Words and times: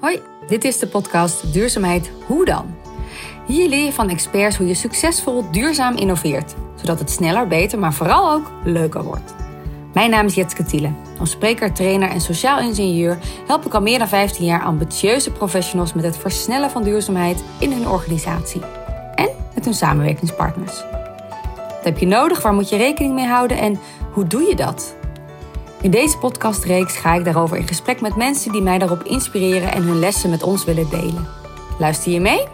Hoi, 0.00 0.20
dit 0.46 0.64
is 0.64 0.78
de 0.78 0.86
podcast 0.86 1.52
Duurzaamheid 1.52 2.10
Hoe 2.26 2.44
dan? 2.44 2.74
Hier 3.46 3.68
leer 3.68 3.84
je 3.84 3.92
van 3.92 4.08
experts 4.08 4.56
hoe 4.56 4.66
je 4.66 4.74
succesvol 4.74 5.50
duurzaam 5.50 5.96
innoveert, 5.96 6.54
zodat 6.74 6.98
het 6.98 7.10
sneller, 7.10 7.46
beter, 7.46 7.78
maar 7.78 7.92
vooral 7.92 8.32
ook 8.32 8.52
leuker 8.64 9.02
wordt. 9.02 9.34
Mijn 9.94 10.10
naam 10.10 10.26
is 10.26 10.34
Jetske 10.34 10.64
Thiele. 10.64 10.92
Als 11.18 11.30
spreker, 11.30 11.72
trainer 11.72 12.10
en 12.10 12.20
sociaal 12.20 12.60
ingenieur 12.60 13.18
help 13.46 13.66
ik 13.66 13.74
al 13.74 13.80
meer 13.80 13.98
dan 13.98 14.08
15 14.08 14.44
jaar 14.44 14.62
ambitieuze 14.62 15.30
professionals 15.30 15.92
met 15.92 16.04
het 16.04 16.18
versnellen 16.18 16.70
van 16.70 16.82
duurzaamheid 16.82 17.42
in 17.58 17.72
hun 17.72 17.88
organisatie 17.88 18.62
en 19.14 19.28
met 19.54 19.64
hun 19.64 19.74
samenwerkingspartners. 19.74 20.84
Wat 21.66 21.84
heb 21.84 21.98
je 21.98 22.06
nodig? 22.06 22.42
Waar 22.42 22.54
moet 22.54 22.68
je 22.68 22.76
rekening 22.76 23.14
mee 23.14 23.26
houden 23.26 23.58
en 23.58 23.80
hoe 24.12 24.26
doe 24.26 24.42
je 24.42 24.56
dat? 24.56 24.98
In 25.82 25.90
deze 25.90 26.18
podcastreeks 26.18 26.96
ga 26.96 27.14
ik 27.14 27.24
daarover 27.24 27.56
in 27.56 27.66
gesprek 27.66 28.00
met 28.00 28.16
mensen 28.16 28.52
die 28.52 28.62
mij 28.62 28.78
daarop 28.78 29.02
inspireren 29.02 29.72
en 29.72 29.82
hun 29.82 29.98
lessen 29.98 30.30
met 30.30 30.42
ons 30.42 30.64
willen 30.64 30.90
delen. 30.90 31.28
Luister 31.78 32.12
je 32.12 32.20
mee? 32.20 32.46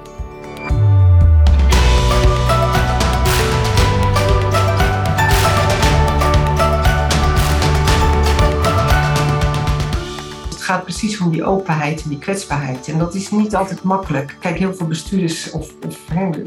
Het 10.49 10.63
gaat 10.63 10.83
precies 10.83 11.21
om 11.21 11.31
die 11.31 11.45
openheid 11.45 12.03
en 12.03 12.09
die 12.09 12.19
kwetsbaarheid. 12.19 12.89
En 12.89 12.99
dat 12.99 13.15
is 13.15 13.31
niet 13.31 13.55
altijd 13.55 13.83
makkelijk. 13.83 14.37
Kijk, 14.41 14.59
heel 14.59 14.75
veel 14.75 14.87
bestuurders 14.87 15.51
of, 15.51 15.71
of 15.87 15.99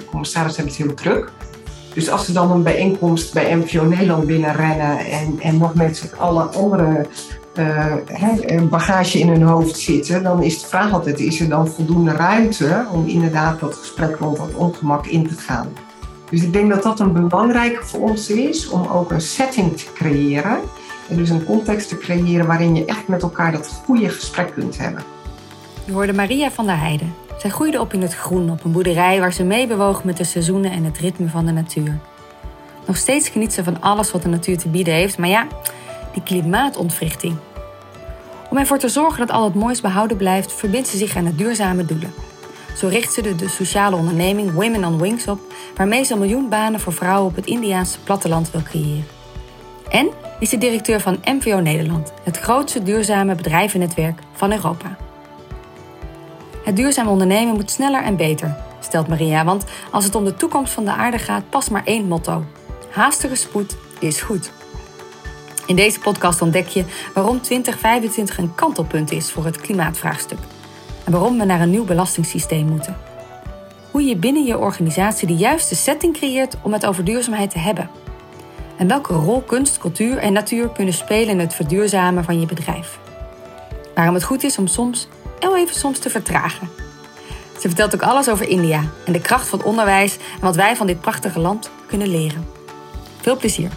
commissarissen 0.09 0.63
hebben 0.63 0.65
het 0.65 0.75
heel 0.75 0.93
druk. 0.93 1.31
Dus 1.93 2.09
als 2.09 2.25
ze 2.25 2.31
dan 2.31 2.51
een 2.51 2.63
bijeenkomst 2.63 3.33
bij 3.33 3.55
MVO 3.55 3.83
Nederland 3.83 4.25
binnenrennen 4.25 4.97
en, 4.97 5.39
en 5.39 5.57
nog 5.57 5.73
met 5.73 6.13
alle 6.17 6.41
andere 6.41 7.05
uh, 7.59 8.61
bagage 8.69 9.19
in 9.19 9.27
hun 9.27 9.41
hoofd 9.41 9.77
zitten, 9.77 10.23
dan 10.23 10.43
is 10.43 10.61
de 10.61 10.67
vraag 10.67 10.93
altijd: 10.93 11.19
is 11.19 11.39
er 11.39 11.49
dan 11.49 11.67
voldoende 11.67 12.11
ruimte 12.11 12.85
om 12.91 13.07
inderdaad 13.07 13.59
dat 13.59 13.75
gesprek 13.75 14.15
rond 14.15 14.37
dat 14.37 14.53
ongemak 14.53 15.05
in 15.05 15.27
te 15.27 15.35
gaan? 15.35 15.67
Dus 16.29 16.43
ik 16.43 16.53
denk 16.53 16.69
dat 16.69 16.83
dat 16.83 16.99
een 16.99 17.13
belangrijke 17.13 17.85
voor 17.85 17.99
ons 17.99 18.29
is 18.29 18.69
om 18.69 18.87
ook 18.87 19.11
een 19.11 19.21
setting 19.21 19.77
te 19.77 19.85
creëren. 19.93 20.57
En 21.09 21.17
dus 21.17 21.29
een 21.29 21.45
context 21.45 21.89
te 21.89 21.97
creëren 21.97 22.47
waarin 22.47 22.75
je 22.75 22.85
echt 22.85 23.07
met 23.07 23.21
elkaar 23.21 23.51
dat 23.51 23.81
goede 23.85 24.09
gesprek 24.09 24.51
kunt 24.53 24.77
hebben. 24.77 25.03
Je 25.85 25.91
hoorde 25.91 26.13
Maria 26.13 26.51
van 26.51 26.65
der 26.65 26.79
Heijden. 26.79 27.13
Zij 27.39 27.49
groeide 27.49 27.79
op 27.79 27.93
in 27.93 28.01
het 28.01 28.15
groen 28.15 28.49
op 28.49 28.63
een 28.63 28.71
boerderij 28.71 29.19
waar 29.19 29.33
ze 29.33 29.43
meebewoog 29.43 30.03
met 30.03 30.17
de 30.17 30.23
seizoenen 30.23 30.71
en 30.71 30.83
het 30.83 30.97
ritme 30.97 31.29
van 31.29 31.45
de 31.45 31.51
natuur. 31.51 31.99
Nog 32.87 32.97
steeds 32.97 33.29
geniet 33.29 33.53
ze 33.53 33.63
van 33.63 33.81
alles 33.81 34.11
wat 34.11 34.21
de 34.21 34.27
natuur 34.27 34.57
te 34.57 34.69
bieden 34.69 34.93
heeft, 34.93 35.17
maar 35.17 35.29
ja, 35.29 35.47
die 36.13 36.23
klimaatontwrichting. 36.23 37.35
Om 38.49 38.57
ervoor 38.57 38.77
te 38.77 38.89
zorgen 38.89 39.27
dat 39.27 39.35
al 39.35 39.43
het 39.43 39.53
moois 39.53 39.81
behouden 39.81 40.17
blijft, 40.17 40.53
verbindt 40.53 40.87
ze 40.87 40.97
zich 40.97 41.15
aan 41.15 41.25
het 41.25 41.37
duurzame 41.37 41.85
doelen. 41.85 42.13
Zo 42.75 42.87
richt 42.87 43.13
ze 43.13 43.21
de, 43.21 43.35
de 43.35 43.49
sociale 43.49 43.95
onderneming 43.95 44.51
Women 44.51 44.85
on 44.85 45.01
Wings 45.01 45.27
op, 45.27 45.39
waarmee 45.75 46.03
ze 46.03 46.13
een 46.13 46.19
miljoen 46.19 46.49
banen 46.49 46.79
voor 46.79 46.93
vrouwen 46.93 47.29
op 47.29 47.35
het 47.35 47.45
Indiaanse 47.45 47.99
platteland 47.99 48.51
wil 48.51 48.63
creëren. 48.63 49.05
En 49.89 50.09
is 50.39 50.49
ze 50.49 50.57
directeur 50.57 50.99
van 50.99 51.19
MVO 51.23 51.59
Nederland, 51.59 52.13
het 52.23 52.37
grootste 52.37 52.83
duurzame 52.83 53.35
bedrijvennetwerk 53.35 54.19
van 54.33 54.51
Europa. 54.51 54.97
Het 56.69 56.77
duurzaam 56.77 57.07
ondernemen 57.07 57.55
moet 57.55 57.71
sneller 57.71 58.03
en 58.03 58.15
beter, 58.15 58.55
stelt 58.79 59.07
Maria, 59.07 59.45
want 59.45 59.63
als 59.91 60.05
het 60.05 60.15
om 60.15 60.25
de 60.25 60.35
toekomst 60.35 60.73
van 60.73 60.85
de 60.85 60.91
aarde 60.91 61.17
gaat, 61.17 61.49
past 61.49 61.71
maar 61.71 61.81
één 61.85 62.07
motto: 62.07 62.43
haastige 62.89 63.35
spoed 63.35 63.77
is 63.99 64.21
goed. 64.21 64.51
In 65.65 65.75
deze 65.75 65.99
podcast 65.99 66.41
ontdek 66.41 66.67
je 66.67 66.83
waarom 67.13 67.41
2025 67.41 68.37
een 68.37 68.55
kantelpunt 68.55 69.11
is 69.11 69.31
voor 69.31 69.45
het 69.45 69.61
klimaatvraagstuk 69.61 70.37
en 71.05 71.11
waarom 71.11 71.37
we 71.37 71.45
naar 71.45 71.61
een 71.61 71.69
nieuw 71.69 71.85
belastingssysteem 71.85 72.67
moeten. 72.67 72.97
Hoe 73.91 74.03
je 74.03 74.15
binnen 74.15 74.43
je 74.43 74.57
organisatie 74.57 75.27
de 75.27 75.35
juiste 75.35 75.75
setting 75.75 76.13
creëert 76.13 76.57
om 76.61 76.73
het 76.73 76.85
over 76.85 77.03
duurzaamheid 77.03 77.51
te 77.51 77.59
hebben. 77.59 77.89
En 78.77 78.87
welke 78.87 79.13
rol 79.13 79.41
kunst, 79.41 79.77
cultuur 79.77 80.17
en 80.17 80.33
natuur 80.33 80.69
kunnen 80.69 80.93
spelen 80.93 81.29
in 81.29 81.39
het 81.39 81.53
verduurzamen 81.53 82.23
van 82.23 82.39
je 82.39 82.45
bedrijf. 82.45 82.99
Waarom 83.95 84.13
het 84.13 84.23
goed 84.23 84.43
is 84.43 84.57
om 84.57 84.67
soms 84.67 85.07
heel 85.39 85.57
even 85.57 85.75
soms 85.75 85.99
te 85.99 86.09
vertragen. 86.09 86.69
Ze 87.59 87.67
vertelt 87.67 87.95
ook 87.95 88.01
alles 88.01 88.29
over 88.29 88.47
India 88.47 88.83
en 89.05 89.13
de 89.13 89.21
kracht 89.21 89.47
van 89.47 89.63
onderwijs 89.63 90.17
en 90.17 90.41
wat 90.41 90.55
wij 90.55 90.75
van 90.75 90.87
dit 90.87 91.01
prachtige 91.01 91.39
land 91.39 91.71
kunnen 91.87 92.07
leren. 92.07 92.47
Veel 93.21 93.37
plezier! 93.37 93.71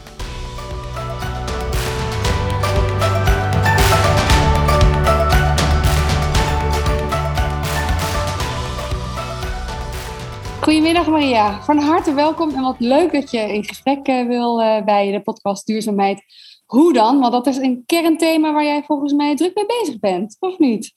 Goedemiddag 10.61 11.07
Maria, 11.07 11.63
van 11.63 11.79
harte 11.79 12.15
welkom 12.15 12.51
en 12.51 12.63
wat 12.63 12.77
leuk 12.79 13.13
dat 13.13 13.31
je 13.31 13.39
in 13.39 13.65
gesprek 13.65 14.07
eh, 14.07 14.27
wil 14.27 14.63
eh, 14.63 14.85
bij 14.85 15.13
de 15.13 15.23
podcast 15.23 15.67
Duurzaamheid. 15.67 16.23
Hoe 16.67 16.93
dan? 16.93 17.21
Want 17.21 17.33
dat 17.33 17.47
is 17.47 17.57
een 17.57 17.83
kernthema 17.87 18.53
waar 18.53 18.65
jij 18.65 18.83
volgens 18.87 19.13
mij 19.13 19.37
druk 19.37 19.55
mee 19.55 19.67
bezig 19.67 19.99
bent, 19.99 20.37
of 20.41 20.59
niet? 20.59 20.93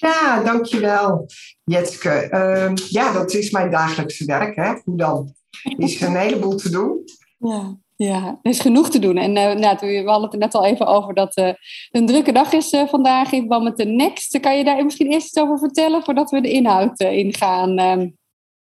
Ja, 0.00 0.42
dankjewel 0.42 1.26
Jetske. 1.64 2.28
Uh, 2.30 2.72
ja, 2.88 3.12
dat 3.12 3.34
is 3.34 3.50
mijn 3.50 3.70
dagelijkse 3.70 4.24
werk. 4.24 4.56
Hè? 4.56 4.72
Hoe 4.84 4.96
dan? 4.96 5.34
Is 5.76 6.00
een 6.00 6.16
heleboel 6.16 6.56
te 6.56 6.70
doen. 6.70 7.04
Ja. 7.38 7.78
Ja, 7.96 8.38
er 8.42 8.50
is 8.50 8.60
genoeg 8.60 8.90
te 8.90 8.98
doen. 8.98 9.16
En 9.16 9.36
uh, 9.36 9.54
nou, 9.54 9.76
we 9.80 10.02
hadden 10.04 10.22
het 10.22 10.32
er 10.32 10.38
net 10.38 10.54
al 10.54 10.64
even 10.64 10.86
over 10.86 11.14
dat 11.14 11.36
uh, 11.36 11.52
een 11.90 12.06
drukke 12.06 12.32
dag 12.32 12.52
is 12.52 12.72
uh, 12.72 12.86
vandaag 12.88 13.32
in 13.32 13.38
verband 13.38 13.64
met 13.64 13.76
de 13.76 13.84
Next. 13.84 14.40
Kan 14.40 14.56
je 14.56 14.64
daar 14.64 14.84
misschien 14.84 15.12
eerst 15.12 15.26
iets 15.26 15.38
over 15.38 15.58
vertellen 15.58 16.02
voordat 16.02 16.30
we 16.30 16.40
de 16.40 16.50
inhoud 16.50 17.00
ingaan? 17.00 17.78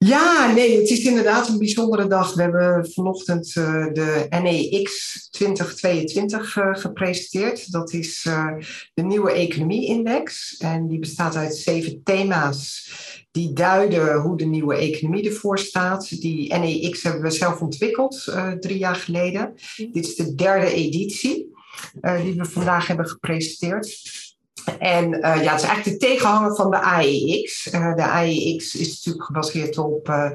Ja, 0.07 0.53
nee, 0.53 0.81
het 0.81 0.91
is 0.91 1.05
inderdaad 1.05 1.49
een 1.49 1.59
bijzondere 1.59 2.07
dag. 2.07 2.35
We 2.35 2.43
hebben 2.43 2.93
vanochtend 2.93 3.55
uh, 3.55 3.87
de 3.93 4.27
NEX 4.31 5.29
2022 5.31 6.57
uh, 6.57 6.69
gepresenteerd. 6.73 7.73
Dat 7.73 7.93
is 7.93 8.25
uh, 8.29 8.49
de 8.95 9.03
nieuwe 9.03 9.33
economie-index. 9.33 10.57
En 10.57 10.87
die 10.89 10.99
bestaat 10.99 11.37
uit 11.37 11.57
zeven 11.57 12.03
thema's 12.03 12.93
die 13.31 13.53
duiden 13.53 14.15
hoe 14.15 14.37
de 14.37 14.45
nieuwe 14.45 14.75
economie 14.75 15.29
ervoor 15.29 15.59
staat. 15.59 16.21
Die 16.21 16.55
NEX 16.55 17.03
hebben 17.03 17.23
we 17.23 17.31
zelf 17.31 17.61
ontwikkeld 17.61 18.35
drie 18.61 18.79
jaar 18.79 18.97
geleden. 18.97 19.55
Dit 19.93 20.07
is 20.07 20.15
de 20.15 20.35
derde 20.35 20.73
editie 20.73 21.53
die 22.23 22.35
we 22.35 22.45
vandaag 22.45 22.87
hebben 22.87 23.09
gepresenteerd. 23.09 24.01
En 24.79 25.15
uh, 25.15 25.21
ja, 25.21 25.53
het 25.53 25.61
is 25.61 25.67
eigenlijk 25.67 25.85
de 25.85 25.97
tegenhanger 25.97 26.55
van 26.55 26.71
de 26.71 26.81
AEX. 26.81 27.73
Uh, 27.73 27.95
de 27.95 28.05
AEX 28.05 28.75
is 28.75 28.95
natuurlijk 28.95 29.25
gebaseerd 29.25 29.79
op 29.79 30.09
uh, 30.09 30.31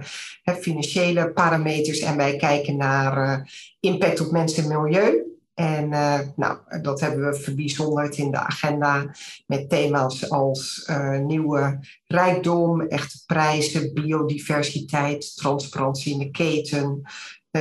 financiële 0.59 1.31
parameters 1.31 2.00
en 2.00 2.17
wij 2.17 2.35
kijken 2.35 2.78
naar 2.78 3.47
impact 3.79 4.19
op 4.19 4.31
mensen 4.31 4.63
en 4.63 4.81
milieu. 4.81 5.23
En 5.53 5.89
nou, 6.35 6.57
dat 6.81 7.00
hebben 7.00 7.29
we 7.29 7.35
verbijzonderd 7.35 8.18
in 8.18 8.31
de 8.31 8.38
agenda 8.38 9.16
met 9.47 9.69
thema's 9.69 10.29
als 10.29 10.91
nieuwe 11.25 11.79
rijkdom, 12.07 12.81
echte 12.81 13.23
prijzen, 13.25 13.94
biodiversiteit, 13.94 15.35
transparantie 15.35 16.13
in 16.13 16.19
de 16.19 16.31
keten, 16.31 17.01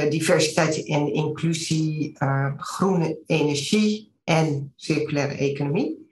diversiteit 0.09 0.87
en 0.87 1.13
inclusie, 1.13 2.17
groene 2.57 3.19
energie 3.27 4.13
en 4.25 4.73
circulaire 4.77 5.35
economie. 5.35 6.08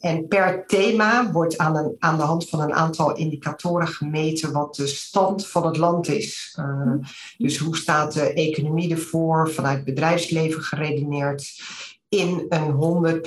En 0.00 0.28
per 0.28 0.66
thema 0.66 1.32
wordt 1.32 1.58
aan, 1.58 1.94
aan 1.98 2.16
de 2.16 2.22
hand 2.22 2.48
van 2.48 2.60
een 2.60 2.72
aantal 2.72 3.16
indicatoren 3.16 3.88
gemeten 3.88 4.52
wat 4.52 4.74
de 4.74 4.86
stand 4.86 5.46
van 5.46 5.66
het 5.66 5.76
land 5.76 6.08
is. 6.08 6.56
Uh, 6.60 7.08
dus 7.38 7.58
hoe 7.58 7.76
staat 7.76 8.12
de 8.12 8.32
economie 8.32 8.90
ervoor, 8.90 9.50
vanuit 9.50 9.84
bedrijfsleven 9.84 10.62
geredeneerd, 10.62 11.62
in 12.08 12.46
een 12.48 13.22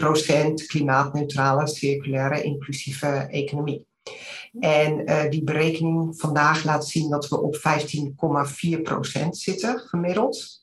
100% 0.61 0.65
klimaatneutrale, 0.67 1.67
circulaire, 1.67 2.43
inclusieve 2.43 3.07
economie. 3.07 3.85
En 4.59 5.09
uh, 5.09 5.29
die 5.29 5.43
berekening 5.43 6.19
vandaag 6.19 6.63
laat 6.63 6.87
zien 6.87 7.09
dat 7.09 7.27
we 7.27 7.41
op 7.41 7.55
15,4% 7.55 7.61
zitten 9.29 9.79
gemiddeld. 9.79 10.61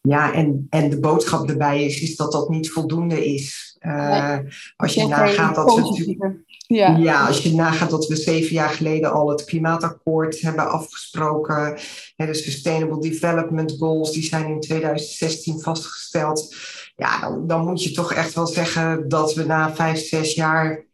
Ja, 0.00 0.32
en, 0.32 0.66
en 0.70 0.90
de 0.90 1.00
boodschap 1.00 1.48
erbij 1.48 1.84
is, 1.84 2.00
is 2.00 2.16
dat 2.16 2.32
dat 2.32 2.48
niet 2.48 2.70
voldoende 2.70 3.26
is. 3.26 3.73
Uh, 3.86 4.38
als 4.76 4.94
je 4.94 5.06
nagaat 5.06 5.54
dat 5.54 5.74
we 5.74 6.42
ja. 6.66 6.96
ja. 6.96 7.26
als 7.26 7.42
je 7.42 7.54
nagaat 7.54 7.90
dat 7.90 8.06
we 8.06 8.16
zeven 8.16 8.54
jaar 8.54 8.68
geleden 8.68 9.12
al 9.12 9.28
het 9.28 9.44
klimaatakkoord 9.44 10.40
hebben 10.40 10.70
afgesproken. 10.70 11.78
Hè, 12.16 12.26
de 12.26 12.34
Sustainable 12.34 13.00
Development 13.00 13.74
Goals, 13.78 14.12
die 14.12 14.22
zijn 14.22 14.46
in 14.46 14.60
2016 14.60 15.60
vastgesteld. 15.60 16.54
Ja, 16.96 17.20
dan, 17.20 17.46
dan 17.46 17.64
moet 17.64 17.82
je 17.82 17.90
toch 17.90 18.12
echt 18.12 18.34
wel 18.34 18.46
zeggen 18.46 19.08
dat 19.08 19.34
we 19.34 19.44
na 19.44 19.74
vijf, 19.74 20.06
zes 20.06 20.34
jaar 20.34 20.86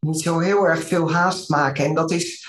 niet 0.00 0.20
zo 0.20 0.38
heel 0.38 0.66
erg 0.66 0.82
veel 0.84 1.12
haast 1.12 1.48
maken. 1.48 1.84
En 1.84 1.94
dat 1.94 2.10
is 2.10 2.46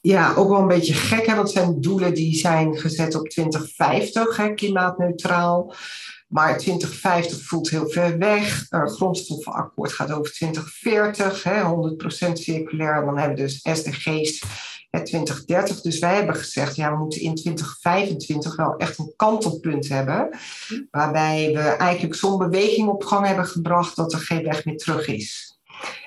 ja, 0.00 0.34
ook 0.34 0.48
wel 0.48 0.60
een 0.60 0.68
beetje 0.68 0.94
gek, 0.94 1.26
hè, 1.26 1.34
want 1.34 1.48
het 1.48 1.56
zijn 1.56 1.80
doelen 1.80 2.14
die 2.14 2.36
zijn 2.36 2.76
gezet 2.76 3.14
op 3.14 3.28
2050, 3.28 4.36
hè, 4.36 4.54
klimaatneutraal. 4.54 5.74
Maar 6.26 6.58
2050 6.58 7.42
voelt 7.42 7.70
heel 7.70 7.88
ver 7.88 8.18
weg. 8.18 8.66
Grondstoffenakkoord 8.68 9.92
gaat 9.92 10.12
over 10.12 10.32
2040, 10.32 11.42
hè, 11.42 11.62
100% 11.62 12.38
circulair. 12.38 13.04
Dan 13.04 13.18
hebben 13.18 13.36
we 13.36 13.42
dus 13.42 13.60
SDG's 13.62 14.42
2030. 14.90 15.80
Dus 15.80 15.98
wij 15.98 16.14
hebben 16.14 16.36
gezegd, 16.36 16.76
ja, 16.76 16.92
we 16.92 16.98
moeten 16.98 17.20
in 17.20 17.34
2025 17.34 18.56
wel 18.56 18.76
echt 18.76 18.98
een 18.98 19.12
kantelpunt 19.16 19.88
hebben. 19.88 20.38
Waarbij 20.90 21.52
we 21.52 21.60
eigenlijk 21.60 22.14
zo'n 22.14 22.38
beweging 22.38 22.88
op 22.88 23.04
gang 23.04 23.26
hebben 23.26 23.46
gebracht 23.46 23.96
dat 23.96 24.12
er 24.12 24.18
geen 24.18 24.42
weg 24.42 24.64
meer 24.64 24.76
terug 24.76 25.06
is. 25.06 25.58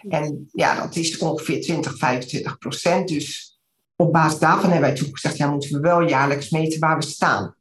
En 0.10 0.50
ja, 0.52 0.82
dat 0.82 0.96
is 0.96 1.18
ongeveer 1.18 1.62
20, 1.62 1.98
25 1.98 2.58
procent. 2.58 3.08
Dus 3.08 3.60
op 3.96 4.14
basis 4.14 4.40
daarvan 4.40 4.72
hebben 4.72 4.90
wij 4.90 4.98
toen 4.98 5.10
gezegd, 5.12 5.38
ja, 5.38 5.52
moeten 5.52 5.72
we 5.72 5.80
wel 5.80 6.02
jaarlijks 6.02 6.50
meten 6.50 6.80
waar 6.80 6.98
we 6.98 7.06
staan. 7.06 7.56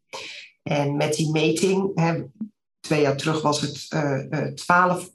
En 0.68 0.96
met 0.96 1.14
die 1.14 1.30
meting, 1.30 1.90
hè, 1.94 2.24
twee 2.80 3.00
jaar 3.00 3.16
terug 3.16 3.42
was 3.42 3.60
het 3.60 3.86
uh, 3.94 4.24
uh, 4.30 4.46
12 4.46 5.10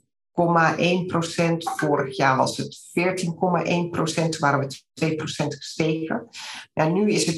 procent. 1.06 1.70
Vorig 1.76 2.16
jaar 2.16 2.36
was 2.36 2.56
het 2.56 2.78
14,1 2.98 3.90
procent. 3.90 4.32
Toen 4.32 4.40
waren 4.40 4.60
we 4.60 4.82
2 4.94 5.14
procent 5.14 5.54
gestegen. 5.54 6.28
Ja, 6.72 6.88
nu 6.88 7.10
is 7.10 7.26
het 7.26 7.36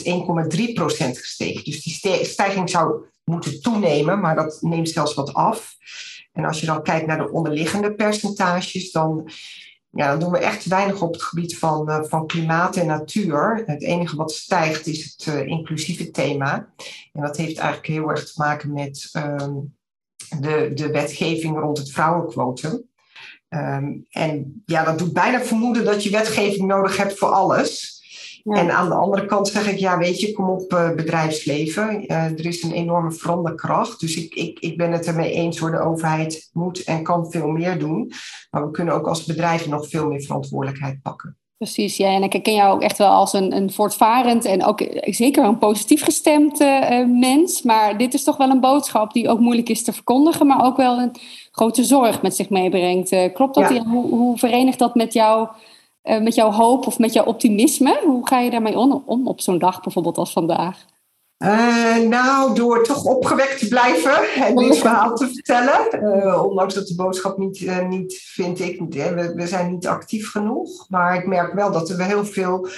1,3 0.56 0.72
procent 0.72 1.18
gestegen. 1.18 1.64
Dus 1.64 1.82
die 1.82 2.24
stijging 2.24 2.70
zou 2.70 3.04
moeten 3.24 3.60
toenemen, 3.60 4.20
maar 4.20 4.34
dat 4.34 4.58
neemt 4.60 4.88
zelfs 4.88 5.14
wat 5.14 5.34
af. 5.34 5.76
En 6.32 6.44
als 6.44 6.60
je 6.60 6.66
dan 6.66 6.82
kijkt 6.82 7.06
naar 7.06 7.18
de 7.18 7.30
onderliggende 7.30 7.94
percentages, 7.94 8.90
dan, 8.90 9.30
ja, 9.94 10.08
dan 10.08 10.20
doen 10.20 10.30
we 10.30 10.38
echt 10.38 10.64
weinig 10.64 11.02
op 11.02 11.12
het 11.12 11.22
gebied 11.22 11.58
van, 11.58 11.90
uh, 11.90 12.02
van 12.02 12.26
klimaat 12.26 12.76
en 12.76 12.86
natuur. 12.86 13.62
Het 13.66 13.82
enige 13.82 14.16
wat 14.16 14.32
stijgt 14.32 14.86
is 14.86 15.14
het 15.16 15.34
uh, 15.34 15.46
inclusieve 15.46 16.10
thema. 16.10 16.68
En 17.12 17.22
dat 17.22 17.36
heeft 17.36 17.58
eigenlijk 17.58 17.86
heel 17.86 18.08
erg 18.08 18.24
te 18.24 18.32
maken 18.36 18.72
met 18.72 19.10
um, 19.16 19.76
de, 20.40 20.70
de 20.74 20.90
wetgeving 20.90 21.58
rond 21.58 21.78
het 21.78 21.90
vrouwenquotum. 21.90 22.82
Um, 23.48 24.06
en 24.10 24.62
ja, 24.66 24.84
dat 24.84 24.98
doet 24.98 25.12
bijna 25.12 25.40
vermoeden 25.40 25.84
dat 25.84 26.02
je 26.02 26.10
wetgeving 26.10 26.66
nodig 26.66 26.96
hebt 26.96 27.18
voor 27.18 27.28
alles. 27.28 28.02
En 28.44 28.70
aan 28.70 28.88
de 28.88 28.94
andere 28.94 29.26
kant 29.26 29.48
zeg 29.48 29.70
ik, 29.70 29.78
ja, 29.78 29.98
weet 29.98 30.20
je, 30.20 30.32
kom 30.32 30.48
op 30.48 30.72
uh, 30.72 30.90
bedrijfsleven. 30.94 32.04
Uh, 32.12 32.24
er 32.24 32.46
is 32.46 32.62
een 32.62 32.72
enorme 32.72 33.12
veranderkracht. 33.12 34.00
Dus 34.00 34.16
ik, 34.16 34.34
ik, 34.34 34.58
ik 34.58 34.76
ben 34.76 34.92
het 34.92 35.06
ermee 35.06 35.32
eens 35.32 35.58
hoor, 35.58 35.70
de 35.70 35.80
overheid 35.80 36.50
moet 36.52 36.84
en 36.84 37.02
kan 37.02 37.30
veel 37.30 37.48
meer 37.48 37.78
doen. 37.78 38.12
Maar 38.50 38.64
we 38.64 38.70
kunnen 38.70 38.94
ook 38.94 39.06
als 39.06 39.24
bedrijven 39.24 39.70
nog 39.70 39.88
veel 39.88 40.06
meer 40.06 40.22
verantwoordelijkheid 40.22 41.02
pakken. 41.02 41.36
Precies, 41.56 41.96
ja. 41.96 42.08
En 42.08 42.22
ik 42.22 42.42
ken 42.42 42.54
jou 42.54 42.74
ook 42.74 42.82
echt 42.82 42.98
wel 42.98 43.10
als 43.10 43.32
een, 43.32 43.56
een 43.56 43.72
voortvarend 43.72 44.44
en 44.44 44.64
ook 44.64 44.86
zeker 45.00 45.44
een 45.44 45.58
positief 45.58 46.02
gestemd 46.02 46.60
uh, 46.60 47.06
mens. 47.06 47.62
Maar 47.62 47.98
dit 47.98 48.14
is 48.14 48.24
toch 48.24 48.36
wel 48.36 48.50
een 48.50 48.60
boodschap 48.60 49.12
die 49.12 49.28
ook 49.28 49.38
moeilijk 49.38 49.68
is 49.68 49.84
te 49.84 49.92
verkondigen, 49.92 50.46
maar 50.46 50.64
ook 50.64 50.76
wel 50.76 50.98
een 50.98 51.12
grote 51.50 51.84
zorg 51.84 52.22
met 52.22 52.36
zich 52.36 52.50
meebrengt. 52.50 53.12
Uh, 53.12 53.34
klopt 53.34 53.54
dat? 53.54 53.70
Ja. 53.70 53.84
Hoe, 53.84 54.08
hoe 54.08 54.38
verenigt 54.38 54.78
dat 54.78 54.94
met, 54.94 55.12
jou, 55.12 55.48
uh, 56.04 56.22
met 56.22 56.34
jouw 56.34 56.50
hoop 56.50 56.86
of 56.86 56.98
met 56.98 57.12
jouw 57.12 57.24
optimisme? 57.24 58.00
Hoe 58.04 58.28
ga 58.28 58.38
je 58.40 58.50
daarmee 58.50 58.78
om, 58.78 59.02
om 59.06 59.28
op 59.28 59.40
zo'n 59.40 59.58
dag 59.58 59.80
bijvoorbeeld 59.80 60.18
als 60.18 60.32
vandaag? 60.32 60.84
Uh, 61.38 61.96
nou, 61.96 62.54
door 62.54 62.84
toch 62.84 63.04
opgewekt 63.04 63.58
te 63.58 63.68
blijven 63.68 64.34
en 64.34 64.56
dit 64.56 64.78
verhaal 64.86 65.14
te 65.14 65.28
vertellen. 65.28 66.02
Uh, 66.02 66.44
ondanks 66.44 66.74
dat 66.74 66.86
de 66.86 66.94
boodschap 66.94 67.38
niet, 67.38 67.60
uh, 67.60 67.88
niet 67.88 68.20
vind 68.22 68.60
ik, 68.60 68.80
we, 68.88 69.32
we, 69.34 69.46
zijn 69.46 69.70
niet 69.70 69.86
actief 69.86 70.30
genoeg. 70.30 70.88
Maar 70.88 71.16
ik 71.16 71.26
merk 71.26 71.54
wel 71.54 71.72
dat 71.72 71.90
er 71.90 72.04
heel 72.04 72.24
veel 72.24 72.68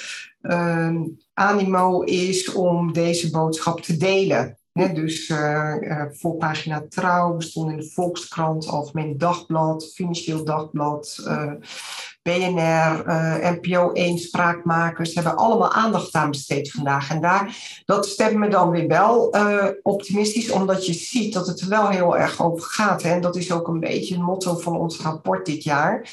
ehm, 0.41 1.03
animo 1.35 2.01
is 2.03 2.53
om 2.53 2.93
deze 2.93 3.31
boodschap 3.31 3.81
te 3.81 3.97
delen. 3.97 4.59
Dus 4.95 5.33
voorpagina 6.11 6.85
Trouw, 6.89 7.37
we 7.37 7.43
stonden 7.43 7.73
in 7.73 7.81
de 7.81 7.91
Volkskrant, 7.91 8.69
Algemeen 8.69 9.19
Dagblad, 9.19 9.93
Financieel 9.95 10.45
Dagblad, 10.45 11.25
BNR, 12.27 13.05
uh, 13.07 13.51
NPO 13.51 13.93
1, 13.93 14.19
Spraakmakers 14.19 15.15
hebben 15.15 15.37
allemaal 15.37 15.73
aandacht 15.73 16.15
aan 16.15 16.31
besteed 16.31 16.71
vandaag. 16.71 17.11
En 17.11 17.21
daar, 17.21 17.57
dat 17.85 18.07
stemt 18.07 18.35
me 18.35 18.49
dan 18.49 18.71
weer 18.71 18.89
wel 18.89 19.37
uh, 19.37 19.67
optimistisch, 19.83 20.51
omdat 20.51 20.87
je 20.87 20.93
ziet 20.93 21.33
dat 21.33 21.47
het 21.47 21.61
er 21.61 21.69
wel 21.69 21.89
heel 21.89 22.17
erg 22.17 22.43
over 22.43 22.69
gaat. 22.71 23.03
Hè? 23.03 23.11
En 23.11 23.21
dat 23.21 23.37
is 23.37 23.53
ook 23.53 23.69
een 23.69 23.81
beetje 23.81 24.15
het 24.15 24.23
motto 24.23 24.57
van 24.57 24.77
ons 24.77 25.01
rapport 25.01 25.47
dit 25.47 25.65
jaar. 25.65 26.11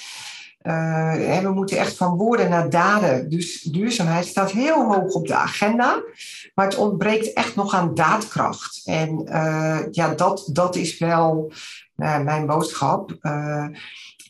Uh, 0.63 1.39
we 1.39 1.51
moeten 1.53 1.77
echt 1.77 1.97
van 1.97 2.17
woorden 2.17 2.49
naar 2.49 2.69
daden. 2.69 3.29
Dus 3.29 3.61
duurzaamheid 3.61 4.25
staat 4.25 4.51
heel 4.51 4.93
hoog 4.93 5.13
op 5.13 5.27
de 5.27 5.35
agenda. 5.35 6.03
Maar 6.55 6.65
het 6.65 6.77
ontbreekt 6.77 7.33
echt 7.33 7.55
nog 7.55 7.73
aan 7.73 7.93
daadkracht. 7.93 8.81
En 8.85 9.21
ja, 9.91 10.13
dat, 10.15 10.49
dat 10.51 10.75
is 10.75 10.97
wel 10.97 11.51
mijn 11.95 12.45
boodschap 12.45 13.15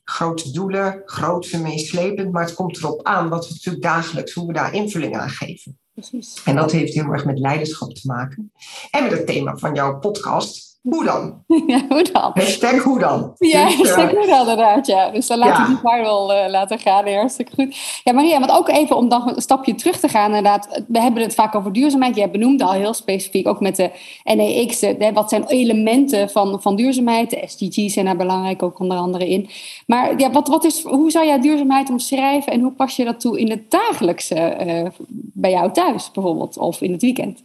grote 0.03 0.51
doelen, 0.51 1.01
grootse 1.05 1.61
meeslepend, 1.61 2.31
maar 2.31 2.43
het 2.43 2.53
komt 2.53 2.77
erop 2.77 3.03
aan 3.03 3.29
wat 3.29 3.47
we 3.47 3.53
natuurlijk 3.53 3.83
dagelijks, 3.83 4.33
hoe 4.33 4.47
we 4.47 4.53
daar 4.53 4.73
invulling 4.73 5.17
aan 5.17 5.29
geven. 5.29 5.77
Precies. 5.93 6.41
En 6.45 6.55
dat 6.55 6.71
heeft 6.71 6.93
heel 6.93 7.11
erg 7.11 7.25
met 7.25 7.39
leiderschap 7.39 7.93
te 7.93 8.07
maken. 8.07 8.51
En 8.91 9.03
met 9.03 9.11
het 9.11 9.25
thema 9.25 9.57
van 9.57 9.73
jouw 9.73 9.99
podcast, 9.99 10.72
hoe 10.89 11.03
dan? 11.03 11.43
Ja, 11.67 11.81
hoe 11.89 12.03
dan? 12.11 12.31
Hashtag 12.33 12.83
hoe 12.83 12.99
dan. 12.99 13.33
Ja, 13.37 13.65
dus, 13.65 13.75
hashtag 13.75 14.11
uh, 14.11 14.17
hoe 14.17 14.27
dan 14.27 14.39
inderdaad, 14.39 14.87
ja. 14.87 15.09
Dus 15.09 15.27
dan 15.27 15.37
laat 15.37 15.57
ja. 15.57 15.61
ik 15.61 15.67
die 15.67 15.77
firewall 15.77 16.43
uh, 16.43 16.49
laten 16.49 16.79
gaan, 16.79 17.07
hartstikke 17.07 17.51
goed. 17.53 17.75
Ja, 18.03 18.13
Maria, 18.13 18.39
want 18.39 18.51
ook 18.51 18.69
even 18.69 18.95
om 18.95 19.09
dan 19.09 19.31
een 19.35 19.41
stapje 19.41 19.75
terug 19.75 19.99
te 19.99 20.07
gaan 20.07 20.27
inderdaad. 20.27 20.83
We 20.87 21.01
hebben 21.01 21.23
het 21.23 21.35
vaak 21.35 21.55
over 21.55 21.73
duurzaamheid. 21.73 22.15
Jij 22.15 22.31
benoemde 22.31 22.63
al 22.63 22.71
heel 22.71 22.93
specifiek, 22.93 23.47
ook 23.47 23.59
met 23.59 23.75
de 23.75 23.91
NEX. 24.23 24.79
De, 24.79 25.11
wat 25.13 25.29
zijn 25.29 25.45
elementen 25.47 26.29
van, 26.29 26.61
van 26.61 26.75
duurzaamheid? 26.75 27.29
De 27.29 27.43
SDG's 27.45 27.93
zijn 27.93 28.05
daar 28.05 28.17
belangrijk 28.17 28.63
ook 28.63 28.79
onder 28.79 28.97
andere 28.97 29.29
in. 29.29 29.49
Maar 29.87 30.19
ja, 30.19 30.31
wat, 30.31 30.47
wat 30.47 30.63
is, 30.63 30.83
hoe 30.83 31.11
zou 31.11 31.25
jij 31.25 31.41
duurzaamheid 31.41 31.89
omschrijven 31.89 32.53
en 32.53 32.61
hoe 32.61 32.71
pas 32.71 32.95
je 32.95 33.05
dat 33.05 33.19
toe 33.19 33.39
in 33.39 33.49
het 33.49 33.71
dagelijkse 33.71 34.57
uh, 34.65 34.89
bij 35.33 35.51
jou 35.51 35.71
thuis 35.71 36.11
bijvoorbeeld 36.11 36.57
of 36.57 36.81
in 36.81 36.91
het 36.91 37.01
weekend? 37.01 37.43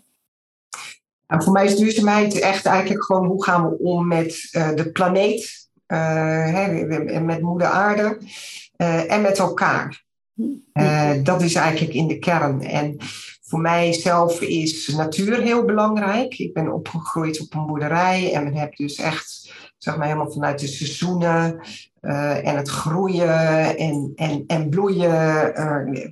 Nou, 1.28 1.42
voor 1.42 1.52
mij 1.52 1.64
is 1.64 1.76
duurzaamheid 1.76 2.38
echt 2.38 2.66
eigenlijk 2.66 3.04
gewoon 3.04 3.26
hoe 3.26 3.44
gaan 3.44 3.68
we 3.68 3.78
om 3.78 4.06
met 4.06 4.48
uh, 4.52 4.74
de 4.74 4.92
planeet, 4.92 5.68
uh, 5.86 5.98
hè, 6.44 6.84
met 7.20 7.40
moeder 7.40 7.66
aarde 7.66 8.18
uh, 8.76 9.12
en 9.12 9.20
met 9.20 9.38
elkaar. 9.38 10.04
dat 11.22 11.42
is 11.42 11.54
eigenlijk 11.54 11.94
in 11.94 12.06
de 12.06 12.18
kern. 12.18 12.62
En 12.62 12.96
voor 13.42 13.60
mijzelf 13.60 14.40
is 14.40 14.88
natuur 14.88 15.42
heel 15.42 15.64
belangrijk. 15.64 16.38
Ik 16.38 16.52
ben 16.52 16.72
opgegroeid 16.72 17.40
op 17.40 17.54
een 17.54 17.66
boerderij 17.66 18.32
en 18.34 18.54
hebben 18.54 18.76
dus 18.76 18.98
echt, 18.98 19.52
zeg 19.78 19.96
maar, 19.96 20.06
helemaal 20.06 20.32
vanuit 20.32 20.58
de 20.58 20.66
seizoenen 20.66 21.60
en 22.42 22.56
het 22.56 22.68
groeien 22.68 23.76
en, 23.76 24.12
en, 24.14 24.44
en 24.46 24.68
bloeien. 24.68 25.10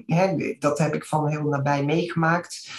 Hè, 0.07 0.57
dat 0.59 0.79
heb 0.79 0.95
ik 0.95 1.05
van 1.05 1.29
heel 1.29 1.43
nabij 1.43 1.85
meegemaakt. 1.85 2.71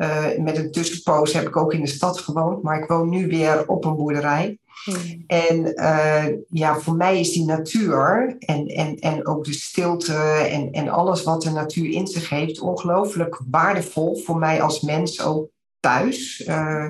Uh, 0.00 0.26
met 0.38 0.56
een 0.56 0.70
tussenpoos 0.70 1.32
heb 1.32 1.46
ik 1.46 1.56
ook 1.56 1.72
in 1.72 1.80
de 1.80 1.86
stad 1.86 2.18
gewoond, 2.18 2.62
maar 2.62 2.82
ik 2.82 2.88
woon 2.88 3.08
nu 3.08 3.26
weer 3.26 3.68
op 3.68 3.84
een 3.84 3.96
boerderij. 3.96 4.58
Hmm. 4.84 5.24
En 5.26 5.72
uh, 5.74 6.24
ja, 6.48 6.78
voor 6.78 6.94
mij 6.94 7.20
is 7.20 7.32
die 7.32 7.44
natuur 7.44 8.36
en, 8.38 8.66
en, 8.66 8.96
en 8.98 9.26
ook 9.26 9.44
de 9.44 9.52
stilte 9.52 10.14
en, 10.50 10.70
en 10.72 10.88
alles 10.88 11.22
wat 11.22 11.42
de 11.42 11.50
natuur 11.50 11.90
in 11.90 12.06
zich 12.06 12.28
heeft 12.28 12.60
ongelooflijk 12.60 13.40
waardevol 13.50 14.16
voor 14.16 14.38
mij 14.38 14.62
als 14.62 14.80
mens 14.80 15.22
ook 15.22 15.48
thuis. 15.80 16.44
Uh, 16.48 16.84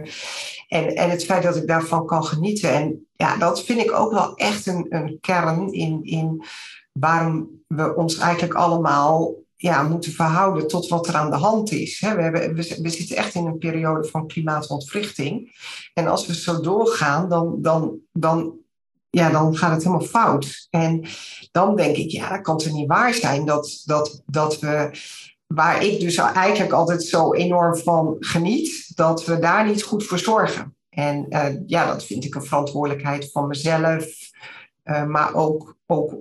en, 0.68 0.94
en 0.96 1.10
het 1.10 1.24
feit 1.24 1.42
dat 1.42 1.56
ik 1.56 1.66
daarvan 1.66 2.06
kan 2.06 2.24
genieten. 2.24 2.72
En 2.72 3.06
ja, 3.16 3.36
dat 3.36 3.62
vind 3.62 3.80
ik 3.80 3.92
ook 3.92 4.12
wel 4.12 4.34
echt 4.34 4.66
een, 4.66 4.86
een 4.88 5.18
kern 5.20 5.72
in, 5.72 6.04
in 6.04 6.44
waarom 6.92 7.48
we 7.66 7.96
ons 7.96 8.18
eigenlijk 8.18 8.54
allemaal 8.54 9.34
ja, 9.62 9.82
moeten 9.82 10.12
verhouden 10.12 10.68
tot 10.68 10.88
wat 10.88 11.08
er 11.08 11.14
aan 11.14 11.30
de 11.30 11.36
hand 11.36 11.72
is. 11.72 12.00
we, 12.00 12.06
hebben, 12.06 12.54
we, 12.54 12.90
zitten 12.90 13.16
echt 13.16 13.34
in 13.34 13.46
een 13.46 13.58
periode 13.58 14.08
van 14.08 14.26
klimaatontwrichting. 14.26 15.52
En 15.94 16.06
als 16.06 16.26
we 16.26 16.34
zo 16.34 16.60
doorgaan, 16.60 17.28
dan, 17.28 17.56
dan, 17.58 17.98
dan, 18.12 18.54
ja, 19.10 19.30
dan 19.30 19.56
gaat 19.56 19.72
het 19.72 19.84
helemaal 19.84 20.06
fout. 20.06 20.66
En 20.70 21.04
dan 21.52 21.76
denk 21.76 21.96
ik, 21.96 22.10
ja, 22.10 22.28
dat 22.28 22.40
kan 22.40 22.58
toch 22.58 22.72
niet 22.72 22.88
waar 22.88 23.14
zijn 23.14 23.44
dat, 23.44 23.82
dat, 23.84 24.22
dat 24.26 24.58
we, 24.58 24.90
waar 25.46 25.84
ik 25.84 26.00
dus 26.00 26.16
eigenlijk 26.16 26.72
altijd 26.72 27.02
zo 27.02 27.34
enorm 27.34 27.76
van 27.76 28.16
geniet, 28.18 28.92
dat 28.94 29.24
we 29.24 29.38
daar 29.38 29.66
niet 29.66 29.82
goed 29.82 30.04
voor 30.04 30.18
zorgen. 30.18 30.76
En 30.90 31.26
uh, 31.28 31.46
ja, 31.66 31.86
dat 31.86 32.04
vind 32.04 32.24
ik 32.24 32.34
een 32.34 32.44
verantwoordelijkheid 32.44 33.30
van 33.30 33.46
mezelf, 33.46 34.06
uh, 34.84 35.04
maar 35.04 35.34
ook, 35.34 35.76
ook 35.86 36.14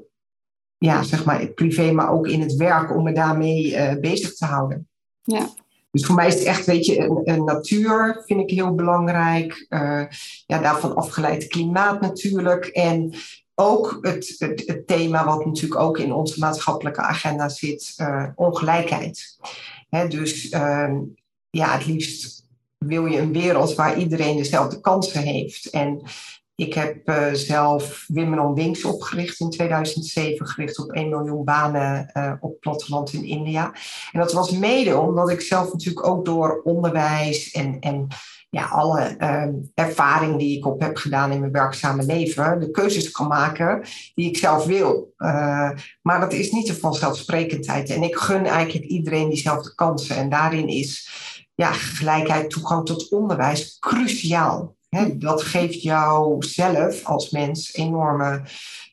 ja, 0.79 1.03
zeg 1.03 1.25
maar 1.25 1.47
privé, 1.47 1.91
maar 1.91 2.11
ook 2.11 2.27
in 2.27 2.41
het 2.41 2.55
werk 2.55 2.95
om 2.95 3.03
me 3.03 3.11
daarmee 3.11 3.71
uh, 3.71 3.93
bezig 3.93 4.35
te 4.35 4.45
houden. 4.45 4.87
Ja. 5.21 5.49
Dus 5.91 6.05
voor 6.05 6.15
mij 6.15 6.27
is 6.27 6.33
het 6.33 6.43
echt, 6.43 6.65
weet 6.65 6.85
je, 6.85 6.99
een, 6.99 7.21
een 7.23 7.43
natuur 7.43 8.23
vind 8.25 8.39
ik 8.39 8.49
heel 8.49 8.75
belangrijk. 8.75 9.65
Uh, 9.69 10.03
ja, 10.45 10.59
daarvan 10.59 10.95
afgeleid 10.95 11.47
klimaat 11.47 12.01
natuurlijk. 12.01 12.65
En 12.65 13.13
ook 13.55 13.97
het, 14.01 14.35
het, 14.37 14.63
het, 14.65 14.87
thema 14.87 15.25
wat 15.25 15.45
natuurlijk 15.45 15.81
ook 15.81 15.97
in 15.97 16.13
onze 16.13 16.39
maatschappelijke 16.39 17.01
agenda 17.01 17.49
zit, 17.49 17.93
uh, 17.97 18.25
ongelijkheid. 18.35 19.37
Hè, 19.89 20.07
dus 20.07 20.49
ehm, 20.49 20.95
ja, 21.49 21.73
het 21.77 21.85
liefst 21.85 22.47
wil 22.77 23.05
je 23.05 23.19
een 23.19 23.33
wereld 23.33 23.75
waar 23.75 23.99
iedereen 23.99 24.37
dezelfde 24.37 24.79
kansen 24.79 25.21
heeft. 25.21 25.69
En 25.69 26.01
ik 26.59 26.73
heb 26.73 27.09
uh, 27.09 27.33
zelf 27.33 28.05
Women 28.07 28.53
Wings 28.53 28.83
opgericht 28.83 29.39
in 29.39 29.49
2007, 29.49 30.47
gericht 30.47 30.79
op 30.79 30.91
1 30.91 31.09
miljoen 31.09 31.43
banen 31.43 32.11
uh, 32.13 32.33
op 32.39 32.59
platteland 32.59 33.13
in 33.13 33.23
India. 33.23 33.73
En 34.11 34.19
dat 34.19 34.33
was 34.33 34.51
mede 34.51 34.97
omdat 34.97 35.29
ik 35.29 35.41
zelf 35.41 35.71
natuurlijk 35.71 36.07
ook 36.07 36.25
door 36.25 36.61
onderwijs 36.63 37.51
en, 37.51 37.79
en 37.79 38.07
ja, 38.49 38.65
alle 38.65 39.15
uh, 39.19 39.45
ervaring 39.73 40.37
die 40.37 40.57
ik 40.57 40.65
op 40.65 40.81
heb 40.81 40.97
gedaan 40.97 41.31
in 41.31 41.39
mijn 41.39 41.51
werkzame 41.51 42.05
leven, 42.05 42.59
de 42.59 42.71
keuzes 42.71 43.11
kan 43.11 43.27
maken 43.27 43.81
die 44.15 44.29
ik 44.29 44.37
zelf 44.37 44.65
wil. 44.65 45.13
Uh, 45.17 45.69
maar 46.01 46.19
dat 46.19 46.33
is 46.33 46.51
niet 46.51 46.67
de 46.67 46.75
vanzelfsprekendheid. 46.75 47.89
En 47.89 48.03
ik 48.03 48.15
gun 48.15 48.45
eigenlijk 48.45 48.85
iedereen 48.85 49.29
diezelfde 49.29 49.75
kansen. 49.75 50.15
En 50.15 50.29
daarin 50.29 50.67
is 50.67 51.09
ja, 51.55 51.71
gelijkheid, 51.71 52.49
toegang 52.49 52.85
tot 52.85 53.09
onderwijs 53.09 53.77
cruciaal. 53.79 54.77
He, 54.89 55.17
dat 55.17 55.41
geeft 55.41 55.81
jou 55.81 56.43
zelf 56.43 57.05
als 57.05 57.29
mens 57.29 57.73
enorme 57.73 58.41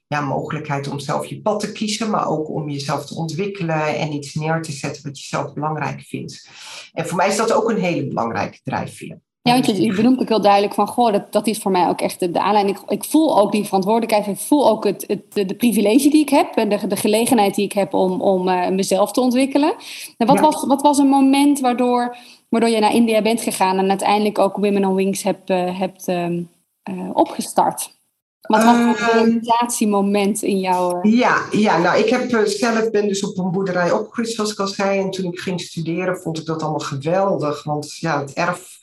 ja, 0.06 0.20
mogelijkheid 0.20 0.88
om 0.88 0.98
zelf 0.98 1.26
je 1.26 1.40
pad 1.40 1.60
te 1.60 1.72
kiezen, 1.72 2.10
maar 2.10 2.28
ook 2.28 2.48
om 2.48 2.68
jezelf 2.68 3.06
te 3.06 3.14
ontwikkelen 3.14 3.98
en 3.98 4.12
iets 4.12 4.34
neer 4.34 4.62
te 4.62 4.72
zetten 4.72 5.02
wat 5.02 5.18
je 5.18 5.26
zelf 5.26 5.52
belangrijk 5.52 6.00
vindt. 6.00 6.48
En 6.92 7.06
voor 7.06 7.16
mij 7.16 7.28
is 7.28 7.36
dat 7.36 7.52
ook 7.52 7.70
een 7.70 7.80
hele 7.80 8.06
belangrijke 8.06 8.60
drijfveer. 8.62 9.20
Ja, 9.46 9.52
want 9.52 9.66
je, 9.66 9.82
je 9.82 9.94
benoemt 9.94 10.20
ook 10.20 10.28
heel 10.28 10.40
duidelijk 10.40 10.74
van, 10.74 10.86
goh, 10.86 11.12
dat, 11.12 11.32
dat 11.32 11.46
is 11.46 11.58
voor 11.58 11.70
mij 11.70 11.88
ook 11.88 12.00
echt 12.00 12.20
de, 12.20 12.30
de 12.30 12.40
aanleiding. 12.40 12.78
Ik, 12.78 12.90
ik, 12.90 13.04
voel 13.04 13.38
ook 13.38 13.52
die 13.52 13.64
verantwoordelijkheid, 13.64 14.26
ik 14.26 14.46
voel 14.46 14.68
ook 14.68 14.84
het, 14.84 15.04
het, 15.06 15.34
de, 15.34 15.44
de 15.44 15.54
privilege 15.54 16.08
die 16.08 16.20
ik 16.20 16.28
heb 16.28 16.56
en 16.56 16.68
de, 16.68 16.86
de 16.86 16.96
gelegenheid 16.96 17.54
die 17.54 17.64
ik 17.64 17.72
heb 17.72 17.94
om, 17.94 18.20
om 18.20 18.48
uh, 18.48 18.68
mezelf 18.68 19.12
te 19.12 19.20
ontwikkelen. 19.20 19.74
En 20.16 20.26
wat, 20.26 20.40
was, 20.40 20.66
wat 20.66 20.82
was 20.82 20.98
een 20.98 21.08
moment 21.08 21.60
waardoor, 21.60 22.16
waardoor 22.48 22.70
je 22.70 22.80
naar 22.80 22.94
India 22.94 23.22
bent 23.22 23.40
gegaan 23.40 23.78
en 23.78 23.88
uiteindelijk 23.88 24.38
ook 24.38 24.56
Women 24.56 24.84
on 24.84 24.94
Wings 24.94 25.22
hebt, 25.22 25.50
uh, 25.50 25.78
hebt 25.78 26.08
uh, 26.08 27.10
opgestart? 27.12 27.94
Wat 28.40 28.64
was 28.64 28.76
ehm, 28.76 29.12
realisatiemoment 29.12 30.42
in 30.42 30.58
jouw... 30.58 30.98
Ja, 31.02 31.42
ja, 31.50 31.78
nou 31.78 31.98
ik 31.98 32.08
heb 32.08 32.46
zelf 32.46 32.90
ben 32.90 33.08
dus 33.08 33.22
op 33.22 33.38
een 33.38 33.50
boerderij 33.50 33.90
opgegroeid, 33.90 34.30
zoals 34.30 34.52
ik 34.52 34.58
al 34.58 34.66
zei. 34.66 35.00
En 35.00 35.10
toen 35.10 35.32
ik 35.32 35.38
ging 35.38 35.60
studeren 35.60 36.16
vond 36.16 36.38
ik 36.38 36.46
dat 36.46 36.62
allemaal 36.62 36.78
geweldig. 36.78 37.64
Want 37.64 37.96
ja, 37.96 38.20
het 38.20 38.32
erf 38.32 38.78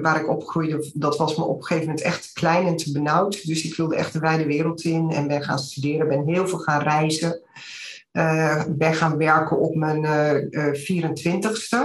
waar 0.00 0.20
ik 0.20 0.28
opgroeide, 0.28 0.90
dat 0.94 1.16
was 1.16 1.36
me 1.36 1.44
op 1.44 1.56
een 1.56 1.64
gegeven 1.64 1.88
moment 1.88 2.04
echt 2.04 2.30
klein 2.32 2.66
en 2.66 2.76
te 2.76 2.92
benauwd. 2.92 3.46
Dus 3.46 3.64
ik 3.64 3.76
wilde 3.76 3.96
echt 3.96 4.12
de 4.12 4.18
wijde 4.18 4.46
wereld 4.46 4.82
in 4.82 5.10
en 5.10 5.28
ben 5.28 5.42
gaan 5.42 5.58
studeren, 5.58 6.08
ben 6.08 6.26
heel 6.26 6.48
veel 6.48 6.58
gaan 6.58 6.82
reizen. 6.82 7.40
Uh, 8.12 8.62
ben 8.68 8.94
gaan 8.94 9.16
werken 9.16 9.58
op 9.58 9.74
mijn 9.74 10.04
uh, 10.04 10.32
uh, 10.50 10.74
24ste. 10.74 11.78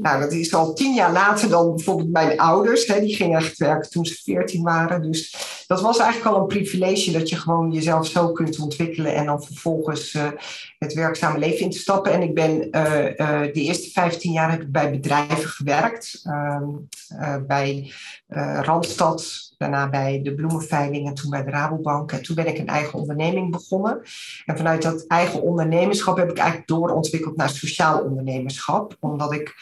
Nou, 0.00 0.20
dat 0.20 0.32
is 0.32 0.54
al 0.54 0.74
tien 0.74 0.94
jaar 0.94 1.12
later 1.12 1.48
dan 1.48 1.74
bijvoorbeeld 1.74 2.10
mijn 2.10 2.38
ouders. 2.38 2.86
Hè, 2.86 3.00
die 3.00 3.14
gingen 3.14 3.38
echt 3.38 3.58
werken 3.58 3.90
toen 3.90 4.06
ze 4.06 4.14
14 4.22 4.62
waren. 4.62 5.02
Dus 5.02 5.36
dat 5.66 5.80
was 5.80 5.98
eigenlijk 5.98 6.34
al 6.34 6.40
een 6.40 6.46
privilege 6.46 7.12
dat 7.12 7.28
je 7.28 7.36
gewoon 7.36 7.70
jezelf 7.70 8.06
zo 8.06 8.32
kunt 8.32 8.58
ontwikkelen 8.58 9.14
en 9.14 9.26
dan 9.26 9.42
vervolgens 9.42 10.14
uh, 10.14 10.28
het 10.78 10.94
werkzame 10.94 11.38
leven 11.38 11.60
in 11.60 11.70
te 11.70 11.78
stappen. 11.78 12.12
En 12.12 12.22
ik 12.22 12.34
ben 12.34 12.70
de 13.52 13.52
eerste 13.52 13.90
15 13.90 14.32
jaar 14.32 14.50
heb 14.50 14.62
ik 14.62 14.72
bij 14.72 14.90
bedrijven 14.90 15.48
gewerkt. 15.48 16.20
Ehm, 16.24 16.66
bij 17.46 17.92
Randstad, 18.62 19.49
daarna 19.60 19.88
bij 19.88 20.20
de 20.22 20.34
bloemenveiling 20.34 21.06
en 21.06 21.14
toen 21.14 21.30
bij 21.30 21.44
de 21.44 21.50
Rabobank. 21.50 22.12
En 22.12 22.22
toen 22.22 22.34
ben 22.34 22.46
ik 22.46 22.58
een 22.58 22.66
eigen 22.66 22.98
onderneming 22.98 23.50
begonnen. 23.50 24.02
En 24.46 24.56
vanuit 24.56 24.82
dat 24.82 25.06
eigen 25.06 25.42
ondernemerschap 25.42 26.16
heb 26.16 26.30
ik 26.30 26.38
eigenlijk 26.38 26.68
doorontwikkeld 26.68 27.36
naar 27.36 27.48
sociaal 27.48 28.00
ondernemerschap. 28.00 28.96
Omdat 29.00 29.32
ik 29.32 29.54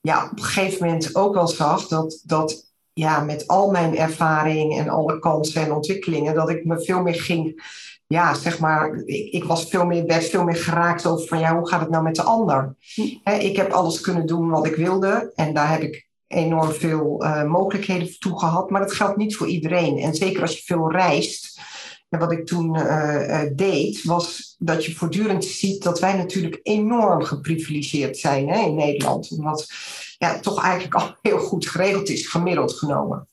ja, 0.00 0.24
op 0.24 0.38
een 0.38 0.44
gegeven 0.44 0.86
moment 0.86 1.14
ook 1.14 1.34
wel 1.34 1.48
zag 1.48 1.86
dat, 1.86 2.22
dat 2.24 2.72
ja, 2.92 3.20
met 3.20 3.46
al 3.46 3.70
mijn 3.70 3.96
ervaring 3.96 4.78
en 4.78 4.88
alle 4.88 5.18
kansen 5.18 5.62
en 5.62 5.72
ontwikkelingen, 5.72 6.34
dat 6.34 6.50
ik 6.50 6.64
me 6.64 6.84
veel 6.84 7.02
meer 7.02 7.20
ging, 7.20 7.64
ja, 8.06 8.34
zeg 8.34 8.58
maar, 8.58 8.94
ik, 9.04 9.32
ik 9.32 9.44
was 9.44 9.64
veel 9.64 9.86
meer, 9.86 10.06
werd 10.06 10.24
veel 10.24 10.44
meer 10.44 10.56
geraakt 10.56 11.06
over 11.06 11.26
van, 11.26 11.38
ja, 11.38 11.56
hoe 11.56 11.68
gaat 11.68 11.80
het 11.80 11.90
nou 11.90 12.02
met 12.02 12.14
de 12.14 12.22
ander? 12.22 12.74
Hm. 12.94 13.30
ik 13.30 13.56
heb 13.56 13.70
alles 13.70 14.00
kunnen 14.00 14.26
doen 14.26 14.50
wat 14.50 14.66
ik 14.66 14.76
wilde 14.76 15.32
en 15.34 15.54
daar 15.54 15.70
heb 15.70 15.82
ik 15.82 16.06
enorm 16.26 16.72
veel 16.72 17.24
uh, 17.24 17.44
mogelijkheden 17.44 18.18
toe 18.18 18.38
gehad, 18.38 18.70
maar 18.70 18.80
dat 18.80 18.92
geldt 18.92 19.16
niet 19.16 19.36
voor 19.36 19.46
iedereen. 19.46 19.98
En 19.98 20.14
zeker 20.14 20.42
als 20.42 20.56
je 20.56 20.62
veel 20.64 20.92
reist, 20.92 21.60
en 22.08 22.18
wat 22.18 22.32
ik 22.32 22.46
toen 22.46 22.76
uh, 22.76 23.42
deed, 23.54 24.04
was 24.04 24.54
dat 24.58 24.84
je 24.84 24.94
voortdurend 24.94 25.44
ziet 25.44 25.82
dat 25.82 26.00
wij 26.00 26.16
natuurlijk 26.16 26.60
enorm 26.62 27.22
geprivilegeerd 27.22 28.18
zijn 28.18 28.48
hè, 28.48 28.60
in 28.60 28.74
Nederland. 28.74 29.30
Omdat 29.30 29.70
ja, 30.18 30.40
toch 30.40 30.62
eigenlijk 30.62 30.94
al 30.94 31.16
heel 31.22 31.38
goed 31.38 31.68
geregeld 31.68 32.08
is, 32.08 32.26
gemiddeld 32.26 32.72
genomen. 32.72 33.28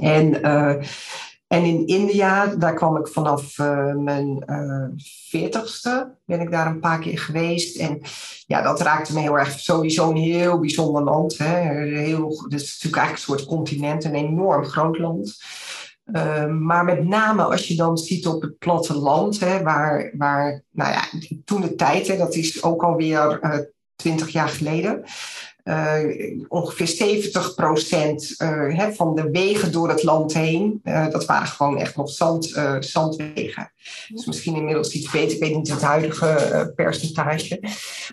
En, 0.00 0.46
uh, 0.46 0.74
en 1.52 1.64
in 1.64 1.86
India, 1.86 2.46
daar 2.46 2.74
kwam 2.74 2.96
ik 2.96 3.08
vanaf 3.08 3.58
uh, 3.58 3.94
mijn 3.94 4.44
veertigste, 5.28 6.14
ben 6.24 6.40
ik 6.40 6.50
daar 6.50 6.66
een 6.66 6.80
paar 6.80 6.98
keer 6.98 7.18
geweest. 7.18 7.78
En 7.78 8.00
ja, 8.46 8.62
dat 8.62 8.80
raakte 8.80 9.14
me 9.14 9.20
heel 9.20 9.38
erg, 9.38 9.60
sowieso 9.60 10.10
een 10.10 10.16
heel 10.16 10.58
bijzonder 10.58 11.02
land. 11.02 11.38
Hè. 11.38 11.70
Heel, 11.98 12.28
het 12.42 12.60
is 12.60 12.72
natuurlijk 12.72 13.02
eigenlijk 13.02 13.12
een 13.12 13.16
soort 13.16 13.44
continent, 13.44 14.04
een 14.04 14.14
enorm 14.14 14.64
groot 14.64 14.98
land. 14.98 15.36
Uh, 16.12 16.46
maar 16.46 16.84
met 16.84 17.04
name 17.04 17.42
als 17.42 17.68
je 17.68 17.76
dan 17.76 17.98
ziet 17.98 18.26
op 18.26 18.42
het 18.42 18.58
platteland, 18.58 19.40
hè, 19.40 19.62
waar, 19.62 20.12
waar, 20.16 20.62
nou 20.70 20.92
ja, 20.92 21.04
toen 21.44 21.60
de 21.60 21.74
tijd, 21.74 22.06
hè, 22.06 22.16
dat 22.16 22.34
is 22.34 22.62
ook 22.62 22.82
alweer 22.82 23.40
twintig 23.96 24.28
jaar 24.28 24.48
geleden, 24.48 24.98
uh, 24.98 25.10
ongeveer 26.48 26.86
70 26.86 27.54
procent 27.54 28.34
uh, 28.38 28.88
van 28.90 29.14
de 29.14 29.30
wegen 29.30 29.72
door 29.72 29.88
het 29.88 30.02
land 30.02 30.34
heen, 30.34 30.80
uh, 30.84 31.08
dat 31.08 31.24
waren 31.24 31.48
gewoon 31.48 31.78
echt 31.78 31.96
nog 31.96 32.10
zand, 32.10 32.60
zandwegen. 32.80 33.72
Dus 34.08 34.26
misschien 34.26 34.56
inmiddels 34.56 34.92
iets 34.92 35.10
beter, 35.10 35.34
ik 35.34 35.42
weet 35.42 35.56
niet 35.56 35.70
het 35.70 35.82
huidige 35.82 36.72
percentage. 36.74 37.60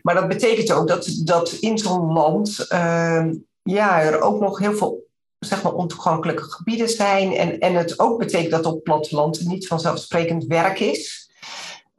Maar 0.02 0.16
dat 0.16 0.28
betekent 0.28 0.72
ook 0.72 0.88
dat, 0.88 1.22
dat 1.24 1.52
in 1.52 1.78
zo'n 1.78 2.14
land 2.14 2.66
ehm, 2.68 3.34
ja, 3.64 4.02
er 4.02 4.22
ook 4.22 4.40
nog 4.40 4.60
heel 4.60 4.74
veel 4.74 5.08
zeg 5.40 5.64
maar, 5.64 5.74
ontoegankelijke 5.74 6.44
gebieden 6.44 6.90
zijn. 6.90 7.34
En, 7.34 7.60
en 7.60 7.76
het 7.76 8.00
ook 8.00 8.20
betekent 8.20 8.52
dat 8.52 8.66
op 8.66 8.84
platteland 8.84 9.46
niet 9.46 9.68
vanzelfsprekend 9.68 10.46
werk 10.46 10.80
is. 10.80 11.29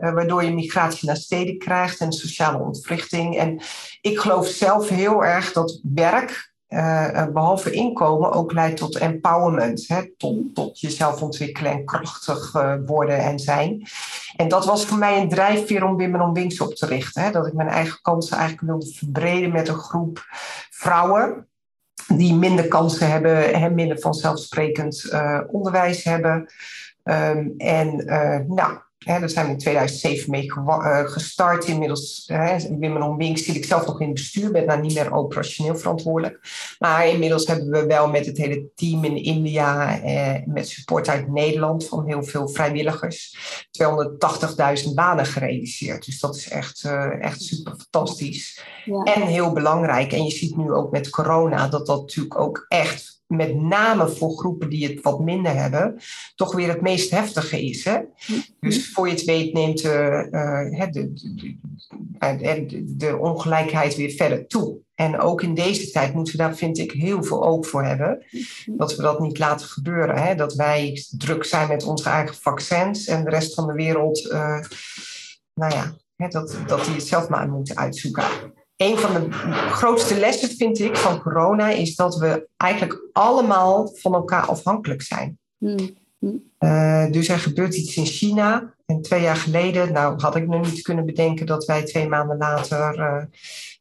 Uh, 0.00 0.12
waardoor 0.12 0.45
je 0.45 0.54
migratie 0.54 1.07
naar 1.07 1.16
steden 1.16 1.59
krijgt 1.59 2.00
en 2.00 2.12
sociale 2.12 2.59
ontwrichting. 2.59 3.37
En 3.37 3.61
ik 4.00 4.19
geloof 4.19 4.47
zelf 4.47 4.88
heel 4.88 5.25
erg 5.25 5.52
dat 5.52 5.80
werk, 5.83 6.52
uh, 6.69 7.26
behalve 7.26 7.71
inkomen, 7.71 8.33
ook 8.33 8.52
leidt 8.52 8.76
tot 8.76 8.97
empowerment. 8.97 9.88
Hè? 9.88 10.16
Tot, 10.16 10.54
tot 10.54 10.80
jezelf 10.80 11.23
ontwikkelen 11.23 11.73
en 11.73 11.85
krachtig 11.85 12.54
uh, 12.54 12.75
worden 12.87 13.19
en 13.19 13.38
zijn. 13.38 13.87
En 14.37 14.49
dat 14.49 14.64
was 14.64 14.85
voor 14.85 14.99
mij 14.99 15.21
een 15.21 15.28
drijfveer 15.28 15.85
om 15.85 15.99
Women 15.99 16.21
on 16.21 16.33
Wings 16.33 16.61
op 16.61 16.75
te 16.75 16.87
richten. 16.87 17.23
Hè? 17.23 17.30
Dat 17.30 17.47
ik 17.47 17.52
mijn 17.52 17.69
eigen 17.69 17.99
kansen 18.02 18.37
eigenlijk 18.37 18.66
wilde 18.66 18.95
verbreden 18.95 19.52
met 19.52 19.69
een 19.69 19.75
groep 19.75 20.25
vrouwen 20.71 21.49
die 22.07 22.35
minder 22.35 22.69
kansen 22.69 23.11
hebben, 23.11 23.61
hè, 23.61 23.71
minder 23.71 24.00
vanzelfsprekend 24.00 25.11
onderwijs 25.47 26.04
hebben. 26.04 26.52
Um, 27.04 27.54
en 27.57 28.04
nou, 28.49 28.78
Hè, 29.00 29.21
daar 29.21 29.30
zijn 29.30 29.47
we 29.47 29.52
in 29.52 29.59
2007 29.59 30.30
mee 30.30 30.45
uh, 30.45 31.00
gestart. 31.04 31.64
Inmiddels, 31.64 32.25
hè, 32.26 32.59
Women 32.69 33.16
Wings 33.16 33.45
zit 33.45 33.57
ik 33.57 33.64
zelf 33.64 33.87
nog 33.87 34.00
in 34.00 34.07
het 34.07 34.14
bestuur, 34.14 34.52
ben 34.52 34.66
daar 34.66 34.80
niet 34.80 34.95
meer 34.95 35.12
operationeel 35.12 35.76
verantwoordelijk. 35.76 36.40
Maar 36.78 37.09
inmiddels 37.09 37.47
hebben 37.47 37.71
we 37.71 37.87
wel 37.87 38.09
met 38.09 38.26
het 38.26 38.37
hele 38.37 38.71
team 38.75 39.04
in 39.04 39.16
India, 39.16 40.00
eh, 40.00 40.47
met 40.47 40.69
support 40.69 41.09
uit 41.09 41.33
Nederland 41.33 41.88
van 41.88 42.07
heel 42.07 42.23
veel 42.23 42.49
vrijwilligers, 42.49 43.37
280.000 43.71 44.95
banen 44.95 45.26
gerealiseerd. 45.26 46.04
Dus 46.04 46.21
dat 46.21 46.37
is 46.37 46.49
echt, 46.49 46.85
uh, 46.87 47.25
echt 47.25 47.42
super 47.42 47.75
fantastisch. 47.76 48.64
Ja. 48.85 49.02
En 49.02 49.23
heel 49.23 49.52
belangrijk. 49.52 50.12
En 50.12 50.25
je 50.25 50.30
ziet 50.30 50.57
nu 50.57 50.73
ook 50.73 50.90
met 50.90 51.11
corona 51.11 51.69
dat 51.69 51.87
dat 51.87 52.00
natuurlijk 52.00 52.40
ook 52.40 52.64
echt 52.69 53.20
met 53.30 53.54
name 53.54 54.08
voor 54.08 54.38
groepen 54.38 54.68
die 54.68 54.87
het 54.87 55.02
wat 55.02 55.20
minder 55.20 55.54
hebben, 55.54 56.00
toch 56.34 56.54
weer 56.54 56.68
het 56.68 56.80
meest 56.80 57.10
heftige 57.10 57.62
is. 57.62 57.84
Hè? 57.84 57.99
Dus 58.60 58.92
voor 58.92 59.06
je 59.06 59.12
het 59.12 59.25
weet 59.25 59.52
neemt 59.52 59.84
uh, 59.84 60.26
uh, 60.30 60.90
de, 60.90 61.12
de, 61.12 62.66
de, 62.66 62.84
de, 62.96 63.16
ongelijkheid 63.18 63.96
weer 63.96 64.10
verder 64.10 64.46
toe. 64.46 64.78
En 64.94 65.20
ook 65.20 65.42
in 65.42 65.54
deze 65.54 65.90
tijd 65.90 66.14
moeten 66.14 66.37
we 66.37 66.42
daar, 66.42 66.56
vind 66.56 66.78
ik, 66.78 66.92
heel 66.92 67.22
veel 67.22 67.46
oog 67.46 67.66
voor 67.66 67.84
hebben. 67.84 68.25
Dat 68.66 68.96
we 68.96 69.02
dat 69.02 69.20
niet 69.20 69.38
laten 69.38 69.66
gebeuren. 69.66 70.22
Hè? 70.22 70.34
Dat 70.34 70.54
wij 70.54 71.04
druk 71.10 71.44
zijn 71.44 71.68
met 71.68 71.84
onze 71.84 72.08
eigen 72.08 72.37
vaccins 72.37 73.06
en 73.06 73.25
de 73.25 73.30
rest 73.30 73.54
van 73.54 73.66
de 73.66 73.72
wereld, 73.72 74.30
uh, 74.32 74.60
nou 75.54 75.75
ja, 75.75 75.94
hè, 76.16 76.28
dat, 76.28 76.56
dat 76.66 76.84
die 76.84 76.94
het 76.94 77.06
zelf 77.06 77.28
maar 77.28 77.49
moeten 77.49 77.76
uitzoeken 77.76 78.25
een 78.80 78.99
van 78.99 79.14
de 79.14 79.32
grootste 79.70 80.18
lessen, 80.18 80.49
vind 80.49 80.78
ik, 80.78 80.96
van 80.96 81.20
corona 81.20 81.70
is 81.70 81.94
dat 81.96 82.16
we 82.16 82.49
eigenlijk 82.56 83.08
allemaal 83.12 83.90
van 83.94 84.14
elkaar 84.14 84.46
afhankelijk 84.46 85.02
zijn. 85.02 85.38
Mm. 85.58 85.99
Uh, 86.58 87.10
dus 87.10 87.28
er 87.28 87.38
gebeurt 87.38 87.75
iets 87.75 87.96
in 87.96 88.06
China 88.06 88.75
En 88.87 89.02
twee 89.02 89.22
jaar 89.22 89.37
geleden, 89.37 89.92
nou 89.92 90.20
had 90.20 90.37
ik 90.37 90.46
nog 90.46 90.70
niet 90.70 90.82
kunnen 90.82 91.06
bedenken 91.06 91.46
dat 91.46 91.64
wij 91.64 91.82
twee 91.84 92.08
maanden 92.08 92.37
later 92.37 92.99
uh, 92.99 93.25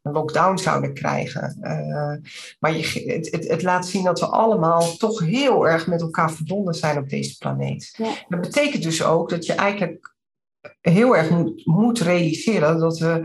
een 0.02 0.12
lockdown 0.12 0.58
zouden 0.58 0.94
krijgen. 0.94 1.58
Uh, 1.62 2.32
maar 2.60 2.78
je, 2.78 3.04
het, 3.06 3.32
het, 3.32 3.48
het, 3.48 3.64
laat 3.64 3.88
zien 3.88 4.04
dat 4.04 4.20
we 4.20 4.26
allemaal 4.26 4.98
toch 4.98 5.20
heel 5.20 5.68
erg 5.68 5.88
met 5.88 6.02
elkaar 6.02 6.32
verbonden 6.32 6.74
zijn 6.74 6.98
op 6.98 7.10
deze 7.10 7.38
planeet. 7.38 7.96
Ja. 7.98 8.12
Dat 8.28 8.42
betekent 8.42 8.84
dus 8.84 9.04
ook 9.04 9.30
dat 9.30 9.46
je 9.46 9.54
eigenlijk 9.54 10.16
heel 10.82 11.18
erg 11.18 11.30
moet, 11.30 11.66
moet 11.66 12.00
realiseren 12.00 12.80
dat 12.80 13.00
we, 13.00 13.22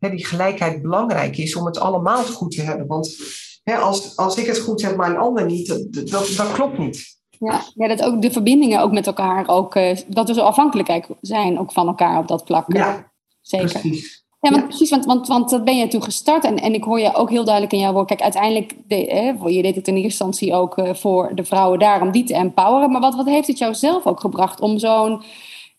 hè, 0.00 0.10
die 0.10 0.26
gelijkheid 0.26 0.82
belangrijk 0.82 1.36
is 1.36 1.56
om 1.56 1.66
het 1.66 1.78
allemaal 1.78 2.22
goed 2.22 2.50
te 2.50 2.62
hebben. 2.62 2.86
Want 2.86 3.16
hè, 3.62 3.76
als, 3.76 4.16
als 4.16 4.36
ik 4.36 4.46
het 4.46 4.58
goed 4.58 4.82
heb, 4.82 4.96
maar 4.96 5.10
een 5.10 5.16
ander 5.16 5.46
niet, 5.46 5.66
dat, 5.66 6.08
dat, 6.10 6.32
dat 6.36 6.52
klopt 6.52 6.78
niet. 6.78 7.18
Ja, 7.38 7.60
ja, 7.74 7.88
dat 7.88 8.02
ook 8.02 8.22
de 8.22 8.30
verbindingen 8.30 8.80
ook 8.80 8.92
met 8.92 9.06
elkaar, 9.06 9.48
ook, 9.48 9.74
uh, 9.74 9.96
dat 10.06 10.28
we 10.28 10.34
zo 10.34 10.40
afhankelijk 10.40 11.08
zijn 11.20 11.58
ook 11.58 11.72
van 11.72 11.86
elkaar 11.86 12.18
op 12.18 12.28
dat 12.28 12.42
vlak. 12.44 12.72
Ja, 12.72 13.12
zeker. 13.40 13.80
Precies. 13.80 14.24
Ja, 14.40 14.50
want, 14.50 14.68
precies, 14.68 14.90
want, 14.90 15.04
want, 15.04 15.28
want 15.28 15.50
dat 15.50 15.64
ben 15.64 15.76
je 15.76 15.88
toen 15.88 16.02
gestart. 16.02 16.44
En, 16.44 16.56
en 16.56 16.74
ik 16.74 16.84
hoor 16.84 17.00
je 17.00 17.14
ook 17.14 17.30
heel 17.30 17.44
duidelijk 17.44 17.74
in 17.74 17.80
jouw 17.80 17.92
woord. 17.92 18.06
Kijk, 18.06 18.22
uiteindelijk, 18.22 18.74
de, 18.86 18.96
je 19.46 19.62
deed 19.62 19.74
het 19.74 19.88
in 19.88 19.94
eerste 19.94 20.24
instantie 20.24 20.54
ook 20.54 20.78
uh, 20.78 20.94
voor 20.94 21.34
de 21.34 21.44
vrouwen 21.44 21.78
daar, 21.78 22.02
om 22.02 22.10
die 22.10 22.24
te 22.24 22.34
empoweren. 22.34 22.90
Maar 22.90 23.00
wat, 23.00 23.14
wat 23.14 23.26
heeft 23.26 23.46
het 23.46 23.58
jou 23.58 23.74
zelf 23.74 24.06
ook 24.06 24.20
gebracht 24.20 24.60
om 24.60 24.78
zo'n 24.78 25.22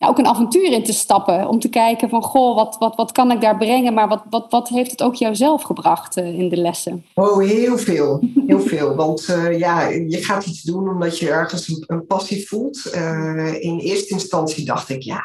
ja, 0.01 0.07
ook 0.07 0.17
een 0.17 0.27
avontuur 0.27 0.71
in 0.71 0.83
te 0.83 0.93
stappen. 0.93 1.47
Om 1.47 1.59
te 1.59 1.69
kijken 1.69 2.09
van, 2.09 2.23
goh, 2.23 2.55
wat, 2.55 2.75
wat, 2.79 2.95
wat 2.95 3.11
kan 3.11 3.31
ik 3.31 3.41
daar 3.41 3.57
brengen? 3.57 3.93
Maar 3.93 4.07
wat, 4.07 4.23
wat, 4.29 4.45
wat 4.49 4.69
heeft 4.69 4.91
het 4.91 5.03
ook 5.03 5.15
jouzelf 5.15 5.61
gebracht 5.61 6.17
uh, 6.17 6.39
in 6.39 6.49
de 6.49 6.57
lessen? 6.57 7.05
Oh, 7.13 7.39
heel 7.39 7.77
veel. 7.77 8.19
Heel 8.47 8.59
veel. 8.59 8.95
Want 8.95 9.27
uh, 9.29 9.59
ja, 9.59 9.87
je 9.87 10.17
gaat 10.23 10.45
iets 10.45 10.61
doen 10.61 10.89
omdat 10.89 11.19
je 11.19 11.29
ergens 11.29 11.83
een, 11.87 12.05
passie 12.05 12.47
voelt. 12.47 12.91
Uh, 12.95 13.61
in 13.63 13.79
eerste 13.79 14.13
instantie 14.13 14.65
dacht 14.65 14.89
ik, 14.89 15.01
ja, 15.01 15.23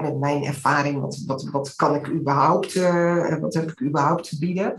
met 0.00 0.18
mijn 0.18 0.44
ervaring, 0.44 1.00
wat, 1.00 1.22
wat, 1.26 1.48
wat 1.52 1.76
kan 1.76 1.94
ik 1.94 2.08
überhaupt, 2.08 2.74
wat 3.40 3.54
heb 3.54 3.70
ik 3.70 3.80
überhaupt 3.82 4.28
te 4.28 4.38
bieden? 4.38 4.74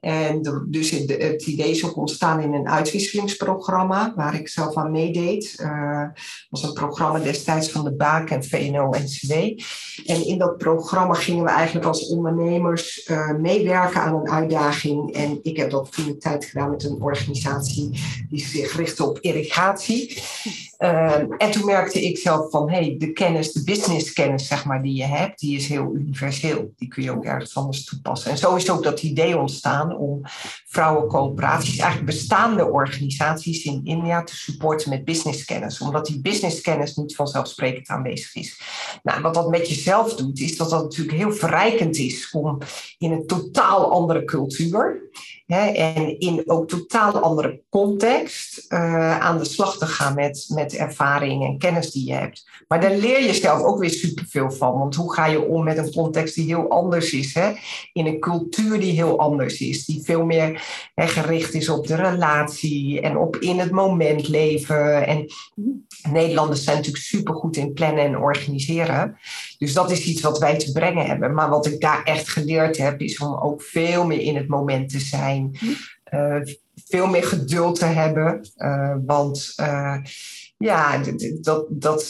En 0.00 0.66
dus 0.68 0.90
het 0.90 1.46
idee 1.46 1.70
is 1.70 1.84
ook 1.84 1.96
ontstaan 1.96 2.40
in 2.40 2.52
een 2.52 2.68
uitwisselingsprogramma 2.68 4.12
waar 4.16 4.34
ik 4.34 4.48
zelf 4.48 4.76
aan 4.76 4.90
meedeed. 4.90 5.50
Het 5.50 5.60
uh, 5.60 6.02
was 6.50 6.62
een 6.62 6.72
programma 6.72 7.18
destijds 7.18 7.70
van 7.70 7.84
de 7.84 7.94
Baak 7.94 8.30
en 8.30 8.44
VNO-NCW. 8.44 9.32
En 10.06 10.26
in 10.26 10.38
dat 10.38 10.56
programma 10.56 11.14
gingen 11.14 11.44
we 11.44 11.50
eigenlijk 11.50 11.86
als 11.86 12.08
ondernemers 12.08 13.08
uh, 13.10 13.34
meewerken 13.34 14.00
aan 14.00 14.14
een 14.14 14.30
uitdaging. 14.30 15.14
En 15.14 15.38
ik 15.42 15.56
heb 15.56 15.70
dat 15.70 15.92
toen 15.92 16.04
de 16.04 16.16
tijd 16.16 16.44
gedaan 16.44 16.70
met 16.70 16.84
een 16.84 17.02
organisatie 17.02 18.00
die 18.28 18.46
zich 18.46 18.76
richtte 18.76 19.04
op 19.04 19.18
irrigatie. 19.18 20.22
Uh, 20.78 21.18
en 21.36 21.50
toen 21.50 21.64
merkte 21.64 22.02
ik 22.02 22.18
zelf 22.18 22.50
van, 22.50 22.70
hey, 22.70 22.94
de 22.98 23.12
kennis, 23.12 23.52
de 23.52 23.64
businesskennis 23.64 24.46
zeg 24.46 24.64
maar, 24.64 24.82
die 24.82 24.94
je 24.94 25.04
hebt, 25.04 25.40
die 25.40 25.56
is 25.56 25.68
heel 25.68 25.94
universeel. 25.94 26.72
Die 26.76 26.88
kun 26.88 27.02
je 27.02 27.10
ook 27.10 27.24
ergens 27.24 27.56
anders 27.56 27.84
toepassen. 27.84 28.30
En 28.30 28.38
zo 28.38 28.54
is 28.54 28.70
ook 28.70 28.82
dat 28.82 29.02
idee 29.02 29.38
ontstaan 29.38 29.96
om 29.96 30.20
vrouwencoöperaties, 30.66 31.78
eigenlijk 31.78 32.10
bestaande 32.10 32.70
organisaties 32.70 33.64
in 33.64 33.80
India, 33.84 34.24
te 34.24 34.36
supporten 34.36 34.90
met 34.90 35.04
businesskennis. 35.04 35.80
Omdat 35.80 36.06
die 36.06 36.20
businesskennis 36.20 36.96
niet 36.96 37.16
vanzelfsprekend 37.16 37.88
aanwezig 37.88 38.34
is. 38.34 38.60
Nou, 39.02 39.22
wat 39.22 39.34
dat 39.34 39.48
met 39.48 39.68
jezelf 39.68 40.14
doet, 40.14 40.40
is 40.40 40.56
dat 40.56 40.70
dat 40.70 40.82
natuurlijk 40.82 41.18
heel 41.18 41.32
verrijkend 41.32 41.96
is 41.96 42.30
om 42.30 42.58
in 42.98 43.12
een 43.12 43.26
totaal 43.26 43.92
andere 43.92 44.24
cultuur 44.24 45.10
en 45.56 46.18
in 46.18 46.42
ook 46.46 46.68
totaal 46.68 47.18
andere 47.18 47.62
context 47.70 48.66
uh, 48.68 49.20
aan 49.20 49.38
de 49.38 49.44
slag 49.44 49.78
te 49.78 49.86
gaan 49.86 50.14
met, 50.14 50.46
met 50.54 50.74
ervaring 50.74 51.44
en 51.44 51.58
kennis 51.58 51.90
die 51.90 52.06
je 52.06 52.12
hebt. 52.12 52.50
Maar 52.68 52.80
daar 52.80 52.96
leer 52.96 53.22
je 53.22 53.34
zelf 53.34 53.62
ook 53.62 53.78
weer 53.78 53.90
superveel 53.90 54.50
van. 54.50 54.78
Want 54.78 54.94
hoe 54.94 55.12
ga 55.12 55.26
je 55.26 55.42
om 55.42 55.64
met 55.64 55.78
een 55.78 55.92
context 55.92 56.34
die 56.34 56.44
heel 56.44 56.68
anders 56.68 57.12
is? 57.12 57.34
Hè? 57.34 57.52
In 57.92 58.06
een 58.06 58.20
cultuur 58.20 58.80
die 58.80 58.92
heel 58.92 59.18
anders 59.18 59.60
is. 59.60 59.84
Die 59.84 60.02
veel 60.04 60.24
meer 60.24 60.62
hè, 60.94 61.06
gericht 61.06 61.54
is 61.54 61.68
op 61.68 61.86
de 61.86 61.96
relatie 61.96 63.00
en 63.00 63.16
op 63.16 63.36
in 63.36 63.58
het 63.58 63.70
moment 63.70 64.28
leven. 64.28 65.06
En 65.06 65.26
Nederlanders 66.10 66.64
zijn 66.64 66.76
natuurlijk 66.76 67.04
supergoed 67.04 67.56
in 67.56 67.72
plannen 67.72 68.04
en 68.04 68.18
organiseren. 68.18 69.18
Dus 69.58 69.72
dat 69.72 69.90
is 69.90 70.04
iets 70.04 70.20
wat 70.20 70.38
wij 70.38 70.58
te 70.58 70.72
brengen 70.72 71.06
hebben. 71.06 71.34
Maar 71.34 71.48
wat 71.48 71.66
ik 71.66 71.80
daar 71.80 72.02
echt 72.04 72.28
geleerd 72.28 72.76
heb, 72.76 73.00
is 73.00 73.18
om 73.18 73.34
ook 73.34 73.62
veel 73.62 74.06
meer 74.06 74.20
in 74.20 74.36
het 74.36 74.48
moment 74.48 74.90
te 74.90 75.00
zijn. 75.00 75.37
Uh, 76.14 76.36
veel 76.74 77.06
meer 77.06 77.24
geduld 77.24 77.78
te 77.78 77.84
hebben. 77.84 78.50
Uh, 78.56 78.96
want 79.06 79.54
uh, 79.60 79.96
ja, 80.58 81.02
dat, 81.40 81.66
dat, 81.68 82.06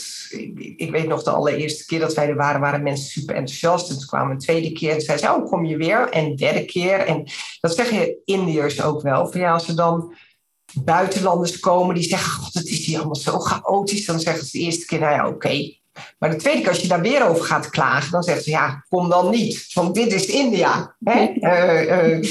ik, 0.76 0.90
weet 0.90 1.08
nog 1.08 1.22
de 1.22 1.30
allereerste 1.30 1.84
keer 1.84 1.98
dat 1.98 2.14
wij 2.14 2.28
er 2.28 2.36
waren, 2.36 2.60
waren 2.60 2.82
mensen 2.82 3.10
super 3.10 3.34
enthousiast. 3.34 3.90
En 3.90 3.98
toen 3.98 4.06
kwamen 4.06 4.30
een 4.30 4.38
tweede 4.38 4.72
keer 4.72 4.94
en 4.94 5.00
zeiden 5.00 5.26
ze, 5.26 5.34
oh, 5.34 5.46
kom 5.46 5.64
je 5.64 5.76
weer? 5.76 6.08
En 6.08 6.36
derde 6.36 6.64
keer. 6.64 6.98
En 6.98 7.24
dat 7.60 7.74
zeggen 7.74 8.16
Indiërs 8.24 8.82
ook 8.82 9.02
wel. 9.02 9.30
Van 9.30 9.40
ja, 9.40 9.52
als 9.52 9.68
er 9.68 9.76
dan 9.76 10.14
buitenlanders 10.84 11.60
komen 11.60 11.94
die 11.94 12.04
zeggen, 12.04 12.30
god, 12.30 12.54
het 12.54 12.68
is 12.68 12.86
hier 12.86 12.96
allemaal 12.96 13.16
zo 13.16 13.38
chaotisch. 13.38 14.06
Dan 14.06 14.20
zeggen 14.20 14.46
ze 14.46 14.58
de 14.58 14.64
eerste 14.64 14.86
keer, 14.86 15.00
nou 15.00 15.12
ja, 15.12 15.28
oké. 15.28 15.77
Maar 16.18 16.30
de 16.30 16.36
tweede 16.36 16.60
keer, 16.60 16.68
als 16.68 16.80
je 16.80 16.88
daar 16.88 17.00
weer 17.00 17.28
over 17.28 17.44
gaat 17.44 17.70
klagen, 17.70 18.10
dan 18.10 18.22
zeggen 18.22 18.44
ze 18.44 18.50
ja, 18.50 18.84
kom 18.88 19.08
dan 19.08 19.30
niet, 19.30 19.72
want 19.72 19.94
dit 19.94 20.12
is 20.12 20.26
India. 20.26 20.96
Hè? 21.04 21.32
Uh, 21.34 22.12
uh, 22.12 22.22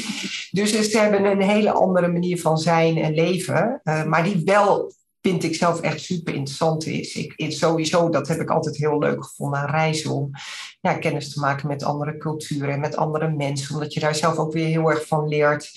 dus 0.51 0.89
ze 0.89 0.99
hebben 0.99 1.25
een 1.25 1.41
hele 1.41 1.71
andere 1.71 2.08
manier 2.08 2.41
van 2.41 2.58
zijn 2.58 2.97
en 2.97 3.13
leven, 3.13 3.82
uh, 3.84 4.03
maar 4.03 4.23
die 4.23 4.41
wel, 4.45 4.93
vind 5.21 5.43
ik 5.43 5.56
zelf 5.56 5.82
echt 5.82 6.01
super 6.01 6.34
interessant 6.34 6.86
is. 6.86 7.15
Ik, 7.15 7.51
sowieso, 7.51 8.10
dat 8.10 8.27
heb 8.27 8.39
ik 8.39 8.49
altijd 8.49 8.77
heel 8.77 8.99
leuk 8.99 9.23
gevonden 9.25 9.60
aan 9.60 9.69
reizen, 9.69 10.12
om 10.12 10.30
ja, 10.82 10.93
kennis 10.93 11.34
te 11.34 11.39
maken 11.39 11.67
met 11.67 11.84
andere 11.84 12.17
culturen 12.17 12.69
en 12.69 12.80
met 12.80 12.95
andere 12.95 13.30
mensen, 13.30 13.73
omdat 13.73 13.93
je 13.93 13.99
daar 13.99 14.15
zelf 14.15 14.38
ook 14.38 14.53
weer 14.53 14.67
heel 14.67 14.89
erg 14.89 15.08
van 15.08 15.27
leert 15.27 15.71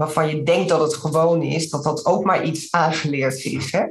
waarvan 0.00 0.28
je 0.28 0.42
denkt 0.42 0.68
dat 0.68 0.80
het 0.80 0.94
gewoon 0.94 1.42
is, 1.42 1.70
dat 1.70 1.84
dat 1.84 2.06
ook 2.06 2.24
maar 2.24 2.44
iets 2.44 2.70
aangeleerd 2.70 3.44
is. 3.44 3.72
Hè? 3.72 3.84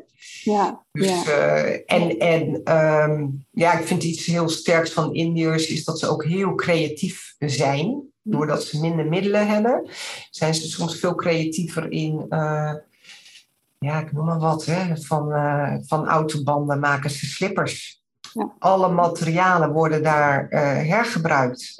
Ja, 0.51 0.85
dus, 0.91 1.07
ja. 1.07 1.23
Uh, 1.25 1.73
en 1.85 2.17
en 2.17 2.75
um, 2.75 3.45
ja, 3.51 3.79
ik 3.79 3.85
vind 3.85 4.03
iets 4.03 4.25
heel 4.25 4.49
sterks 4.49 4.91
van 4.91 5.13
Indiërs 5.13 5.67
is 5.67 5.83
dat 5.83 5.99
ze 5.99 6.07
ook 6.07 6.25
heel 6.25 6.55
creatief 6.55 7.35
zijn. 7.39 8.07
Doordat 8.21 8.63
ze 8.63 8.79
minder 8.79 9.05
middelen 9.05 9.47
hebben, 9.47 9.89
zijn 10.29 10.53
ze 10.53 10.67
soms 10.67 10.99
veel 10.99 11.15
creatiever 11.15 11.91
in, 11.91 12.25
uh, 12.29 12.73
ja, 13.79 13.99
ik 13.99 14.11
noem 14.11 14.25
maar 14.25 14.39
wat, 14.39 14.65
hè, 14.65 14.97
van, 14.97 15.31
uh, 15.31 15.75
van 15.81 16.07
autobanden 16.07 16.79
maken 16.79 17.09
ze 17.09 17.25
slippers. 17.25 18.03
Ja. 18.33 18.55
Alle 18.59 18.89
materialen 18.89 19.71
worden 19.71 20.03
daar 20.03 20.47
hergebruikt. 20.85 21.75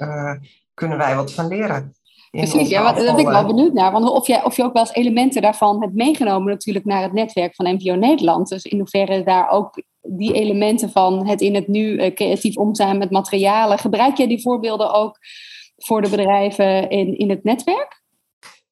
kunnen 0.74 0.98
wij 0.98 1.16
wat 1.16 1.34
van 1.34 1.48
leren? 1.48 1.94
Precies, 2.32 2.70
ja, 2.70 2.94
daar 2.94 3.16
ben 3.16 3.26
ik 3.26 3.28
wel 3.28 3.46
benieuwd 3.46 3.74
naar. 3.74 3.92
Want 3.92 4.10
of, 4.10 4.28
jij, 4.28 4.44
of 4.44 4.56
je 4.56 4.64
ook 4.64 4.74
wel 4.74 4.82
eens 4.82 4.94
elementen 4.94 5.42
daarvan 5.42 5.82
hebt 5.82 5.94
meegenomen 5.94 6.52
natuurlijk 6.52 6.86
naar 6.86 7.02
het 7.02 7.14
netwerk 7.14 7.56
van 7.56 7.74
NPO 7.74 7.96
Nederland. 7.96 8.48
Dus 8.48 8.64
in 8.64 8.78
hoeverre 8.78 9.24
daar 9.24 9.50
ook 9.50 9.84
die 10.02 10.34
elementen 10.34 10.90
van 10.90 11.28
het 11.28 11.42
in 11.42 11.56
het 11.56 11.68
nu 11.68 11.82
uh, 11.82 12.14
creatief 12.14 12.58
omgaan 12.58 12.98
met 12.98 13.12
materialen. 13.12 13.80
Gebruik 13.80 14.18
jij 14.18 14.28
die 14.28 14.42
voorbeelden 14.42 14.94
ook 14.94 15.18
voor 15.78 16.02
de 16.02 16.10
bedrijven 16.10 16.90
in, 16.90 17.18
in 17.18 17.30
het 17.30 17.44
netwerk? 17.44 17.99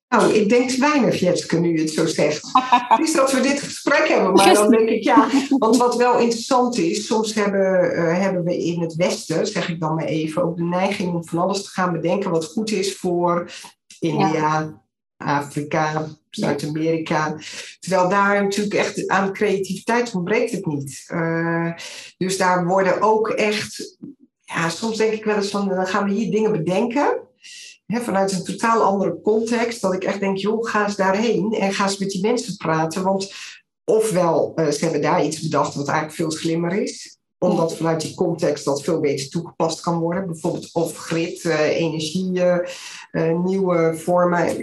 Nou, 0.10 0.34
ik 0.34 0.50
denk 0.50 0.70
te 0.70 0.80
weinig, 0.80 1.20
Jetske, 1.20 1.60
nu 1.60 1.72
je 1.72 1.80
het 1.80 1.90
zo 1.90 2.06
zegt. 2.06 2.50
Het 2.88 3.00
is 3.00 3.14
dat 3.14 3.32
we 3.32 3.40
dit 3.40 3.62
gesprek 3.62 4.08
hebben, 4.08 4.34
maar 4.34 4.54
dan 4.54 4.70
denk 4.70 4.90
ik 4.90 5.04
ja. 5.04 5.30
Want 5.58 5.78
wat 5.78 5.96
wel 5.96 6.20
interessant 6.20 6.78
is, 6.78 7.06
soms 7.06 7.34
hebben, 7.34 7.92
uh, 7.96 8.20
hebben 8.20 8.44
we 8.44 8.58
in 8.58 8.82
het 8.82 8.96
Westen, 8.96 9.48
zeg 9.48 9.70
ik 9.70 9.80
dan 9.80 9.96
maar 9.96 10.06
even, 10.06 10.44
ook 10.44 10.58
de 10.58 10.64
neiging 10.64 11.14
om 11.14 11.28
van 11.28 11.40
alles 11.40 11.64
te 11.64 11.70
gaan 11.70 11.92
bedenken 11.92 12.32
wat 12.32 12.46
goed 12.46 12.72
is 12.72 12.96
voor 12.96 13.52
India, 14.00 14.34
ja. 14.34 14.82
Afrika, 15.18 16.08
Zuid-Amerika. 16.30 17.36
Terwijl 17.80 18.10
daar 18.10 18.44
natuurlijk 18.44 18.76
echt 18.76 19.08
aan 19.08 19.34
creativiteit 19.34 20.16
ontbreekt 20.16 20.52
het 20.52 20.66
niet. 20.66 21.06
Uh, 21.14 21.72
dus 22.18 22.38
daar 22.38 22.66
worden 22.66 23.02
ook 23.02 23.30
echt, 23.30 23.98
ja, 24.42 24.70
soms 24.70 24.98
denk 24.98 25.14
ik 25.14 25.26
wel 25.26 25.36
eens 25.36 25.50
van, 25.50 25.68
dan 25.68 25.88
gaan 25.88 26.04
we 26.04 26.14
hier 26.14 26.32
dingen 26.32 26.52
bedenken 26.52 27.27
vanuit 27.88 28.32
een 28.32 28.44
totaal 28.44 28.82
andere 28.82 29.22
context, 29.22 29.82
dat 29.82 29.94
ik 29.94 30.04
echt 30.04 30.20
denk, 30.20 30.38
joh, 30.38 30.70
ga 30.70 30.86
eens 30.86 30.96
daarheen 30.96 31.54
en 31.54 31.74
ga 31.74 31.84
eens 31.84 31.98
met 31.98 32.10
die 32.10 32.22
mensen 32.22 32.58
praten. 32.58 33.04
Want 33.04 33.34
ofwel, 33.84 34.54
uh, 34.56 34.68
ze 34.68 34.84
hebben 34.84 35.02
daar 35.02 35.26
iets 35.26 35.42
bedacht 35.42 35.76
wat 35.76 35.88
eigenlijk 35.88 36.18
veel 36.18 36.32
slimmer 36.32 36.82
is, 36.82 37.18
omdat 37.38 37.78
vanuit 37.78 38.02
die 38.02 38.16
context 38.16 38.66
dat 38.66 38.84
veel 38.84 39.00
beter 39.00 39.30
toegepast 39.30 39.80
kan 39.80 40.00
worden. 40.00 40.26
Bijvoorbeeld 40.26 40.70
of 40.74 40.98
grid, 40.98 41.44
uh, 41.44 41.60
energie, 41.60 42.32
uh, 43.12 43.40
nieuwe 43.44 43.98
vormen. 43.98 44.56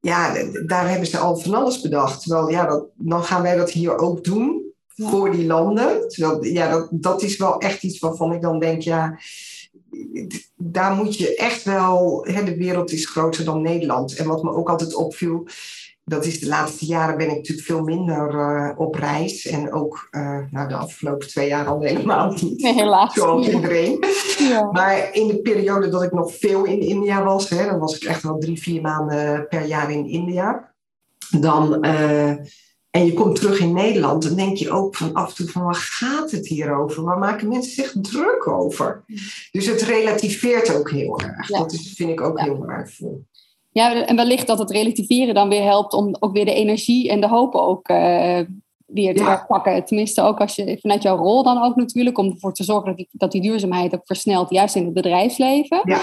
Ja, 0.00 0.34
daar 0.66 0.88
hebben 0.88 1.08
ze 1.08 1.18
al 1.18 1.36
van 1.36 1.54
alles 1.54 1.80
bedacht. 1.80 2.22
Terwijl, 2.22 2.50
ja, 2.50 2.66
dat, 2.66 2.86
dan 2.94 3.24
gaan 3.24 3.42
wij 3.42 3.56
dat 3.56 3.70
hier 3.70 3.98
ook 3.98 4.24
doen 4.24 4.72
voor 4.86 5.30
die 5.30 5.46
landen. 5.46 6.08
Terwijl, 6.08 6.44
ja, 6.44 6.70
dat, 6.70 6.88
dat 6.90 7.22
is 7.22 7.36
wel 7.36 7.58
echt 7.58 7.82
iets 7.82 7.98
waarvan 7.98 8.32
ik 8.32 8.42
dan 8.42 8.58
denk, 8.58 8.82
ja 8.82 9.18
daar 10.56 10.94
moet 10.94 11.16
je 11.16 11.36
echt 11.36 11.62
wel, 11.62 12.26
hè, 12.30 12.44
de 12.44 12.56
wereld 12.56 12.92
is 12.92 13.06
groter 13.06 13.44
dan 13.44 13.62
Nederland. 13.62 14.16
En 14.16 14.26
wat 14.26 14.42
me 14.42 14.50
ook 14.50 14.68
altijd 14.68 14.94
opviel, 14.94 15.46
dat 16.04 16.24
is 16.24 16.40
de 16.40 16.46
laatste 16.46 16.86
jaren 16.86 17.16
ben 17.16 17.28
ik 17.28 17.36
natuurlijk 17.36 17.66
veel 17.66 17.82
minder 17.82 18.34
uh, 18.34 18.70
op 18.76 18.94
reis. 18.94 19.46
En 19.46 19.72
ook 19.72 20.08
uh, 20.10 20.38
nou, 20.50 20.68
de 20.68 20.74
afgelopen 20.74 21.28
twee 21.28 21.48
jaar 21.48 21.66
al 21.66 21.80
helemaal 21.80 22.32
niet. 22.40 22.62
Nee, 22.62 22.74
helaas. 22.74 23.14
Zoals 23.14 23.48
iedereen. 23.48 24.04
Ja. 24.38 24.70
Maar 24.72 25.14
in 25.14 25.26
de 25.26 25.40
periode 25.40 25.88
dat 25.88 26.02
ik 26.02 26.12
nog 26.12 26.36
veel 26.36 26.64
in 26.64 26.80
India 26.80 27.24
was, 27.24 27.48
hè, 27.48 27.66
dan 27.66 27.78
was 27.78 27.96
ik 27.96 28.02
echt 28.02 28.22
wel 28.22 28.38
drie, 28.38 28.62
vier 28.62 28.80
maanden 28.80 29.46
per 29.48 29.64
jaar 29.64 29.90
in 29.90 30.06
India. 30.06 30.74
Dan, 31.40 31.86
uh, 31.86 32.34
en 32.90 33.06
je 33.06 33.12
komt 33.12 33.36
terug 33.36 33.60
in 33.60 33.72
Nederland, 33.72 34.22
dan 34.22 34.34
denk 34.34 34.56
je 34.56 34.70
ook 34.70 34.96
van 34.96 35.12
af 35.12 35.28
en 35.28 35.34
toe 35.34 35.48
van 35.48 35.62
waar 35.62 35.74
gaat 35.74 36.30
het 36.30 36.46
hier 36.46 36.74
over? 36.74 37.04
Waar 37.04 37.18
maken 37.18 37.48
mensen 37.48 37.72
zich 37.72 37.94
druk 38.02 38.48
over? 38.48 39.04
Dus 39.50 39.66
het 39.66 39.82
relativeert 39.82 40.74
ook 40.74 40.90
heel 40.90 41.20
erg. 41.20 41.48
Ja. 41.48 41.58
Dat 41.58 41.72
is, 41.72 41.92
vind 41.96 42.10
ik 42.10 42.20
ook 42.20 42.40
heel 42.40 42.58
waardevol. 42.58 43.24
Ja, 43.72 44.06
en 44.06 44.16
wellicht 44.16 44.46
dat 44.46 44.58
het 44.58 44.70
relativeren 44.70 45.34
dan 45.34 45.48
weer 45.48 45.62
helpt 45.62 45.92
om 45.92 46.16
ook 46.20 46.32
weer 46.32 46.44
de 46.44 46.54
energie 46.54 47.10
en 47.10 47.20
de 47.20 47.28
hoop 47.28 47.54
ook 47.54 47.88
uh, 47.88 48.40
weer 48.86 49.14
te 49.14 49.22
ja. 49.22 49.44
pakken. 49.48 49.84
Tenminste, 49.84 50.22
ook 50.22 50.40
als 50.40 50.54
je 50.54 50.78
vanuit 50.80 51.02
jouw 51.02 51.16
rol 51.16 51.42
dan 51.42 51.62
ook 51.62 51.76
natuurlijk, 51.76 52.18
om 52.18 52.30
ervoor 52.30 52.52
te 52.52 52.64
zorgen 52.64 52.86
dat 52.86 52.96
die, 52.96 53.08
dat 53.12 53.32
die 53.32 53.42
duurzaamheid 53.42 53.94
ook 53.94 54.06
versnelt, 54.06 54.50
juist 54.50 54.74
in 54.74 54.84
het 54.84 54.94
bedrijfsleven. 54.94 55.80
Ja. 55.84 56.00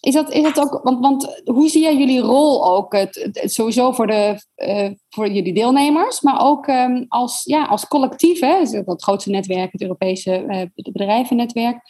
Is 0.00 0.14
dat, 0.14 0.32
is 0.32 0.42
dat 0.42 0.58
ook, 0.58 0.80
want, 0.82 1.00
want 1.00 1.42
hoe 1.44 1.68
zie 1.68 1.82
jij 1.82 1.96
jullie 1.96 2.20
rol 2.20 2.66
ook? 2.76 2.92
Het, 2.92 3.40
sowieso 3.44 3.92
voor, 3.92 4.06
de, 4.06 4.40
uh, 4.56 4.90
voor 5.08 5.28
jullie 5.28 5.54
deelnemers, 5.54 6.20
maar 6.20 6.40
ook 6.40 6.66
um, 6.66 7.04
als, 7.08 7.42
ja, 7.44 7.64
als 7.64 7.88
collectief, 7.88 8.40
hè, 8.40 8.58
het 8.84 9.02
grootste 9.02 9.30
netwerk, 9.30 9.72
het 9.72 9.82
Europese 9.82 10.44
uh, 10.48 10.62
bedrijvennetwerk. 10.74 11.80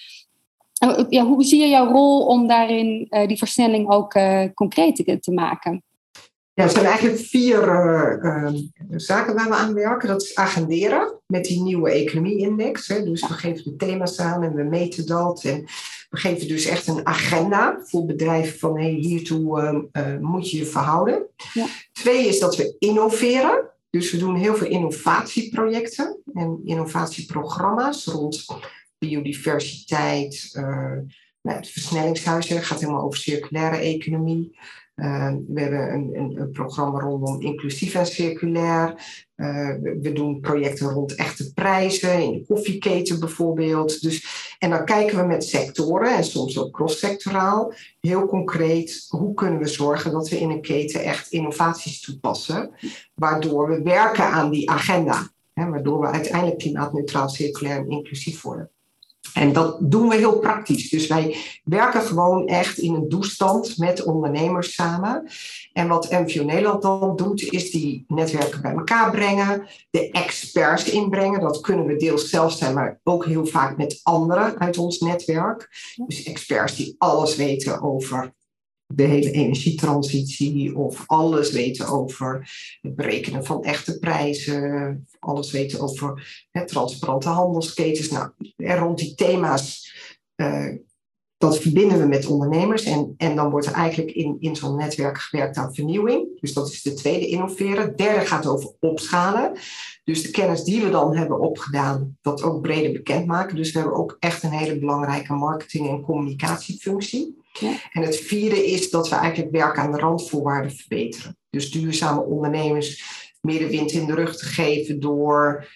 Ja, 1.09 1.25
hoe 1.27 1.45
zie 1.45 1.61
je 1.61 1.69
jouw 1.69 1.93
rol 1.93 2.27
om 2.27 2.47
daarin 2.47 3.09
die 3.27 3.39
versnelling 3.39 3.91
ook 3.91 4.19
concreet 4.55 4.97
te, 4.97 5.19
te, 5.19 5.33
maken? 5.33 5.83
Ja, 6.55 6.65
er 6.65 6.71
zijn 6.71 6.85
eigenlijk 6.85 7.19
vier 7.19 7.69
uh, 8.23 8.53
zaken 8.91 9.35
waar 9.35 9.49
we 9.49 9.55
aan 9.55 9.75
werken. 9.75 10.09
Dat 10.09 10.23
is 10.23 10.35
agenderen 10.35 11.21
met 11.27 11.45
die 11.45 11.63
nieuwe 11.63 11.91
economie-index. 11.91 12.87
Dus 12.87 13.29
we 13.29 13.35
geven 13.35 13.65
de 13.65 13.77
thema's 13.77 14.21
aan 14.21 14.43
en 14.43 14.55
we 14.55 14.63
meten 14.63 15.07
dat. 15.07 15.45
En 15.45 15.65
we 16.11 16.17
geven 16.17 16.49
dus 16.49 16.65
echt 16.65 16.87
een 16.87 17.07
agenda 17.07 17.81
voor 17.85 18.05
bedrijven 18.05 18.59
van 18.59 18.79
hey, 18.79 18.91
hiertoe 18.91 19.89
moet 20.21 20.51
je 20.51 20.57
je 20.57 20.67
verhouden. 20.67 21.27
Ja. 21.53 21.67
Twee 21.93 22.27
is 22.27 22.39
dat 22.39 22.57
we 22.57 22.77
innoveren. 22.79 23.69
Dus 23.91 24.13
we 24.13 24.19
doen 24.19 24.37
heel 24.37 24.55
veel 24.55 24.67
innovatieprojecten 24.67 26.17
en 26.35 26.61
innovatieprogramma's 26.65 28.05
rond 28.05 28.47
biodiversiteit. 28.99 30.51
Uh, 30.53 30.99
nou, 31.43 31.57
het 31.57 31.69
versnellingshuis 31.69 32.47
gaat 32.47 32.81
helemaal 32.81 33.03
over 33.03 33.19
circulaire 33.19 33.77
economie. 33.77 34.59
Uh, 34.97 35.35
we 35.49 35.61
hebben 35.61 35.93
een, 35.93 36.11
een, 36.15 36.41
een, 36.41 36.51
programma 36.51 36.99
rondom 36.99 37.41
inclusief 37.41 37.95
en 37.95 38.07
circulair. 38.07 38.89
Uh, 39.37 39.75
we, 39.81 39.99
we, 40.03 40.13
doen 40.13 40.41
projecten 40.41 40.89
rond 40.89 41.15
echte 41.15 41.53
prijzen, 41.53 42.23
in 42.23 42.33
de 42.33 42.45
koffieketen 42.47 43.21
bijvoorbeeld. 43.21 44.03
Dus, 44.03 44.40
en 44.61 44.71
dan 44.71 44.85
kijken 44.85 45.17
we 45.17 45.27
met 45.27 45.45
sectoren 45.45 46.17
en 46.17 46.25
soms 46.25 46.59
ook 46.59 46.73
cross-sectoraal, 46.73 47.73
heel 48.01 48.27
concreet, 48.27 49.07
hoe 49.09 49.35
kunnen 49.35 49.59
we 49.59 49.67
zorgen 49.67 50.13
dat 50.13 50.29
we 50.29 50.41
in 50.41 50.51
een 50.51 50.61
keten 50.61 51.05
echt 51.05 51.29
innovaties 51.31 52.01
toepassen, 52.01 52.71
waardoor 53.15 53.69
we 53.69 53.83
werken 53.83 54.25
aan 54.25 54.51
die 54.51 54.71
agenda. 54.71 55.29
Hè, 55.53 55.69
waardoor 55.69 56.01
we 56.01 56.07
uiteindelijk 56.07 56.59
klimaatneutraal, 56.59 57.29
circulair 57.29 57.77
en 57.77 57.91
inclusief 57.91 58.43
worden. 58.43 58.71
En 59.35 59.53
dat 59.53 59.77
doen 59.81 60.09
we 60.09 60.17
heel 60.17 60.39
praktisch. 60.39 60.91
Dus 60.91 61.07
wij 61.07 61.37
werken 61.65 62.03
gewoon 62.03 62.47
echt 62.47 62.79
in 62.79 62.95
een 62.95 63.09
doestand 63.09 63.79
met 63.79 64.03
ondernemers 64.03 64.75
samen. 64.75 65.29
En 65.73 65.89
wat 65.89 66.11
MVO 66.11 66.45
Nederland 66.45 66.83
dan 66.83 67.17
doet, 67.17 67.43
is 67.43 67.71
die 67.71 68.05
netwerken 68.09 68.63
bij 68.63 68.73
elkaar 68.73 69.11
brengen, 69.11 69.67
de 69.91 70.11
experts 70.11 70.91
inbrengen. 70.91 71.41
Dat 71.41 71.61
kunnen 71.61 71.87
we 71.87 71.97
deels 71.97 72.29
zelf 72.29 72.53
zijn, 72.53 72.75
maar 72.75 73.01
ook 73.05 73.25
heel 73.27 73.47
vaak 73.47 73.77
met 73.77 74.01
anderen 74.03 74.59
uit 74.59 74.79
ons 74.79 74.99
netwerk. 74.99 75.69
Dus 76.07 76.23
experts 76.23 76.77
die 76.77 76.95
alles 76.99 77.37
weten 77.37 77.83
over 77.83 78.35
de 78.93 79.03
hele 79.03 79.31
energietransitie 79.31 80.77
of 80.77 81.05
alles 81.07 81.51
weten 81.51 81.89
over 81.89 82.51
het 82.81 82.95
berekenen 82.95 83.45
van 83.45 83.65
echte 83.65 83.99
prijzen, 83.99 85.07
alles 85.19 85.51
weten 85.51 85.81
over 85.81 86.47
hè, 86.51 86.67
transparante 86.67 87.29
handelsketens. 87.29 88.11
Nou, 88.11 88.31
rond 88.57 88.99
die 88.99 89.15
thema's, 89.15 89.95
uh, 90.37 90.75
dat 91.37 91.59
verbinden 91.59 91.99
we 91.99 92.07
met 92.07 92.27
ondernemers 92.27 92.85
en, 92.85 93.15
en 93.17 93.37
dan 93.37 93.51
wordt 93.51 93.67
er 93.67 93.73
eigenlijk 93.73 94.11
in, 94.11 94.37
in 94.41 94.57
zo'n 94.57 94.77
netwerk 94.77 95.19
gewerkt 95.19 95.57
aan 95.57 95.75
vernieuwing. 95.75 96.41
Dus 96.41 96.53
dat 96.53 96.69
is 96.69 96.83
de 96.83 96.95
tweede 96.95 97.27
innoveren. 97.27 97.83
Het 97.83 97.99
derde 97.99 98.27
gaat 98.27 98.47
over 98.47 98.73
opschalen. 98.81 99.53
Dus 100.05 100.23
de 100.23 100.31
kennis 100.31 100.65
die 100.65 100.83
we 100.83 100.91
dan 100.91 101.17
hebben 101.17 101.41
opgedaan, 101.41 102.19
dat 102.21 102.43
ook 102.43 102.63
breder 102.63 102.93
bekendmaken. 102.93 103.57
Dus 103.57 103.73
we 103.73 103.79
hebben 103.79 103.97
ook 103.97 104.17
echt 104.19 104.43
een 104.43 104.51
hele 104.51 104.79
belangrijke 104.79 105.33
marketing- 105.33 105.89
en 105.89 106.01
communicatiefunctie. 106.01 107.40
En 107.93 108.03
het 108.03 108.17
vierde 108.17 108.67
is 108.67 108.91
dat 108.91 109.09
we 109.09 109.15
eigenlijk 109.15 109.53
werken 109.53 109.83
aan 109.83 109.93
de 109.93 109.99
randvoorwaarden 109.99 110.73
verbeteren. 110.73 111.39
Dus 111.51 111.71
duurzame 111.71 112.23
ondernemers 112.23 113.05
meer 113.41 113.59
de 113.59 113.71
wind 113.71 113.93
in 113.93 114.07
de 114.07 114.15
rug 114.15 114.37
te 114.37 114.45
geven 114.45 115.01
door 115.01 115.67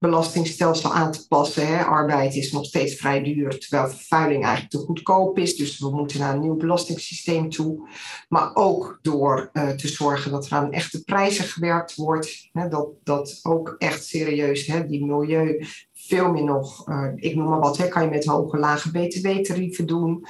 belastingstelsel 0.00 0.92
aan 0.92 1.12
te 1.12 1.26
passen. 1.28 1.66
Hè. 1.66 1.82
Arbeid 1.84 2.34
is 2.34 2.52
nog 2.52 2.64
steeds 2.64 2.94
vrij 2.94 3.22
duur, 3.22 3.58
terwijl 3.58 3.88
vervuiling 3.88 4.42
eigenlijk 4.42 4.72
te 4.72 4.78
goedkoop 4.78 5.38
is. 5.38 5.56
Dus 5.56 5.78
we 5.78 5.90
moeten 5.90 6.18
naar 6.18 6.34
een 6.34 6.40
nieuw 6.40 6.56
belastingssysteem 6.56 7.50
toe. 7.50 7.88
Maar 8.28 8.54
ook 8.54 8.98
door 9.02 9.50
uh, 9.52 9.68
te 9.68 9.88
zorgen 9.88 10.30
dat 10.30 10.46
er 10.46 10.52
aan 10.52 10.72
echte 10.72 11.04
prijzen 11.04 11.44
gewerkt 11.44 11.94
wordt. 11.94 12.48
Hè, 12.52 12.68
dat, 12.68 12.88
dat 13.02 13.40
ook 13.42 13.74
echt 13.78 14.04
serieus 14.04 14.66
hè, 14.66 14.86
die 14.86 15.04
milieu 15.04 15.66
veel 16.10 16.30
meer 16.32 16.44
nog, 16.44 16.88
uh, 16.88 17.12
ik 17.16 17.34
noem 17.34 17.48
maar 17.48 17.60
wat, 17.60 17.76
hè, 17.76 17.88
kan 17.88 18.02
je 18.02 18.10
met 18.10 18.24
hoge, 18.24 18.58
lage 18.58 18.90
btw-tarieven 18.90 19.86
doen. 19.86 20.24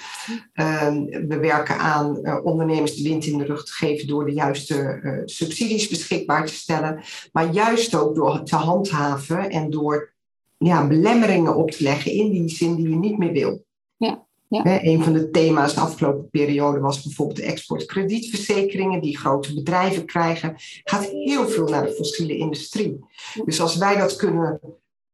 Uh, 0.54 0.88
we 1.28 1.38
werken 1.40 1.78
aan 1.78 2.18
uh, 2.22 2.44
ondernemers 2.44 2.94
de 2.94 3.08
wind 3.08 3.24
in 3.24 3.38
de 3.38 3.44
rug 3.44 3.64
te 3.64 3.72
geven 3.72 4.06
door 4.06 4.26
de 4.26 4.32
juiste 4.32 5.00
uh, 5.02 5.22
subsidies 5.24 5.88
beschikbaar 5.88 6.46
te 6.46 6.54
stellen. 6.54 7.02
Maar 7.32 7.50
juist 7.50 7.94
ook 7.94 8.14
door 8.14 8.42
te 8.42 8.56
handhaven 8.56 9.50
en 9.50 9.70
door 9.70 10.12
ja, 10.58 10.86
belemmeringen 10.86 11.56
op 11.56 11.70
te 11.70 11.82
leggen 11.82 12.12
in 12.12 12.30
die 12.30 12.48
zin 12.48 12.74
die 12.74 12.88
je 12.88 12.96
niet 12.96 13.18
meer 13.18 13.32
wil. 13.32 13.64
Ja. 13.96 14.28
Ja. 14.48 14.82
Een 14.82 15.02
van 15.02 15.12
de 15.12 15.30
thema's 15.30 15.74
de 15.74 15.80
afgelopen 15.80 16.30
periode 16.30 16.80
was 16.80 17.02
bijvoorbeeld 17.02 17.38
de 17.38 17.44
exportkredietverzekeringen 17.44 19.00
die 19.00 19.18
grote 19.18 19.54
bedrijven 19.54 20.06
krijgen. 20.06 20.54
Gaat 20.84 21.06
heel 21.06 21.48
veel 21.48 21.68
naar 21.68 21.82
de 21.82 21.92
fossiele 21.92 22.36
industrie. 22.36 22.98
Dus 23.44 23.60
als 23.60 23.76
wij 23.76 23.96
dat 23.96 24.16
kunnen 24.16 24.60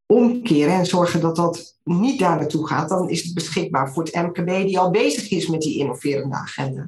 omkeren 0.06 0.74
en 0.74 0.86
zorgen 0.86 1.20
dat 1.20 1.36
dat 1.36 1.78
niet 1.84 2.18
daar 2.18 2.36
naartoe 2.36 2.66
gaat, 2.66 2.88
dan 2.88 3.08
is 3.08 3.22
het 3.22 3.34
beschikbaar 3.34 3.92
voor 3.92 4.04
het 4.04 4.14
MKB 4.14 4.46
die 4.46 4.78
al 4.78 4.90
bezig 4.90 5.30
is 5.30 5.46
met 5.46 5.60
die 5.60 5.78
innoverende 5.78 6.34
agenda. 6.34 6.84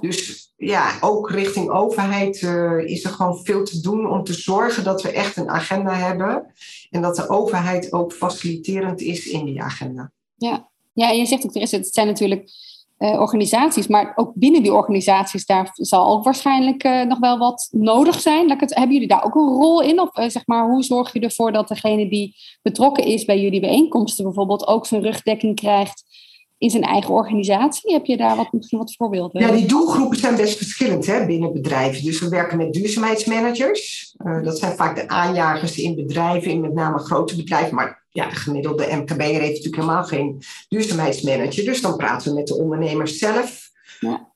Dus 0.00 0.48
ja, 0.56 0.98
ook 1.00 1.30
richting 1.30 1.70
overheid 1.70 2.40
uh, 2.42 2.78
is 2.84 3.04
er 3.04 3.10
gewoon 3.10 3.44
veel 3.44 3.64
te 3.64 3.80
doen 3.80 4.10
om 4.10 4.24
te 4.24 4.32
zorgen 4.32 4.84
dat 4.84 5.02
we 5.02 5.10
echt 5.10 5.36
een 5.36 5.48
agenda 5.48 5.94
hebben 5.94 6.52
en 6.90 7.02
dat 7.02 7.16
de 7.16 7.28
overheid 7.28 7.92
ook 7.92 8.12
faciliterend 8.12 9.00
is 9.00 9.26
in 9.26 9.44
die 9.44 9.62
agenda. 9.62 10.12
Ja, 10.34 10.68
ja 10.92 11.10
en 11.10 11.16
je 11.16 11.26
zegt 11.26 11.44
ook, 11.44 11.54
er 11.54 11.62
is, 11.62 11.70
het 11.70 11.94
zijn 11.94 12.06
natuurlijk 12.06 12.50
uh, 12.98 13.20
organisaties. 13.20 13.86
Maar 13.86 14.12
ook 14.14 14.32
binnen 14.34 14.62
die 14.62 14.72
organisaties, 14.72 15.46
daar 15.46 15.70
zal 15.72 16.08
ook 16.08 16.24
waarschijnlijk 16.24 16.84
uh, 16.84 17.02
nog 17.02 17.18
wel 17.18 17.38
wat 17.38 17.68
nodig 17.70 18.20
zijn. 18.20 18.50
Het, 18.50 18.74
hebben 18.74 18.92
jullie 18.92 19.08
daar 19.08 19.24
ook 19.24 19.34
een 19.34 19.48
rol 19.48 19.82
in? 19.82 20.00
Of 20.00 20.18
uh, 20.18 20.28
zeg 20.28 20.46
maar, 20.46 20.68
hoe 20.68 20.82
zorg 20.82 21.12
je 21.12 21.20
ervoor 21.20 21.52
dat 21.52 21.68
degene 21.68 22.08
die 22.08 22.36
betrokken 22.62 23.04
is 23.04 23.24
bij 23.24 23.40
jullie 23.40 23.60
bijeenkomsten 23.60 24.24
bijvoorbeeld 24.24 24.66
ook 24.66 24.86
zijn 24.86 25.02
rugdekking 25.02 25.56
krijgt 25.56 26.04
in 26.58 26.70
zijn 26.70 26.82
eigen 26.82 27.14
organisatie? 27.14 27.92
Heb 27.92 28.06
je 28.06 28.16
daar 28.16 28.36
wat, 28.36 28.52
misschien 28.52 28.78
wat 28.78 28.94
voorbeelden? 28.96 29.40
Ja, 29.42 29.50
die 29.50 29.66
doelgroepen 29.66 30.18
zijn 30.18 30.36
best 30.36 30.56
verschillend 30.56 31.06
hè, 31.06 31.26
binnen 31.26 31.52
bedrijven. 31.52 32.04
Dus 32.04 32.20
we 32.20 32.28
werken 32.28 32.56
met 32.56 32.72
duurzaamheidsmanagers. 32.72 34.14
dat 34.42 34.58
zijn 34.58 34.76
vaak 34.76 34.96
de 34.96 35.08
aanjagers 35.08 35.78
in 35.78 35.94
bedrijven, 35.94 36.50
in 36.50 36.60
met 36.60 36.74
name 36.74 36.98
grote 36.98 37.36
bedrijven, 37.36 37.74
maar 37.74 38.06
ja, 38.18 38.28
de 38.28 38.36
gemiddelde 38.36 38.96
MKB 38.96 39.20
heeft 39.20 39.40
natuurlijk 39.40 39.76
helemaal 39.76 40.04
geen 40.04 40.42
duurzaamheidsmanager. 40.68 41.64
Dus 41.64 41.80
dan 41.80 41.96
praten 41.96 42.28
we 42.28 42.34
met 42.34 42.46
de 42.46 42.56
ondernemers 42.56 43.18
zelf. 43.18 43.70
Ja. 44.00 44.32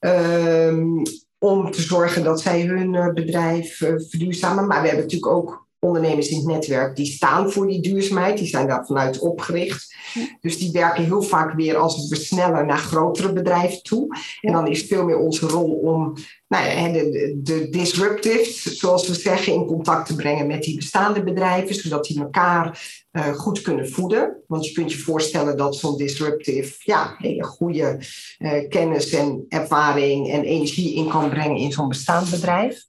Um, 0.68 1.02
om 1.38 1.70
te 1.70 1.82
zorgen 1.82 2.24
dat 2.24 2.40
zij 2.40 2.62
hun 2.62 2.94
uh, 2.94 3.12
bedrijf 3.12 3.80
uh, 3.80 3.94
verduurzamen. 4.08 4.66
Maar 4.66 4.80
we 4.80 4.86
hebben 4.86 5.04
natuurlijk 5.04 5.32
ook 5.32 5.66
ondernemers 5.82 6.28
in 6.28 6.36
het 6.36 6.46
netwerk 6.46 6.96
die 6.96 7.06
staan 7.06 7.52
voor 7.52 7.66
die 7.68 7.80
duurzaamheid, 7.80 8.38
die 8.38 8.46
zijn 8.46 8.66
daar 8.66 8.86
vanuit 8.86 9.18
opgericht. 9.18 9.94
Dus 10.40 10.58
die 10.58 10.72
werken 10.72 11.04
heel 11.04 11.22
vaak 11.22 11.54
weer 11.54 11.76
als 11.76 11.96
het 11.96 12.08
versneller 12.08 12.66
naar 12.66 12.78
grotere 12.78 13.32
bedrijven 13.32 13.82
toe. 13.82 14.16
En 14.40 14.52
dan 14.52 14.68
is 14.68 14.78
het 14.78 14.88
veel 14.88 15.04
meer 15.04 15.18
onze 15.18 15.46
rol 15.46 15.70
om 15.70 16.14
nou 16.48 16.66
ja, 16.66 16.92
de, 16.92 17.38
de 17.42 17.68
disruptives, 17.68 18.62
zoals 18.62 19.08
we 19.08 19.14
zeggen, 19.14 19.52
in 19.52 19.66
contact 19.66 20.06
te 20.06 20.14
brengen 20.14 20.46
met 20.46 20.62
die 20.62 20.76
bestaande 20.76 21.22
bedrijven, 21.22 21.74
zodat 21.74 22.04
die 22.04 22.20
elkaar 22.20 22.90
uh, 23.12 23.34
goed 23.34 23.60
kunnen 23.60 23.90
voeden. 23.90 24.42
Want 24.46 24.66
je 24.66 24.72
kunt 24.72 24.92
je 24.92 24.98
voorstellen 24.98 25.56
dat 25.56 25.76
zo'n 25.76 25.96
disruptive 25.96 26.74
ja, 26.78 27.14
hele 27.18 27.44
goede 27.44 28.00
uh, 28.38 28.68
kennis 28.68 29.12
en 29.12 29.44
ervaring 29.48 30.30
en 30.30 30.42
energie 30.42 30.94
in 30.94 31.08
kan 31.08 31.28
brengen 31.28 31.56
in 31.56 31.72
zo'n 31.72 31.88
bestaand 31.88 32.30
bedrijf. 32.30 32.86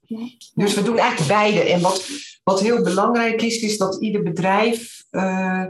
Dus 0.54 0.74
we 0.74 0.84
doen 0.84 0.98
eigenlijk 0.98 1.32
beide. 1.32 1.60
En 1.60 1.82
wat, 1.82 2.10
wat 2.44 2.60
heel 2.60 2.84
belangrijk 2.84 3.42
is, 3.42 3.62
is 3.62 3.78
dat 3.78 4.02
ieder 4.02 4.24
bedrijf 4.24 5.04
uh, 5.12 5.64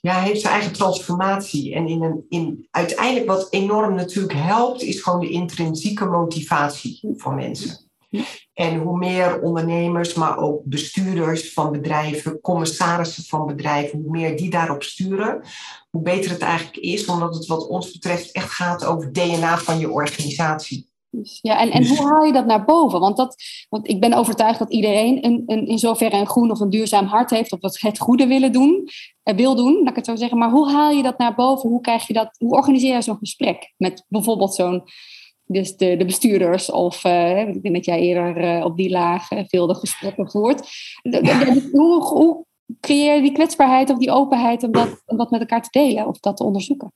ja, 0.00 0.20
heeft 0.20 0.40
zijn 0.40 0.52
eigen 0.52 0.72
transformatie. 0.72 1.74
En 1.74 1.86
in 1.86 2.02
een, 2.02 2.26
in, 2.28 2.66
uiteindelijk 2.70 3.26
wat 3.26 3.46
enorm 3.50 3.94
natuurlijk 3.94 4.34
helpt, 4.34 4.82
is 4.82 5.00
gewoon 5.00 5.20
de 5.20 5.30
intrinsieke 5.30 6.04
motivatie 6.04 7.14
van 7.16 7.34
mensen. 7.34 7.84
En 8.54 8.78
hoe 8.78 8.98
meer 8.98 9.40
ondernemers, 9.40 10.14
maar 10.14 10.38
ook 10.38 10.64
bestuurders 10.64 11.52
van 11.52 11.72
bedrijven, 11.72 12.40
commissarissen 12.40 13.24
van 13.24 13.46
bedrijven, 13.46 14.00
hoe 14.00 14.10
meer 14.10 14.36
die 14.36 14.50
daarop 14.50 14.82
sturen, 14.82 15.42
hoe 15.90 16.02
beter 16.02 16.30
het 16.30 16.42
eigenlijk 16.42 16.76
is, 16.76 17.06
omdat 17.06 17.34
het 17.34 17.46
wat 17.46 17.68
ons 17.68 17.92
betreft 17.92 18.32
echt 18.32 18.50
gaat 18.50 18.84
over 18.84 19.12
DNA 19.12 19.58
van 19.58 19.78
je 19.78 19.90
organisatie. 19.90 20.88
Dus, 21.16 21.38
ja, 21.42 21.60
en, 21.60 21.70
en 21.70 21.86
hoe 21.86 21.98
haal 21.98 22.24
je 22.24 22.32
dat 22.32 22.46
naar 22.46 22.64
boven? 22.64 23.00
Want, 23.00 23.16
dat, 23.16 23.36
want 23.68 23.88
ik 23.88 24.00
ben 24.00 24.12
overtuigd 24.12 24.58
dat 24.58 24.72
iedereen 24.72 25.24
een, 25.24 25.42
een, 25.46 25.66
in 25.66 25.78
zoverre 25.78 26.16
een 26.16 26.26
groen 26.26 26.50
of 26.50 26.60
een 26.60 26.70
duurzaam 26.70 27.06
hart 27.06 27.30
heeft, 27.30 27.52
of 27.52 27.60
het, 27.60 27.80
het 27.80 27.98
goede 27.98 28.26
willen 28.26 28.52
doen, 28.52 28.88
uh, 29.24 29.34
wil 29.34 29.56
doen, 29.56 29.74
laat 29.78 29.90
ik 29.90 29.96
het 29.96 30.06
zo 30.06 30.16
zeggen. 30.16 30.38
Maar 30.38 30.50
hoe 30.50 30.70
haal 30.70 30.90
je 30.90 31.02
dat 31.02 31.18
naar 31.18 31.34
boven? 31.34 31.68
Hoe, 31.68 31.80
krijg 31.80 32.06
je 32.06 32.12
dat, 32.12 32.36
hoe 32.38 32.52
organiseer 32.52 32.94
je 32.94 33.02
zo'n 33.02 33.18
gesprek 33.18 33.72
met 33.76 34.04
bijvoorbeeld 34.08 34.54
zo'n 34.54 34.82
dus 35.48 35.76
de, 35.76 35.96
de 35.96 36.04
bestuurders, 36.04 36.70
of 36.70 37.04
uh, 37.04 37.48
ik 37.48 37.62
denk 37.62 37.74
dat 37.74 37.84
jij 37.84 38.00
eerder 38.00 38.58
uh, 38.58 38.64
op 38.64 38.76
die 38.76 38.90
laag 38.90 39.30
uh, 39.30 39.40
veel 39.46 39.66
de 39.66 39.74
gesprekken 39.74 40.30
voert. 40.30 40.68
hoe, 41.72 42.02
hoe 42.02 42.44
creëer 42.80 43.14
je 43.14 43.22
die 43.22 43.32
kwetsbaarheid 43.32 43.90
of 43.90 43.98
die 43.98 44.10
openheid 44.10 44.62
om 44.62 44.72
dat, 44.72 45.02
om 45.06 45.16
dat 45.16 45.30
met 45.30 45.40
elkaar 45.40 45.62
te 45.62 45.78
delen 45.78 46.06
of 46.06 46.18
dat 46.18 46.36
te 46.36 46.44
onderzoeken? 46.44 46.92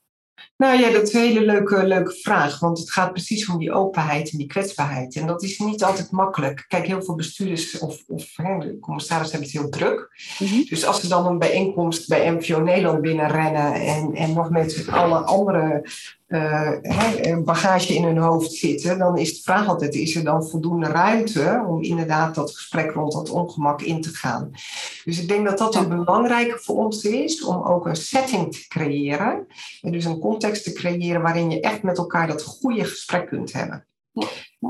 Nou 0.56 0.80
ja, 0.80 0.90
dat 0.90 1.02
is 1.02 1.12
een 1.12 1.20
hele 1.20 1.44
leuke, 1.44 1.86
leuke 1.86 2.12
vraag. 2.22 2.58
Want 2.58 2.78
het 2.78 2.90
gaat 2.92 3.12
precies 3.12 3.48
om 3.48 3.58
die 3.58 3.72
openheid 3.72 4.30
en 4.30 4.38
die 4.38 4.46
kwetsbaarheid. 4.46 5.16
En 5.16 5.26
dat 5.26 5.42
is 5.42 5.58
niet 5.58 5.84
altijd 5.84 6.10
makkelijk. 6.10 6.64
Kijk, 6.68 6.86
heel 6.86 7.02
veel 7.02 7.14
bestuurders 7.14 7.78
of, 7.78 8.02
of 8.06 8.36
hè, 8.36 8.58
de 8.58 8.78
commissarissen 8.78 9.38
hebben 9.38 9.52
het 9.52 9.60
heel 9.60 9.80
druk. 9.80 10.10
Mm-hmm. 10.38 10.64
Dus 10.68 10.84
als 10.86 11.00
ze 11.00 11.08
dan 11.08 11.26
een 11.26 11.38
bijeenkomst 11.38 12.08
bij 12.08 12.32
MVO 12.32 12.60
Nederland 12.60 13.00
binnenrennen 13.00 13.74
en, 13.74 14.14
en 14.14 14.32
nog 14.32 14.50
met 14.50 14.86
alle 14.90 15.18
andere 15.18 15.84
uh, 16.30 17.38
bagage 17.44 17.94
in 17.94 18.04
hun 18.04 18.18
hoofd 18.18 18.52
zitten, 18.52 18.98
dan 18.98 19.18
is 19.18 19.36
de 19.36 19.42
vraag 19.42 19.68
altijd: 19.68 19.94
is 19.94 20.16
er 20.16 20.24
dan 20.24 20.48
voldoende 20.48 20.86
ruimte 20.86 21.64
om 21.68 21.82
inderdaad 21.82 22.34
dat 22.34 22.56
gesprek 22.56 22.90
rond 22.90 23.12
dat 23.12 23.30
ongemak 23.30 23.82
in 23.82 24.00
te 24.00 24.08
gaan? 24.08 24.50
Dus 25.04 25.20
ik 25.20 25.28
denk 25.28 25.46
dat 25.46 25.58
dat 25.58 25.74
een 25.74 25.88
belangrijke 25.88 26.58
voor 26.58 26.76
ons 26.76 27.04
is 27.04 27.44
om 27.44 27.62
ook 27.62 27.86
een 27.86 27.96
setting 27.96 28.52
te 28.52 28.68
creëren. 28.68 29.46
En 29.80 29.92
dus 29.92 30.04
een 30.04 30.18
context 30.18 30.64
te 30.64 30.72
creëren 30.72 31.22
waarin 31.22 31.50
je 31.50 31.60
echt 31.60 31.82
met 31.82 31.98
elkaar 31.98 32.26
dat 32.26 32.42
goede 32.42 32.84
gesprek 32.84 33.26
kunt 33.26 33.52
hebben. 33.52 33.86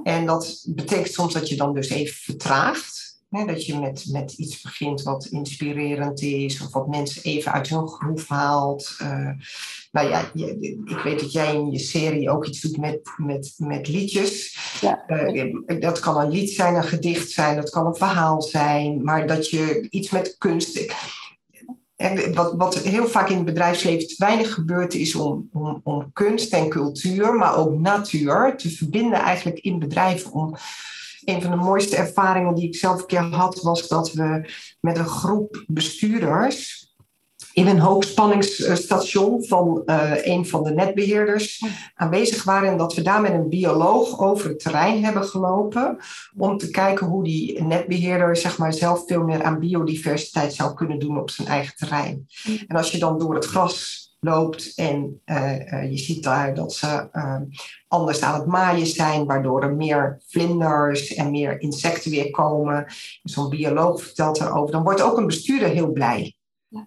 En 0.03 0.27
dat 0.27 0.65
betekent 0.69 1.13
soms 1.13 1.33
dat 1.33 1.49
je 1.49 1.57
dan 1.57 1.75
dus 1.75 1.91
even 1.91 2.15
vertraagt 2.15 3.10
dat 3.31 3.67
je 3.67 3.79
met, 3.79 4.07
met 4.11 4.33
iets 4.33 4.61
begint 4.61 5.03
wat 5.03 5.25
inspirerend 5.25 6.23
is, 6.23 6.61
of 6.61 6.73
wat 6.73 6.89
mensen 6.89 7.23
even 7.23 7.53
uit 7.53 7.69
hun 7.69 7.89
groef 7.89 8.29
haalt. 8.29 8.97
Uh, 9.03 9.31
nou 9.93 10.09
ja, 10.09 10.31
je, 10.35 10.79
ik 10.85 10.99
weet 11.03 11.21
dat 11.21 11.33
jij 11.33 11.55
in 11.55 11.71
je 11.71 11.79
serie 11.79 12.31
ook 12.31 12.47
iets 12.47 12.61
doet 12.61 12.77
met, 12.77 13.01
met, 13.17 13.55
met 13.57 13.89
liedjes. 13.89 14.59
Ja. 14.81 15.05
Uh, 15.09 15.81
dat 15.81 15.99
kan 16.01 16.21
een 16.21 16.31
lied 16.31 16.51
zijn, 16.51 16.75
een 16.75 16.85
gedicht 16.85 17.31
zijn, 17.31 17.57
dat 17.57 17.71
kan 17.71 17.87
een 17.87 17.97
verhaal 17.97 18.43
zijn, 18.43 19.05
maar 19.05 19.27
dat 19.27 19.51
je 19.51 19.87
iets 19.91 20.11
met 20.11 20.35
kunst. 20.39 20.95
En 21.97 22.35
wat, 22.35 22.55
wat 22.57 22.79
heel 22.79 23.07
vaak 23.07 23.29
in 23.29 23.37
het 23.37 23.45
bedrijfsleven 23.45 24.15
weinig 24.17 24.55
gebeurt, 24.55 24.95
is 24.95 25.15
om, 25.15 25.49
om, 25.53 25.81
om 25.85 26.11
kunst 26.13 26.53
en 26.53 26.69
cultuur, 26.69 27.35
maar 27.35 27.57
ook 27.57 27.79
natuur 27.79 28.57
te 28.57 28.71
verbinden 28.71 29.19
eigenlijk 29.19 29.59
in 29.59 29.79
bedrijven. 29.79 30.33
Om, 30.33 30.57
een 31.25 31.43
van 31.43 31.51
de 31.51 31.57
mooiste 31.57 31.97
ervaringen 31.97 32.55
die 32.55 32.67
ik 32.67 32.77
zelf 32.77 33.01
een 33.01 33.07
keer 33.07 33.23
had, 33.23 33.63
was 33.63 33.89
dat 33.89 34.13
we 34.13 34.51
met 34.81 34.99
een 34.99 35.09
groep 35.09 35.65
bestuurders 35.67 36.89
in 37.53 37.67
een 37.67 37.79
hoogspanningsstation 37.79 39.45
van 39.45 39.83
uh, 39.87 40.27
een 40.27 40.47
van 40.47 40.63
de 40.63 40.71
netbeheerders 40.71 41.65
aanwezig 41.95 42.45
waren. 42.45 42.69
En 42.69 42.77
dat 42.77 42.95
we 42.95 43.03
daar 43.03 43.21
met 43.21 43.33
een 43.33 43.49
bioloog 43.49 44.21
over 44.21 44.49
het 44.49 44.61
terrein 44.61 45.05
hebben 45.05 45.25
gelopen. 45.25 45.99
Om 46.37 46.59
te 46.59 46.71
kijken 46.71 47.07
hoe 47.07 47.25
die 47.25 47.63
netbeheerder 47.63 48.37
zeg 48.37 48.59
maar, 48.59 48.73
zelf 48.73 49.03
veel 49.07 49.23
meer 49.23 49.43
aan 49.43 49.59
biodiversiteit 49.59 50.55
zou 50.55 50.75
kunnen 50.75 50.99
doen 50.99 51.19
op 51.19 51.31
zijn 51.31 51.49
eigen 51.49 51.77
terrein. 51.77 52.27
En 52.67 52.77
als 52.77 52.91
je 52.91 52.99
dan 52.99 53.19
door 53.19 53.35
het 53.35 53.45
gras 53.45 54.00
loopt 54.21 54.73
en 54.75 55.21
uh, 55.27 55.91
je 55.91 55.99
ziet 55.99 56.23
daar 56.23 56.55
dat 56.55 56.73
ze 56.73 57.09
uh, 57.13 57.41
anders 57.89 58.23
aan 58.23 58.35
het 58.35 58.47
maaien 58.47 58.87
zijn, 58.87 59.27
waardoor 59.27 59.63
er 59.63 59.75
meer 59.75 60.23
vlinders 60.27 61.15
en 61.15 61.31
meer 61.31 61.61
insecten 61.61 62.11
weer 62.11 62.31
komen. 62.31 62.87
Zo'n 63.23 63.49
bioloog 63.49 64.03
vertelt 64.03 64.41
erover. 64.41 64.73
Dan 64.73 64.83
wordt 64.83 65.03
ook 65.03 65.17
een 65.17 65.27
bestuurder 65.27 65.69
heel 65.69 65.93
blij. 65.93 66.35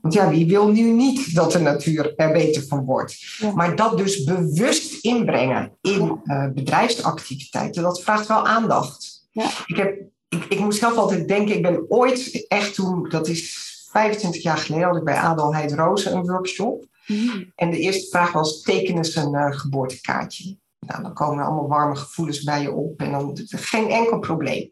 Want 0.01 0.13
ja, 0.13 0.29
wie 0.29 0.47
wil 0.47 0.67
nu 0.67 0.81
niet 0.81 1.35
dat 1.35 1.51
de 1.51 1.59
natuur 1.59 2.13
er 2.15 2.31
beter 2.31 2.63
van 2.67 2.85
wordt? 2.85 3.41
Maar 3.55 3.75
dat 3.75 3.97
dus 3.97 4.23
bewust 4.23 5.03
inbrengen 5.03 5.77
in 5.81 6.21
uh, 6.23 6.47
bedrijfsactiviteiten, 6.53 7.83
dat 7.83 8.01
vraagt 8.01 8.27
wel 8.27 8.47
aandacht. 8.47 9.27
Ja. 9.31 9.49
Ik, 9.65 9.75
heb, 9.75 10.01
ik, 10.29 10.45
ik 10.49 10.59
moet 10.59 10.75
zelf 10.75 10.95
altijd 10.95 11.27
denken, 11.27 11.55
ik 11.55 11.61
ben 11.61 11.85
ooit 11.89 12.45
echt 12.47 12.73
toen, 12.73 13.09
dat 13.09 13.27
is 13.27 13.71
25 13.91 14.41
jaar 14.43 14.57
geleden, 14.57 14.87
had 14.87 14.97
ik 14.97 15.03
bij 15.03 15.15
Adelheid 15.15 15.73
Rozen 15.73 16.15
een 16.15 16.25
workshop. 16.25 16.85
Mm. 17.07 17.51
En 17.55 17.69
de 17.69 17.77
eerste 17.77 18.09
vraag 18.09 18.31
was, 18.31 18.61
teken 18.61 18.97
eens 18.97 19.15
een 19.15 19.33
uh, 19.33 19.51
geboortekaartje. 19.51 20.57
Nou, 20.79 21.01
dan 21.01 21.13
komen 21.13 21.39
er 21.39 21.45
allemaal 21.45 21.67
warme 21.67 21.95
gevoelens 21.95 22.43
bij 22.43 22.61
je 22.61 22.71
op 22.71 22.99
en 22.99 23.11
dan 23.11 23.39
geen 23.45 23.89
enkel 23.89 24.19
probleem. 24.19 24.71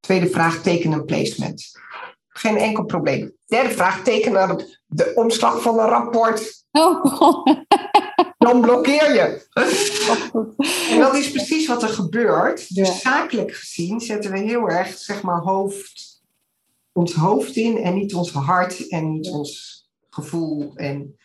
Tweede 0.00 0.28
vraag, 0.28 0.62
teken 0.62 0.92
een 0.92 1.04
placement. 1.04 1.70
Geen 2.28 2.56
enkel 2.56 2.84
probleem. 2.84 3.36
Derde 3.46 3.70
vraag, 3.70 4.02
teken 4.02 4.32
de, 4.32 4.78
de 4.86 5.12
omslag 5.14 5.62
van 5.62 5.78
een 5.78 5.88
rapport. 5.88 6.64
Oh. 6.70 7.44
Dan 8.38 8.60
blokkeer 8.60 9.14
je. 9.14 9.46
en 10.92 11.00
dat 11.00 11.14
is 11.14 11.30
precies 11.30 11.66
wat 11.66 11.82
er 11.82 11.88
gebeurt. 11.88 12.74
Dus 12.74 13.00
zakelijk 13.00 13.54
gezien 13.54 14.00
zetten 14.00 14.30
we 14.30 14.38
heel 14.38 14.68
erg, 14.68 14.98
zeg 14.98 15.22
maar, 15.22 15.40
hoofd, 15.40 16.22
ons 16.92 17.14
hoofd 17.14 17.56
in 17.56 17.76
en 17.76 17.94
niet 17.94 18.14
ons 18.14 18.32
hart 18.32 18.88
en 18.88 19.12
niet 19.12 19.28
ons 19.28 19.80
gevoel. 20.10 20.72
En 20.74 21.16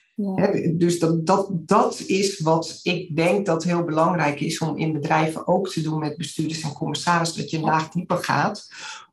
dus 0.77 0.99
dat, 0.99 1.25
dat, 1.25 1.49
dat 1.51 1.99
is 1.99 2.39
wat 2.39 2.79
ik 2.83 3.15
denk 3.15 3.45
dat 3.45 3.63
heel 3.63 3.83
belangrijk 3.83 4.39
is 4.39 4.59
om 4.59 4.77
in 4.77 4.93
bedrijven 4.93 5.47
ook 5.47 5.69
te 5.69 5.81
doen 5.81 5.99
met 5.99 6.17
bestuurders 6.17 6.61
en 6.61 6.73
commissarissen. 6.73 7.41
Dat 7.41 7.49
je 7.49 7.59
laag 7.59 7.89
dieper 7.89 8.17
gaat 8.17 8.67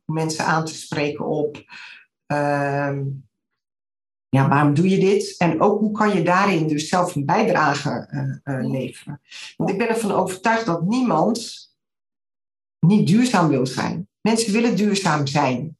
om 0.05 0.15
mensen 0.15 0.45
aan 0.45 0.65
te 0.65 0.73
spreken 0.73 1.25
op. 1.25 1.63
Uh, 2.27 2.99
ja, 4.29 4.47
waarom 4.47 4.73
doe 4.73 4.89
je 4.89 4.99
dit? 4.99 5.35
En 5.37 5.61
ook 5.61 5.79
hoe 5.79 5.91
kan 5.91 6.15
je 6.15 6.23
daarin 6.23 6.67
dus 6.67 6.89
zelf 6.89 7.15
een 7.15 7.25
bijdrage 7.25 8.09
uh, 8.11 8.55
uh, 8.55 8.69
leveren? 8.71 9.21
Want 9.57 9.69
ik 9.69 9.77
ben 9.77 9.89
ervan 9.89 10.11
overtuigd 10.11 10.65
dat 10.65 10.83
niemand 10.83 11.69
niet 12.79 13.07
duurzaam 13.07 13.47
wil 13.47 13.65
zijn. 13.65 14.07
Mensen 14.21 14.53
willen 14.53 14.75
duurzaam 14.75 15.27
zijn. 15.27 15.77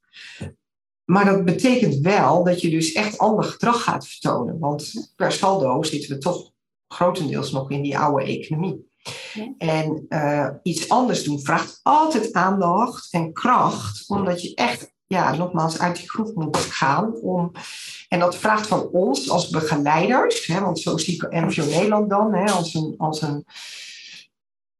Maar 1.05 1.25
dat 1.25 1.45
betekent 1.45 1.95
wel 1.95 2.43
dat 2.43 2.61
je 2.61 2.69
dus 2.69 2.91
echt 2.91 3.17
ander 3.17 3.43
gedrag 3.43 3.83
gaat 3.83 4.07
vertonen. 4.07 4.59
Want 4.59 5.11
per 5.15 5.31
saldo 5.31 5.83
zitten 5.83 6.09
we 6.09 6.17
toch 6.17 6.51
grotendeels 6.87 7.51
nog 7.51 7.71
in 7.71 7.81
die 7.81 7.97
oude 7.97 8.25
economie. 8.25 8.93
En 9.57 10.05
uh, 10.09 10.49
iets 10.63 10.89
anders 10.89 11.23
doen 11.23 11.39
vraagt 11.39 11.79
altijd 11.83 12.33
aandacht 12.33 13.07
en 13.11 13.33
kracht, 13.33 14.03
omdat 14.09 14.41
je 14.41 14.55
echt, 14.55 14.93
ja, 15.07 15.35
nogmaals, 15.35 15.79
uit 15.79 15.95
die 15.95 16.09
groep 16.09 16.35
moet 16.35 16.57
gaan. 16.57 17.13
Om, 17.13 17.51
en 18.07 18.19
dat 18.19 18.35
vraagt 18.35 18.67
van 18.67 18.87
ons 18.87 19.29
als 19.29 19.49
begeleiders, 19.49 20.47
hè, 20.47 20.59
want 20.59 20.79
zo 20.79 20.97
zie 20.97 21.13
ik 21.13 21.31
MVO 21.31 21.65
Nederland 21.65 22.09
dan, 22.09 22.33
hè, 22.33 22.51
als 22.51 22.73
een, 22.73 22.93
als 22.97 23.21
een 23.21 23.45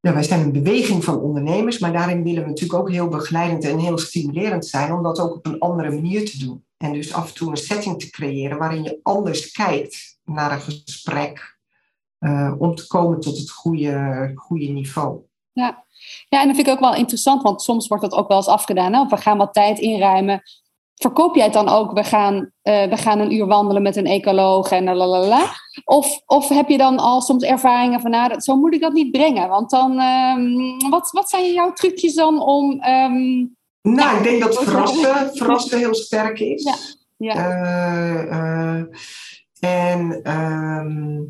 ja, 0.05 0.13
wij 0.13 0.23
zijn 0.23 0.41
een 0.41 0.51
beweging 0.51 1.03
van 1.03 1.19
ondernemers, 1.19 1.79
maar 1.79 1.93
daarin 1.93 2.23
willen 2.23 2.43
we 2.43 2.49
natuurlijk 2.49 2.79
ook 2.79 2.91
heel 2.91 3.07
begeleidend 3.07 3.63
en 3.63 3.79
heel 3.79 3.97
stimulerend 3.97 4.65
zijn 4.65 4.93
om 4.93 5.03
dat 5.03 5.19
ook 5.19 5.35
op 5.35 5.45
een 5.45 5.59
andere 5.59 5.91
manier 5.91 6.25
te 6.25 6.37
doen. 6.37 6.65
En 6.77 6.93
dus 6.93 7.13
af 7.13 7.27
en 7.27 7.33
toe 7.33 7.49
een 7.49 7.57
setting 7.57 7.99
te 7.99 8.09
creëren 8.09 8.57
waarin 8.57 8.83
je 8.83 8.99
anders 9.03 9.51
kijkt 9.51 10.19
naar 10.23 10.51
een 10.51 10.61
gesprek 10.61 11.57
uh, 12.19 12.53
om 12.57 12.75
te 12.75 12.87
komen 12.87 13.19
tot 13.19 13.37
het 13.37 13.51
goede, 13.51 14.31
goede 14.35 14.65
niveau. 14.65 15.19
Ja. 15.51 15.85
ja, 16.29 16.41
en 16.41 16.47
dat 16.47 16.55
vind 16.55 16.67
ik 16.67 16.73
ook 16.73 16.79
wel 16.79 16.95
interessant, 16.95 17.41
want 17.41 17.61
soms 17.61 17.87
wordt 17.87 18.03
dat 18.03 18.13
ook 18.13 18.27
wel 18.27 18.37
eens 18.37 18.47
afgedaan. 18.47 18.93
Hè? 18.93 19.05
We 19.07 19.17
gaan 19.17 19.37
wat 19.37 19.53
tijd 19.53 19.79
inruimen 19.79 20.41
verkoop 20.95 21.35
jij 21.35 21.43
het 21.43 21.53
dan 21.53 21.69
ook, 21.69 21.91
we 21.91 22.03
gaan, 22.03 22.51
we 22.61 22.97
gaan 22.97 23.19
een 23.19 23.33
uur 23.33 23.45
wandelen 23.45 23.81
met 23.81 23.95
een 23.95 24.05
ecoloog 24.05 24.71
en 24.71 24.83
lalala? 24.83 25.45
Of, 25.83 26.21
of 26.25 26.49
heb 26.49 26.69
je 26.69 26.77
dan 26.77 26.97
al 26.97 27.21
soms 27.21 27.43
ervaringen 27.43 28.01
van, 28.01 28.11
nou, 28.11 28.41
zo 28.41 28.55
moet 28.55 28.73
ik 28.73 28.81
dat 28.81 28.93
niet 28.93 29.11
brengen? 29.11 29.49
Want 29.49 29.69
dan, 29.69 29.99
ehm, 29.99 30.89
wat, 30.89 31.11
wat 31.11 31.29
zijn 31.29 31.53
jouw 31.53 31.73
trucjes 31.73 32.13
dan 32.13 32.41
om... 32.41 32.79
Ehm, 32.79 33.45
nou, 33.81 34.17
ik 34.17 34.23
denk 34.23 34.41
dat 34.41 34.63
verrassen, 34.63 35.35
verrassen 35.35 35.77
heel 35.77 35.95
sterk 35.95 36.39
is. 36.39 36.63
Ja. 37.17 37.33
ja. 37.33 38.87
en 39.59 40.19
ehm, 40.23 41.21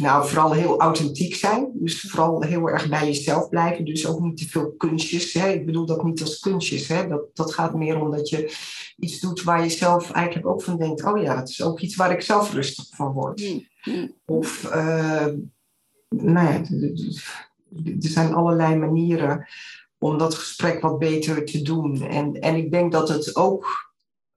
nou, 0.00 0.28
vooral 0.28 0.52
heel 0.52 0.80
authentiek 0.80 1.34
zijn. 1.34 1.70
Dus 1.74 2.00
vooral 2.00 2.42
heel 2.42 2.68
erg 2.68 2.88
bij 2.88 3.06
jezelf 3.06 3.48
blijven. 3.48 3.84
Dus 3.84 4.06
ook 4.06 4.20
niet 4.20 4.36
te 4.36 4.48
veel 4.48 4.74
kunstjes. 4.76 5.32
Hè. 5.32 5.48
Ik 5.48 5.66
bedoel 5.66 5.86
dat 5.86 6.04
niet 6.04 6.20
als 6.20 6.38
kunstjes. 6.38 6.88
Hè. 6.88 7.08
Dat, 7.08 7.22
dat 7.34 7.54
gaat 7.54 7.74
meer 7.74 8.00
om 8.00 8.10
dat 8.10 8.28
je 8.28 8.54
iets 8.96 9.20
doet 9.20 9.42
waar 9.42 9.62
je 9.62 9.68
zelf 9.68 10.10
eigenlijk 10.10 10.46
ook 10.46 10.62
van 10.62 10.78
denkt: 10.78 11.04
oh 11.04 11.22
ja, 11.22 11.36
het 11.36 11.48
is 11.48 11.62
ook 11.62 11.80
iets 11.80 11.96
waar 11.96 12.12
ik 12.12 12.22
zelf 12.22 12.52
rustig 12.52 12.86
van 12.90 13.12
word. 13.12 13.40
Hmm, 13.40 13.66
hmm. 13.80 14.14
Of, 14.24 14.64
uh, 14.74 15.26
nou 16.08 16.46
ja, 16.48 16.62
er 17.84 18.08
zijn 18.08 18.34
allerlei 18.34 18.76
manieren 18.76 19.48
om 19.98 20.18
dat 20.18 20.34
gesprek 20.34 20.80
wat 20.80 20.98
beter 20.98 21.44
te 21.44 21.62
doen. 21.62 22.02
En, 22.02 22.34
en 22.34 22.54
ik 22.54 22.70
denk 22.70 22.92
dat 22.92 23.08
het 23.08 23.36
ook 23.36 23.90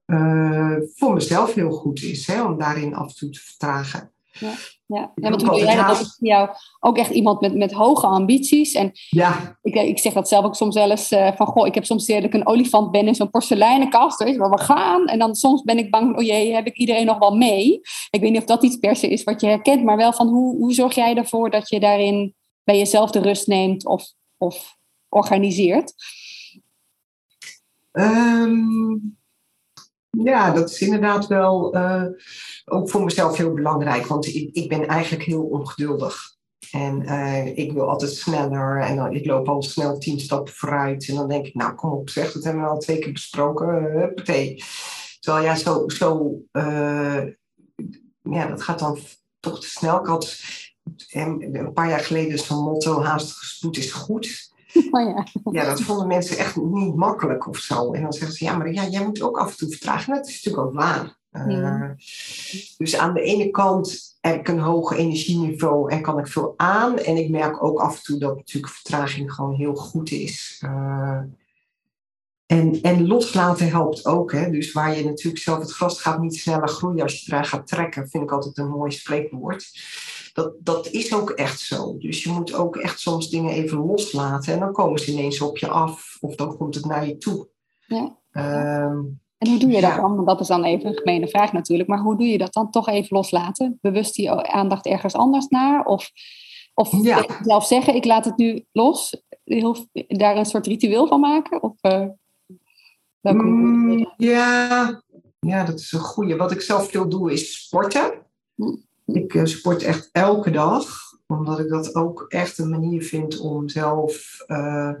uh, 0.06 0.76
voor 0.94 1.14
mezelf 1.14 1.54
heel 1.54 1.70
goed 1.70 2.02
is 2.02 2.26
hè, 2.26 2.44
om 2.44 2.58
daarin 2.58 2.94
af 2.94 3.08
en 3.08 3.14
toe 3.14 3.30
te 3.30 3.40
vertragen. 3.40 4.12
Ja, 4.32 4.54
ja. 4.86 5.12
ja 5.14 5.30
want 5.30 5.42
hoe 5.42 5.58
jij 5.58 5.74
dat 5.74 5.90
ook 5.90 5.96
voor 5.96 6.28
jou 6.28 6.48
ook 6.80 6.98
echt 6.98 7.10
iemand 7.10 7.40
met, 7.40 7.54
met 7.54 7.72
hoge 7.72 8.06
ambities. 8.06 8.72
En 8.72 8.90
ja. 9.08 9.58
ik, 9.62 9.74
ik 9.74 9.98
zeg 9.98 10.12
dat 10.12 10.28
zelf 10.28 10.44
ook 10.44 10.54
soms 10.54 10.74
wel 10.74 10.90
eens 10.90 11.12
uh, 11.12 11.32
van 11.36 11.46
goh, 11.46 11.66
ik 11.66 11.74
heb 11.74 11.84
soms 11.84 12.06
dat 12.06 12.22
ik 12.22 12.34
een 12.34 12.46
olifant 12.46 12.90
ben 12.90 13.06
in 13.06 13.14
zo'n 13.14 13.30
porseleinen 13.30 13.90
kast, 13.90 14.18
weet 14.18 14.32
je, 14.32 14.38
waar 14.38 14.50
we 14.50 14.60
gaan. 14.60 15.06
En 15.06 15.18
dan 15.18 15.34
soms 15.34 15.62
ben 15.62 15.78
ik 15.78 15.90
bang, 15.90 16.16
oh 16.16 16.22
jee, 16.22 16.54
heb 16.54 16.66
ik 16.66 16.76
iedereen 16.76 17.06
nog 17.06 17.18
wel 17.18 17.36
mee? 17.36 17.80
Ik 18.10 18.20
weet 18.20 18.30
niet 18.30 18.40
of 18.40 18.46
dat 18.46 18.62
iets 18.62 18.76
per 18.76 18.96
se 18.96 19.08
is 19.08 19.24
wat 19.24 19.40
je 19.40 19.46
herkent, 19.46 19.84
maar 19.84 19.96
wel 19.96 20.12
van 20.12 20.28
hoe, 20.28 20.56
hoe 20.56 20.72
zorg 20.72 20.94
jij 20.94 21.14
ervoor 21.14 21.50
dat 21.50 21.68
je 21.68 21.80
daarin 21.80 22.34
bij 22.64 22.78
jezelf 22.78 23.10
de 23.10 23.20
rust 23.20 23.46
neemt 23.46 23.86
of, 23.86 24.04
of 24.36 24.76
organiseert? 25.08 25.94
Um, 27.92 29.16
ja, 30.22 30.50
dat 30.50 30.70
is 30.70 30.80
inderdaad 30.80 31.26
wel 31.26 31.76
uh, 31.76 32.04
ook 32.64 32.90
voor 32.90 33.04
mezelf 33.04 33.36
heel 33.36 33.52
belangrijk, 33.52 34.06
want 34.06 34.26
ik, 34.26 34.48
ik 34.52 34.68
ben 34.68 34.86
eigenlijk 34.86 35.22
heel 35.22 35.42
ongeduldig. 35.42 36.32
En 36.70 37.02
uh, 37.02 37.56
ik 37.58 37.72
wil 37.72 37.88
altijd 37.88 38.10
sneller 38.10 38.80
en 38.80 38.96
dan, 38.96 39.12
ik 39.12 39.26
loop 39.26 39.48
al 39.48 39.62
snel 39.62 39.98
tien 39.98 40.20
stappen 40.20 40.52
vooruit. 40.52 41.08
En 41.08 41.14
dan 41.14 41.28
denk 41.28 41.46
ik, 41.46 41.54
nou 41.54 41.74
kom 41.74 41.90
op 41.90 42.10
zeg, 42.10 42.32
dat 42.32 42.44
hebben 42.44 42.62
we 42.62 42.68
al 42.68 42.78
twee 42.78 42.98
keer 42.98 43.12
besproken. 43.12 43.68
Huppatee. 43.98 44.62
Terwijl 45.20 45.44
ja, 45.44 45.54
zo, 45.54 45.88
zo 45.88 46.40
uh, 46.52 47.22
ja, 48.22 48.46
dat 48.46 48.62
gaat 48.62 48.78
dan 48.78 48.98
toch 49.40 49.60
te 49.60 49.68
snel. 49.68 50.00
Ik 50.00 50.06
had 50.06 50.36
een 51.10 51.70
paar 51.74 51.88
jaar 51.88 52.00
geleden 52.00 52.38
zo'n 52.38 52.64
motto, 52.64 53.02
haastige 53.02 53.46
spoed 53.46 53.76
is 53.76 53.92
goed. 53.92 54.53
Oh 54.90 55.00
ja. 55.00 55.26
ja, 55.52 55.64
dat 55.64 55.80
vonden 55.80 56.06
mensen 56.06 56.38
echt 56.38 56.56
niet 56.56 56.94
makkelijk 56.94 57.48
of 57.48 57.56
zo. 57.56 57.92
En 57.92 58.02
dan 58.02 58.12
zeggen 58.12 58.36
ze, 58.36 58.44
ja, 58.44 58.56
maar 58.56 58.72
ja, 58.72 58.86
jij 58.86 59.04
moet 59.04 59.22
ook 59.22 59.38
af 59.38 59.50
en 59.50 59.56
toe 59.56 59.68
vertragen. 59.68 60.14
Dat 60.14 60.28
is 60.28 60.42
natuurlijk 60.42 60.66
ook 60.66 60.74
waar. 60.80 61.22
Uh, 61.32 61.90
dus 62.76 62.96
aan 62.96 63.14
de 63.14 63.20
ene 63.20 63.50
kant 63.50 64.16
heb 64.20 64.40
ik 64.40 64.48
een 64.48 64.58
hoog 64.58 64.92
energieniveau 64.92 65.90
en 65.90 66.02
kan 66.02 66.18
ik 66.18 66.26
veel 66.26 66.54
aan. 66.56 66.98
En 66.98 67.16
ik 67.16 67.30
merk 67.30 67.62
ook 67.62 67.80
af 67.80 67.96
en 67.96 68.02
toe 68.02 68.18
dat 68.18 68.36
natuurlijk 68.36 68.72
vertraging 68.72 69.32
gewoon 69.32 69.54
heel 69.54 69.74
goed 69.74 70.10
is. 70.10 70.62
Uh, 70.64 71.20
en, 72.46 72.80
en 72.82 73.06
loslaten 73.06 73.68
helpt 73.68 74.06
ook. 74.06 74.32
Hè? 74.32 74.50
Dus 74.50 74.72
waar 74.72 74.96
je 74.96 75.04
natuurlijk 75.04 75.42
zelf 75.42 75.58
het 75.58 75.72
gras 75.72 76.00
gaat 76.00 76.20
niet 76.20 76.36
sneller 76.36 76.68
groeien 76.68 77.02
als 77.02 77.20
je 77.20 77.32
eraan 77.32 77.44
gaat 77.44 77.66
trekken, 77.66 78.08
vind 78.08 78.22
ik 78.22 78.32
altijd 78.32 78.58
een 78.58 78.68
mooi 78.68 78.90
spreekwoord 78.90 79.70
dat, 80.34 80.52
dat 80.58 80.86
is 80.86 81.14
ook 81.14 81.30
echt 81.30 81.60
zo. 81.60 81.98
Dus 81.98 82.22
je 82.22 82.30
moet 82.30 82.54
ook 82.54 82.76
echt 82.76 83.00
soms 83.00 83.30
dingen 83.30 83.52
even 83.52 83.78
loslaten 83.78 84.52
en 84.52 84.58
dan 84.58 84.72
komen 84.72 84.98
ze 84.98 85.12
ineens 85.12 85.40
op 85.40 85.58
je 85.58 85.68
af 85.68 86.16
of 86.20 86.34
dan 86.34 86.56
komt 86.56 86.74
het 86.74 86.84
naar 86.84 87.06
je 87.06 87.16
toe. 87.16 87.48
Ja. 87.86 88.16
Ehm, 88.30 88.98
en 89.38 89.48
hoe 89.48 89.58
doe 89.58 89.70
je 89.70 89.80
dat 89.80 89.96
dan? 89.96 90.24
Dat 90.24 90.40
is 90.40 90.46
dan 90.46 90.64
even 90.64 90.88
een 90.88 90.96
gemene 90.96 91.28
vraag 91.28 91.52
natuurlijk, 91.52 91.88
maar 91.88 91.98
hoe 91.98 92.16
doe 92.16 92.26
je 92.26 92.38
dat 92.38 92.52
dan 92.52 92.70
toch 92.70 92.88
even 92.88 93.16
loslaten? 93.16 93.78
Bewust 93.80 94.14
die 94.14 94.30
aandacht 94.30 94.86
ergens 94.86 95.14
anders 95.14 95.46
naar? 95.46 95.84
Of, 95.84 96.10
of 96.74 96.88
zelf 97.42 97.66
zeggen, 97.66 97.94
ik 97.94 98.04
laat 98.04 98.24
het 98.24 98.36
nu 98.36 98.64
los? 98.72 99.22
Heel, 99.44 99.76
daar 99.92 100.36
een 100.36 100.44
soort 100.44 100.66
ritueel 100.66 101.06
van 101.06 101.20
maken? 101.20 101.62
Of, 101.62 101.74
uh, 101.82 102.06
mm, 103.20 104.14
ja. 104.16 105.02
ja, 105.40 105.64
dat 105.64 105.78
is 105.78 105.92
een 105.92 106.00
goede. 106.00 106.36
Wat 106.36 106.52
ik 106.52 106.60
zelf 106.60 106.90
veel 106.90 107.08
doe 107.08 107.32
is 107.32 107.64
sporten. 107.64 108.12
Hm. 108.54 108.76
Ik 109.04 109.34
uh, 109.34 109.44
sport 109.44 109.82
echt 109.82 110.08
elke 110.12 110.50
dag, 110.50 110.98
omdat 111.26 111.58
ik 111.58 111.68
dat 111.68 111.94
ook 111.94 112.24
echt 112.28 112.58
een 112.58 112.70
manier 112.70 113.02
vind 113.02 113.38
om 113.38 113.68
zelf 113.68 114.44
uh, 114.46 114.92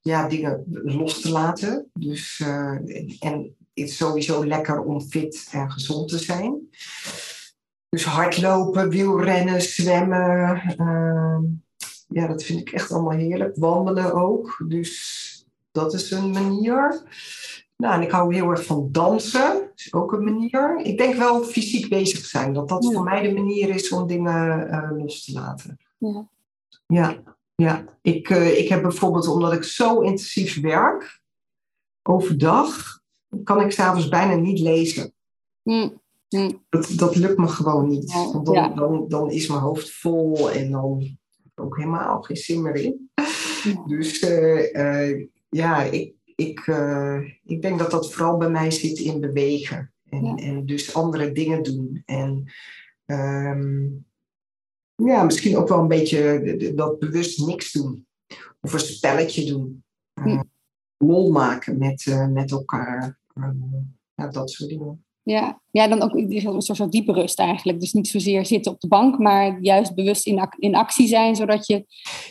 ja, 0.00 0.28
dingen 0.28 0.64
los 0.84 1.20
te 1.20 1.30
laten. 1.30 1.90
Dus, 1.92 2.38
uh, 2.38 2.74
en 3.20 3.42
het 3.42 3.52
is 3.72 3.96
sowieso 3.96 4.46
lekker 4.46 4.82
om 4.82 5.00
fit 5.00 5.48
en 5.52 5.70
gezond 5.70 6.08
te 6.08 6.18
zijn. 6.18 6.68
Dus 7.88 8.04
hardlopen, 8.04 8.88
wielrennen, 8.88 9.62
zwemmen. 9.62 10.62
ja, 12.08 12.26
dat 12.26 12.42
vind 12.42 12.60
ik 12.60 12.70
echt 12.70 12.92
allemaal 12.92 13.18
heerlijk. 13.18 13.56
Wandelen 13.56 14.12
ook. 14.12 14.64
Dus 14.68 15.28
dat 15.72 15.94
is 15.94 16.10
een 16.10 16.30
manier. 16.30 17.02
Nou, 17.80 17.94
en 17.94 18.02
ik 18.02 18.10
hou 18.10 18.34
heel 18.34 18.50
erg 18.50 18.64
van 18.64 18.88
dansen. 18.92 19.40
Dat 19.40 19.72
is 19.74 19.92
ook 19.92 20.12
een 20.12 20.24
manier. 20.24 20.80
Ik 20.82 20.98
denk 20.98 21.14
wel 21.14 21.42
fysiek 21.42 21.88
bezig 21.88 22.24
zijn. 22.24 22.52
Dat 22.52 22.68
dat 22.68 22.92
voor 22.92 23.02
mij 23.02 23.22
de 23.22 23.34
manier 23.34 23.68
is 23.68 23.92
om 23.92 24.06
dingen 24.06 24.68
uh, 24.68 25.02
los 25.02 25.24
te 25.24 25.32
laten. 25.32 25.78
Ja. 25.98 26.28
Ja, 26.86 27.22
ja. 27.54 27.84
Ik, 28.02 28.30
uh, 28.30 28.58
ik 28.58 28.68
heb 28.68 28.82
bijvoorbeeld, 28.82 29.28
omdat 29.28 29.52
ik 29.52 29.62
zo 29.62 30.00
intensief 30.00 30.60
werk, 30.60 31.20
overdag, 32.02 33.00
kan 33.44 33.60
ik 33.60 33.70
s'avonds 33.70 34.08
bijna 34.08 34.34
niet 34.34 34.58
lezen. 34.58 35.12
Mm. 35.62 36.00
Mm. 36.28 36.64
Dat, 36.68 36.92
dat 36.96 37.16
lukt 37.16 37.38
me 37.38 37.48
gewoon 37.48 37.88
niet. 37.88 38.12
Want 38.12 38.46
dan, 38.46 38.54
ja. 38.54 38.68
dan, 38.68 39.04
dan 39.08 39.30
is 39.30 39.48
mijn 39.48 39.60
hoofd 39.60 39.90
vol 39.90 40.50
en 40.50 40.70
dan 40.70 40.98
heb 40.98 41.52
ik 41.52 41.60
ook 41.64 41.76
helemaal 41.76 42.22
geen 42.22 42.36
zin 42.36 42.62
meer 42.62 42.74
in. 42.74 43.10
Ja. 43.64 43.84
Dus 43.86 44.22
uh, 44.22 45.26
ja, 45.48 45.82
ik, 45.82 46.14
ik, 46.40 46.66
uh, 46.66 47.20
ik 47.44 47.62
denk 47.62 47.78
dat 47.78 47.90
dat 47.90 48.12
vooral 48.12 48.36
bij 48.36 48.50
mij 48.50 48.70
zit 48.70 48.98
in 48.98 49.20
bewegen. 49.20 49.92
En, 50.08 50.24
ja. 50.24 50.34
en 50.34 50.66
dus 50.66 50.94
andere 50.94 51.32
dingen 51.32 51.62
doen. 51.62 52.02
En 52.04 52.52
um, 53.06 54.04
ja, 54.94 55.22
misschien 55.22 55.56
ook 55.56 55.68
wel 55.68 55.78
een 55.78 55.88
beetje 55.88 56.72
dat 56.74 56.98
bewust 56.98 57.46
niks 57.46 57.72
doen. 57.72 58.06
Of 58.60 58.72
een 58.72 58.78
spelletje 58.78 59.44
doen. 59.44 59.84
Uh, 60.24 60.40
lol 60.96 61.30
maken 61.30 61.78
met, 61.78 62.06
uh, 62.06 62.26
met 62.26 62.50
elkaar. 62.50 63.18
ja, 64.14 64.28
dat 64.28 64.50
soort 64.50 64.70
dingen. 64.70 65.04
Ja, 65.22 65.60
ja 65.70 65.88
dan 65.88 66.02
ook 66.02 66.14
een 66.14 66.40
soort, 66.40 66.76
soort 66.76 66.92
diepe 66.92 67.12
rust 67.12 67.38
eigenlijk. 67.38 67.80
Dus 67.80 67.92
niet 67.92 68.08
zozeer 68.08 68.46
zitten 68.46 68.72
op 68.72 68.80
de 68.80 68.88
bank, 68.88 69.18
maar 69.18 69.60
juist 69.60 69.94
bewust 69.94 70.26
in, 70.26 70.38
ac 70.38 70.54
in 70.58 70.74
actie 70.74 71.08
zijn, 71.08 71.36
zodat 71.36 71.66
je... 71.66 71.84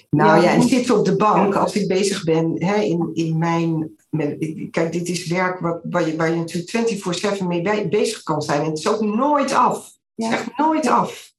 Nou 0.09 0.41
ja, 0.41 0.53
en 0.53 0.61
zitten 0.61 0.97
op 0.97 1.05
de 1.05 1.15
bank, 1.15 1.55
als 1.55 1.75
ik 1.75 1.87
bezig 1.87 2.23
ben 2.23 2.63
hè, 2.63 2.75
in, 2.75 3.09
in 3.13 3.37
mijn... 3.37 3.91
Kijk, 4.71 4.91
dit 4.91 5.07
is 5.09 5.27
werk 5.27 5.59
waar, 5.59 5.79
waar, 5.83 6.07
je, 6.07 6.15
waar 6.15 6.29
je 6.29 6.35
natuurlijk 6.35 7.39
24-7 7.41 7.45
mee 7.47 7.87
bezig 7.87 8.23
kan 8.23 8.41
zijn. 8.41 8.61
En 8.61 8.69
het 8.69 8.77
is 8.77 8.87
ook 8.87 9.01
nooit 9.01 9.53
af. 9.53 9.85
Het 10.15 10.25
is 10.25 10.31
echt 10.31 10.57
nooit 10.57 10.87
af. 10.87 11.33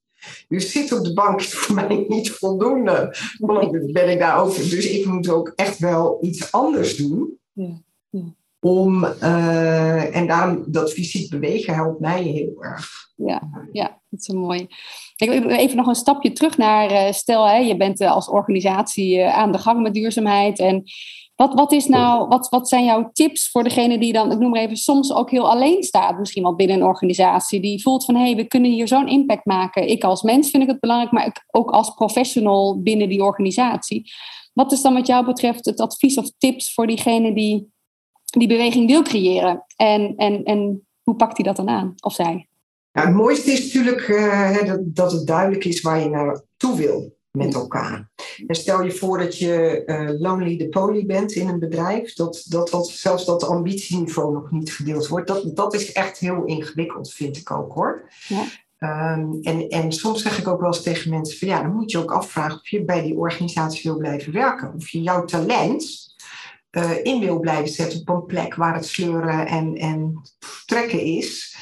Dus 0.48 0.72
zitten 0.72 0.98
op 0.98 1.04
de 1.04 1.14
bank 1.14 1.40
is 1.40 1.54
voor 1.54 1.74
mij 1.74 2.04
niet 2.08 2.30
voldoende. 2.30 3.16
Ben 3.92 4.10
ik 4.10 4.18
daar 4.18 4.42
ook. 4.42 4.54
Dus 4.54 4.90
ik 4.90 5.06
moet 5.06 5.28
ook 5.28 5.52
echt 5.56 5.78
wel 5.78 6.18
iets 6.20 6.52
anders 6.52 6.96
doen. 6.96 7.38
Ja. 7.52 7.82
Ja 8.10 8.34
om, 8.60 9.04
uh, 9.04 10.16
en 10.16 10.26
daarom 10.26 10.64
dat 10.66 10.92
fysiek 10.92 11.30
bewegen 11.30 11.74
helpt 11.74 12.00
mij 12.00 12.22
heel 12.22 12.64
erg. 12.64 12.88
Ja, 13.16 13.68
ja 13.72 14.00
dat 14.08 14.20
is 14.20 14.28
mooi. 14.28 14.66
Ik 15.16 15.28
wil 15.28 15.48
even 15.48 15.76
nog 15.76 15.86
een 15.86 15.94
stapje 15.94 16.32
terug 16.32 16.56
naar, 16.56 16.92
uh, 16.92 17.12
stel 17.12 17.48
hè, 17.48 17.56
je 17.56 17.76
bent 17.76 18.00
uh, 18.00 18.12
als 18.12 18.28
organisatie 18.28 19.24
aan 19.24 19.52
de 19.52 19.58
gang 19.58 19.82
met 19.82 19.94
duurzaamheid. 19.94 20.58
En 20.58 20.82
wat, 21.40 21.54
wat, 21.54 21.72
is 21.72 21.86
nou, 21.86 22.28
wat, 22.28 22.48
wat 22.48 22.68
zijn 22.68 22.84
jouw 22.84 23.10
tips 23.12 23.50
voor 23.50 23.62
degene 23.62 23.98
die 23.98 24.12
dan, 24.12 24.32
ik 24.32 24.38
noem 24.38 24.50
maar 24.50 24.60
even, 24.60 24.76
soms 24.76 25.12
ook 25.12 25.30
heel 25.30 25.50
alleen 25.50 25.82
staat, 25.82 26.18
misschien 26.18 26.42
wel 26.42 26.54
binnen 26.54 26.76
een 26.76 26.86
organisatie, 26.86 27.60
die 27.60 27.82
voelt 27.82 28.04
van 28.04 28.14
hé, 28.14 28.22
hey, 28.22 28.36
we 28.36 28.44
kunnen 28.44 28.70
hier 28.70 28.88
zo'n 28.88 29.08
impact 29.08 29.44
maken. 29.44 29.88
Ik 29.88 30.04
als 30.04 30.22
mens 30.22 30.50
vind 30.50 30.62
ik 30.62 30.68
het 30.68 30.80
belangrijk, 30.80 31.12
maar 31.12 31.46
ook 31.50 31.70
als 31.70 31.90
professional 31.90 32.82
binnen 32.82 33.08
die 33.08 33.22
organisatie. 33.22 34.12
Wat 34.52 34.72
is 34.72 34.82
dan 34.82 34.94
wat 34.94 35.06
jou 35.06 35.24
betreft 35.24 35.64
het 35.64 35.80
advies 35.80 36.18
of 36.18 36.30
tips 36.38 36.74
voor 36.74 36.86
diegene 36.86 37.34
die 37.34 37.68
die 38.24 38.48
beweging 38.48 38.86
wil 38.86 39.02
creëren. 39.02 39.64
En, 39.76 40.16
en, 40.16 40.44
en 40.44 40.86
hoe 41.02 41.16
pakt 41.16 41.36
hij 41.36 41.46
dat 41.46 41.56
dan 41.56 41.68
aan, 41.68 41.94
of 42.00 42.14
zij? 42.14 42.48
Ja, 42.92 43.06
het 43.06 43.14
mooiste 43.14 43.52
is 43.52 43.74
natuurlijk 43.74 44.08
uh, 44.08 44.64
dat, 44.66 44.80
dat 44.82 45.12
het 45.12 45.26
duidelijk 45.26 45.64
is 45.64 45.80
waar 45.80 46.00
je 46.00 46.08
naartoe 46.08 46.76
wil. 46.76 47.18
Met 47.30 47.54
elkaar. 47.54 48.10
En 48.46 48.54
stel 48.54 48.82
je 48.82 48.92
voor 48.92 49.18
dat 49.18 49.38
je 49.38 49.82
uh, 49.86 50.20
lonely 50.20 50.56
the 50.56 50.68
poly 50.68 51.06
bent 51.06 51.32
in 51.32 51.48
een 51.48 51.58
bedrijf, 51.58 52.14
dat, 52.14 52.44
dat, 52.48 52.70
dat 52.70 52.88
zelfs 52.88 53.24
dat 53.24 53.44
ambitieniveau 53.44 54.32
nog 54.32 54.50
niet 54.50 54.72
gedeeld 54.72 55.08
wordt. 55.08 55.26
Dat, 55.26 55.56
dat 55.56 55.74
is 55.74 55.92
echt 55.92 56.18
heel 56.18 56.44
ingewikkeld, 56.44 57.12
vind 57.12 57.36
ik 57.36 57.50
ook 57.50 57.72
hoor. 57.72 58.10
Ja. 58.28 58.44
Um, 58.82 59.38
en, 59.42 59.68
en 59.68 59.92
soms 59.92 60.22
zeg 60.22 60.38
ik 60.38 60.48
ook 60.48 60.60
wel 60.60 60.68
eens 60.68 60.82
tegen 60.82 61.10
mensen: 61.10 61.38
van 61.38 61.48
ja, 61.48 61.62
dan 61.62 61.74
moet 61.74 61.90
je 61.90 61.98
ook 61.98 62.12
afvragen 62.12 62.58
of 62.58 62.68
je 62.68 62.84
bij 62.84 63.02
die 63.02 63.16
organisatie 63.16 63.90
wil 63.90 63.98
blijven 63.98 64.32
werken. 64.32 64.74
Of 64.74 64.88
je 64.88 65.02
jouw 65.02 65.24
talent 65.24 66.14
uh, 66.70 67.04
in 67.04 67.20
wil 67.20 67.40
blijven 67.40 67.68
zetten 67.68 68.00
op 68.00 68.08
een 68.08 68.26
plek 68.26 68.54
waar 68.54 68.74
het 68.74 68.86
sleuren 68.86 69.46
en, 69.46 69.74
en 69.74 70.20
trekken 70.66 71.00
is. 71.00 71.56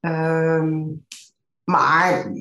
Um, 0.00 1.06
maar 1.64 2.32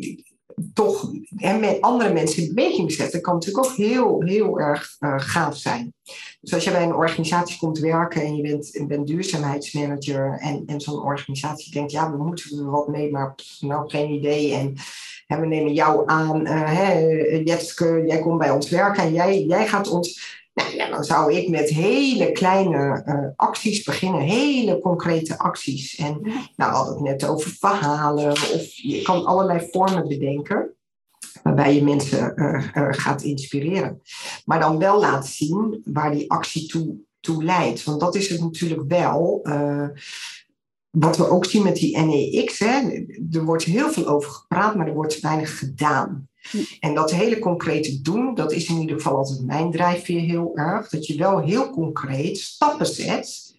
toch 0.74 1.12
met 1.60 1.82
andere 1.82 2.14
mensen 2.14 2.44
in 2.44 2.54
beweging 2.54 2.92
zetten, 2.92 3.22
kan 3.22 3.34
natuurlijk 3.34 3.66
ook 3.66 3.76
heel, 3.76 4.22
heel 4.24 4.60
erg 4.60 4.96
uh, 5.00 5.14
gaaf 5.18 5.58
zijn. 5.58 5.94
Dus 6.42 6.54
als 6.54 6.64
je 6.64 6.72
bij 6.72 6.84
een 6.84 6.96
organisatie 6.96 7.58
komt 7.58 7.80
werken 7.80 8.22
en 8.22 8.36
je 8.36 8.42
bent, 8.42 8.88
bent 8.88 9.08
duurzaamheidsmanager 9.08 10.38
en, 10.40 10.64
en 10.66 10.82
zo'n 10.82 11.04
organisatie 11.04 11.74
denkt, 11.74 11.92
ja, 11.92 12.12
we 12.12 12.24
moeten 12.24 12.60
er 12.60 12.72
wat 12.72 12.88
mee, 12.88 13.12
maar 13.12 13.36
nou 13.60 13.90
geen 13.90 14.10
idee. 14.10 14.54
En 14.54 14.76
we 15.40 15.48
nemen 15.48 15.74
jou 15.74 16.04
aan, 16.06 16.48
uh, 16.48 16.64
hè, 16.66 17.00
jij 18.06 18.20
komt 18.22 18.38
bij 18.38 18.50
ons 18.50 18.70
werken 18.70 19.04
en 19.04 19.14
jij, 19.14 19.44
jij 19.44 19.68
gaat 19.68 19.90
ons 19.90 20.40
nou 20.54 20.76
ja, 20.76 20.90
dan 20.90 21.04
zou 21.04 21.34
ik 21.34 21.50
met 21.50 21.70
hele 21.70 22.32
kleine 22.32 23.04
uh, 23.06 23.28
acties 23.36 23.84
beginnen, 23.84 24.22
hele 24.22 24.80
concrete 24.80 25.38
acties. 25.38 25.96
En 25.96 26.22
nou, 26.56 26.74
hadden 26.74 26.94
het 26.94 27.04
net 27.04 27.26
over 27.26 27.52
verhalen, 27.60 28.32
of 28.32 28.74
je 28.74 29.02
kan 29.02 29.26
allerlei 29.26 29.68
vormen 29.72 30.08
bedenken 30.08 30.76
waarbij 31.44 31.76
je 31.76 31.84
mensen 31.84 32.34
uh, 32.36 32.68
uh, 32.74 32.88
gaat 32.90 33.22
inspireren. 33.22 34.02
Maar 34.46 34.60
dan 34.60 34.78
wel 34.80 35.00
laten 35.00 35.30
zien 35.30 35.82
waar 35.86 36.12
die 36.12 36.32
actie 36.32 36.68
toe, 36.68 36.96
toe 37.20 37.44
leidt. 37.44 37.84
Want 37.84 38.00
dat 38.00 38.16
is 38.16 38.30
het 38.30 38.42
natuurlijk 38.42 38.84
wel. 38.88 39.42
wat 40.90 41.18
we 41.18 41.30
ook 41.30 41.46
zien 41.46 41.64
met 41.64 41.76
die 41.76 41.98
NEX, 41.98 42.60
hè, 42.60 43.06
er 43.32 43.44
wordt 43.44 43.64
heel 43.64 43.90
veel 43.92 44.08
over 44.08 44.32
gepraat, 44.32 44.76
maar 44.76 44.88
er 44.88 44.94
wordt 44.94 45.20
weinig 45.20 45.60
gedaan. 45.60 46.30
En 46.80 46.94
dat 46.94 47.12
hele 47.12 47.40
concrete 47.40 48.02
doen, 48.02 48.36
dat 48.36 48.52
is 48.52 48.70
in 48.70 48.80
ieder 48.80 48.96
geval 48.96 49.18
altijd 49.18 49.46
mijn 49.46 49.72
drijfveer 49.72 50.22
heel 50.22 50.52
erg. 50.56 50.90
Dat 50.90 51.08
je 51.08 51.18
wel 51.18 51.40
heel 51.40 51.70
concreet 51.70 52.38
stappen 52.38 52.86
zet 52.86 53.52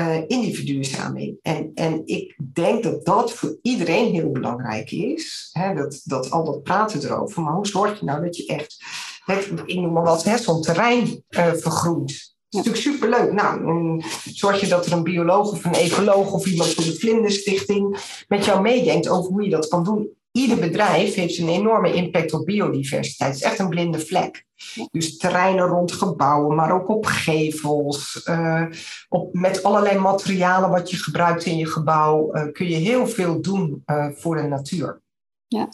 uh, 0.00 0.16
in 0.16 0.40
die 0.40 0.54
verduurzaming. 0.54 1.38
En, 1.42 1.70
en 1.74 2.02
ik 2.04 2.36
denk 2.52 2.82
dat 2.82 3.04
dat 3.04 3.32
voor 3.32 3.58
iedereen 3.62 4.14
heel 4.14 4.30
belangrijk 4.30 4.90
is. 4.90 5.50
Hè, 5.52 5.74
dat, 5.74 6.00
dat 6.04 6.30
al 6.30 6.44
dat 6.44 6.62
praten 6.62 7.04
erover. 7.04 7.42
Maar 7.42 7.54
hoe 7.54 7.66
zorg 7.66 7.98
je 7.98 8.04
nou 8.04 8.24
dat 8.24 8.36
je 8.36 8.46
echt, 8.46 8.76
het, 9.24 9.52
ik 9.64 9.80
noem 9.80 9.92
maar 9.92 10.02
wat, 10.02 10.22
zo'n 10.22 10.62
terrein 10.62 11.24
uh, 11.30 11.52
vergroent. 11.52 12.34
Dat 12.48 12.64
is 12.64 12.70
natuurlijk 12.70 12.98
superleuk. 12.98 13.32
Nou, 13.32 14.02
zorg 14.24 14.60
je 14.60 14.66
dat 14.66 14.86
er 14.86 14.92
een 14.92 15.02
bioloog 15.02 15.50
of 15.52 15.64
een 15.64 15.74
ecoloog 15.74 16.32
of 16.32 16.46
iemand 16.46 16.74
van 16.74 16.84
de 16.84 16.94
Vlinderstichting 16.94 17.98
met 18.28 18.44
jou 18.44 18.62
meedenkt 18.62 19.08
over 19.08 19.32
hoe 19.32 19.42
je 19.42 19.50
dat 19.50 19.68
kan 19.68 19.84
doen 19.84 20.16
ieder 20.36 20.58
bedrijf 20.58 21.14
heeft 21.14 21.38
een 21.38 21.48
enorme 21.48 21.94
impact 21.94 22.32
op 22.32 22.44
biodiversiteit. 22.44 23.32
Het 23.32 23.40
is 23.40 23.46
echt 23.46 23.58
een 23.58 23.68
blinde 23.68 23.98
vlek. 23.98 24.44
Dus 24.90 25.16
terreinen 25.16 25.66
rond 25.66 25.92
gebouwen, 25.92 26.56
maar 26.56 26.72
ook 26.72 26.88
op 26.88 27.06
gevels. 27.06 28.26
Uh, 28.28 28.64
op, 29.08 29.34
met 29.34 29.62
allerlei 29.62 29.98
materialen 29.98 30.70
wat 30.70 30.90
je 30.90 30.96
gebruikt 30.96 31.44
in 31.44 31.56
je 31.56 31.66
gebouw 31.66 32.34
uh, 32.34 32.52
kun 32.52 32.68
je 32.68 32.76
heel 32.76 33.06
veel 33.06 33.42
doen 33.42 33.82
uh, 33.86 34.08
voor 34.14 34.36
de 34.36 34.42
natuur. 34.42 35.02
Ja. 35.46 35.68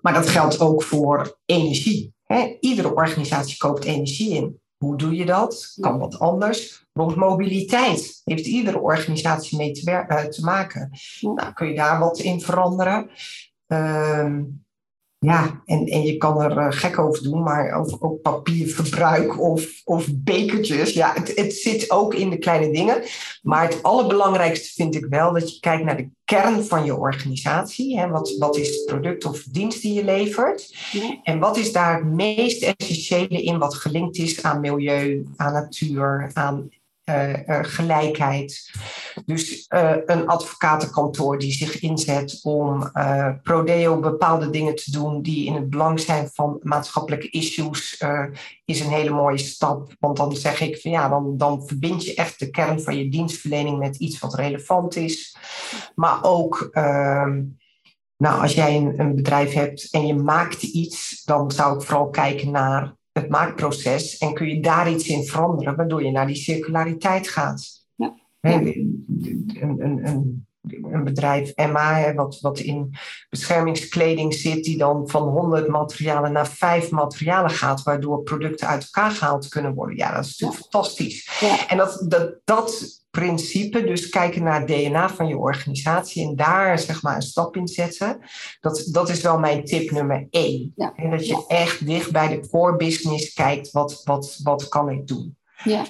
Maar 0.00 0.12
dat 0.12 0.28
geldt 0.28 0.60
ook 0.60 0.82
voor 0.82 1.38
energie. 1.44 2.14
Hè? 2.24 2.56
Iedere 2.60 2.94
organisatie 2.94 3.56
koopt 3.56 3.84
energie 3.84 4.34
in. 4.34 4.60
Hoe 4.76 4.96
doe 4.96 5.16
je 5.16 5.24
dat? 5.24 5.76
Kan 5.80 5.98
wat 5.98 6.18
anders. 6.18 6.86
Rond 6.92 7.16
mobiliteit 7.16 8.20
heeft 8.24 8.46
iedere 8.46 8.80
organisatie 8.80 9.58
mee 9.58 9.72
te, 9.72 10.26
te 10.30 10.44
maken. 10.44 10.90
Nou, 11.20 11.52
kun 11.52 11.68
je 11.68 11.74
daar 11.74 11.98
wat 11.98 12.18
in 12.18 12.40
veranderen? 12.40 13.10
Ehm, 13.68 14.42
ja, 15.20 15.62
en, 15.64 15.86
en 15.86 16.02
je 16.02 16.16
kan 16.16 16.42
er 16.42 16.56
uh, 16.56 16.66
gek 16.70 16.98
over 16.98 17.22
doen, 17.22 17.42
maar 17.42 17.72
over, 17.72 18.02
ook 18.02 18.20
papierverbruik 18.22 19.40
of, 19.40 19.80
of 19.84 20.06
bekertjes. 20.12 20.92
Ja, 20.92 21.12
het, 21.14 21.36
het 21.36 21.52
zit 21.52 21.90
ook 21.90 22.14
in 22.14 22.30
de 22.30 22.38
kleine 22.38 22.72
dingen. 22.72 23.02
Maar 23.42 23.62
het 23.62 23.82
allerbelangrijkste 23.82 24.72
vind 24.74 24.94
ik 24.94 25.06
wel 25.08 25.32
dat 25.32 25.54
je 25.54 25.60
kijkt 25.60 25.84
naar 25.84 25.96
de 25.96 26.08
kern 26.24 26.64
van 26.64 26.84
je 26.84 26.96
organisatie. 26.96 27.98
Hè? 27.98 28.08
Wat, 28.08 28.36
wat 28.38 28.56
is 28.56 28.68
het 28.68 28.84
product 28.86 29.24
of 29.24 29.42
dienst 29.42 29.82
die 29.82 29.94
je 29.94 30.04
levert? 30.04 30.74
En 31.22 31.38
wat 31.38 31.56
is 31.56 31.72
daar 31.72 31.94
het 31.94 32.04
meest 32.04 32.62
essentiële 32.62 33.42
in 33.42 33.58
wat 33.58 33.74
gelinkt 33.74 34.16
is 34.16 34.42
aan 34.42 34.60
milieu, 34.60 35.26
aan 35.36 35.52
natuur, 35.52 36.30
aan 36.32 36.68
gelijkheid. 37.62 38.70
Dus 39.24 39.66
uh, 39.68 39.96
een 40.06 40.26
advocatenkantoor 40.26 41.38
die 41.38 41.52
zich 41.52 41.80
inzet 41.80 42.40
om 42.42 42.90
prodeo 43.42 44.00
bepaalde 44.00 44.50
dingen 44.50 44.74
te 44.74 44.90
doen 44.90 45.22
die 45.22 45.46
in 45.46 45.54
het 45.54 45.70
belang 45.70 46.00
zijn 46.00 46.28
van 46.32 46.58
maatschappelijke 46.62 47.30
issues, 47.30 48.04
is 48.64 48.80
een 48.80 48.90
hele 48.90 49.10
mooie 49.10 49.38
stap. 49.38 49.94
Want 49.98 50.16
dan 50.16 50.36
zeg 50.36 50.60
ik 50.60 50.80
van 50.80 50.90
ja, 50.90 51.08
dan, 51.08 51.36
dan 51.36 51.66
verbind 51.66 52.04
je 52.04 52.14
echt 52.14 52.38
de 52.38 52.50
kern 52.50 52.80
van 52.80 52.98
je 52.98 53.08
dienstverlening 53.08 53.78
met 53.78 53.96
iets 53.96 54.18
wat 54.18 54.34
relevant 54.34 54.96
is. 54.96 55.36
Maar 55.94 56.18
ook. 56.22 56.68
Ehm, 56.72 57.42
nou, 58.16 58.40
als 58.40 58.54
jij 58.54 58.76
een 58.96 59.14
bedrijf 59.14 59.52
hebt 59.52 59.90
en 59.90 60.06
je 60.06 60.14
maakt 60.14 60.62
iets, 60.62 61.22
dan 61.24 61.50
zou 61.50 61.76
ik 61.76 61.82
vooral 61.82 62.10
kijken 62.10 62.50
naar 62.50 62.96
het 63.20 63.28
maakproces 63.28 64.18
en 64.18 64.34
kun 64.34 64.48
je 64.48 64.60
daar 64.60 64.90
iets 64.90 65.08
in 65.08 65.24
veranderen, 65.24 65.76
waardoor 65.76 66.04
je 66.04 66.10
naar 66.10 66.26
die 66.26 66.36
circulariteit 66.36 67.28
gaat. 67.28 67.86
Ja. 67.94 68.14
Een, 68.40 69.04
een, 69.60 70.06
een, 70.06 70.46
een, 70.92 71.04
bedrijf 71.04 71.50
Emma, 71.50 72.14
wat, 72.14 72.40
wat 72.40 72.58
in 72.58 72.94
beschermingskleding 73.30 74.34
zit, 74.34 74.64
die 74.64 74.78
dan 74.78 75.08
van 75.08 75.22
100 75.22 75.68
materialen 75.68 76.32
naar 76.32 76.48
5 76.48 76.90
materialen 76.90 77.50
gaat, 77.50 77.82
waardoor 77.82 78.22
producten 78.22 78.68
uit 78.68 78.82
elkaar 78.82 79.10
gehaald 79.10 79.48
kunnen 79.48 79.74
worden. 79.74 79.96
Ja, 79.96 80.14
dat 80.14 80.24
is 80.24 80.38
natuurlijk 80.38 80.70
fantastisch. 80.70 81.42
En 81.68 81.76
dat, 81.76 82.04
dat, 82.08 82.34
dat 82.44 82.98
principe, 83.10 83.84
dus 83.84 84.08
kijken 84.08 84.42
naar 84.42 84.60
het 84.60 84.68
DNA 84.68 85.08
van 85.08 85.26
je 85.28 85.36
organisatie 85.36 86.26
en 86.26 86.36
daar 86.36 86.78
zeg 86.78 87.02
maar 87.02 87.14
een 87.14 87.22
stap 87.22 87.56
in 87.56 87.68
zetten. 87.68 88.18
Dat, 88.60 88.88
dat 88.92 89.08
is 89.08 89.20
wel 89.20 89.38
mijn 89.38 89.64
tip 89.64 89.90
nummer 89.90 90.26
één. 90.30 90.72
En 90.76 91.10
dat 91.10 91.26
je 91.26 91.44
echt 91.46 91.86
dicht 91.86 92.12
bij 92.12 92.28
de 92.28 92.48
core 92.48 92.76
business 92.76 93.32
kijkt, 93.32 93.70
wat, 93.70 94.00
wat, 94.04 94.40
wat 94.42 94.68
kan 94.68 94.90
ik 94.90 95.06
doen? 95.06 95.36
Ja. 95.64 95.84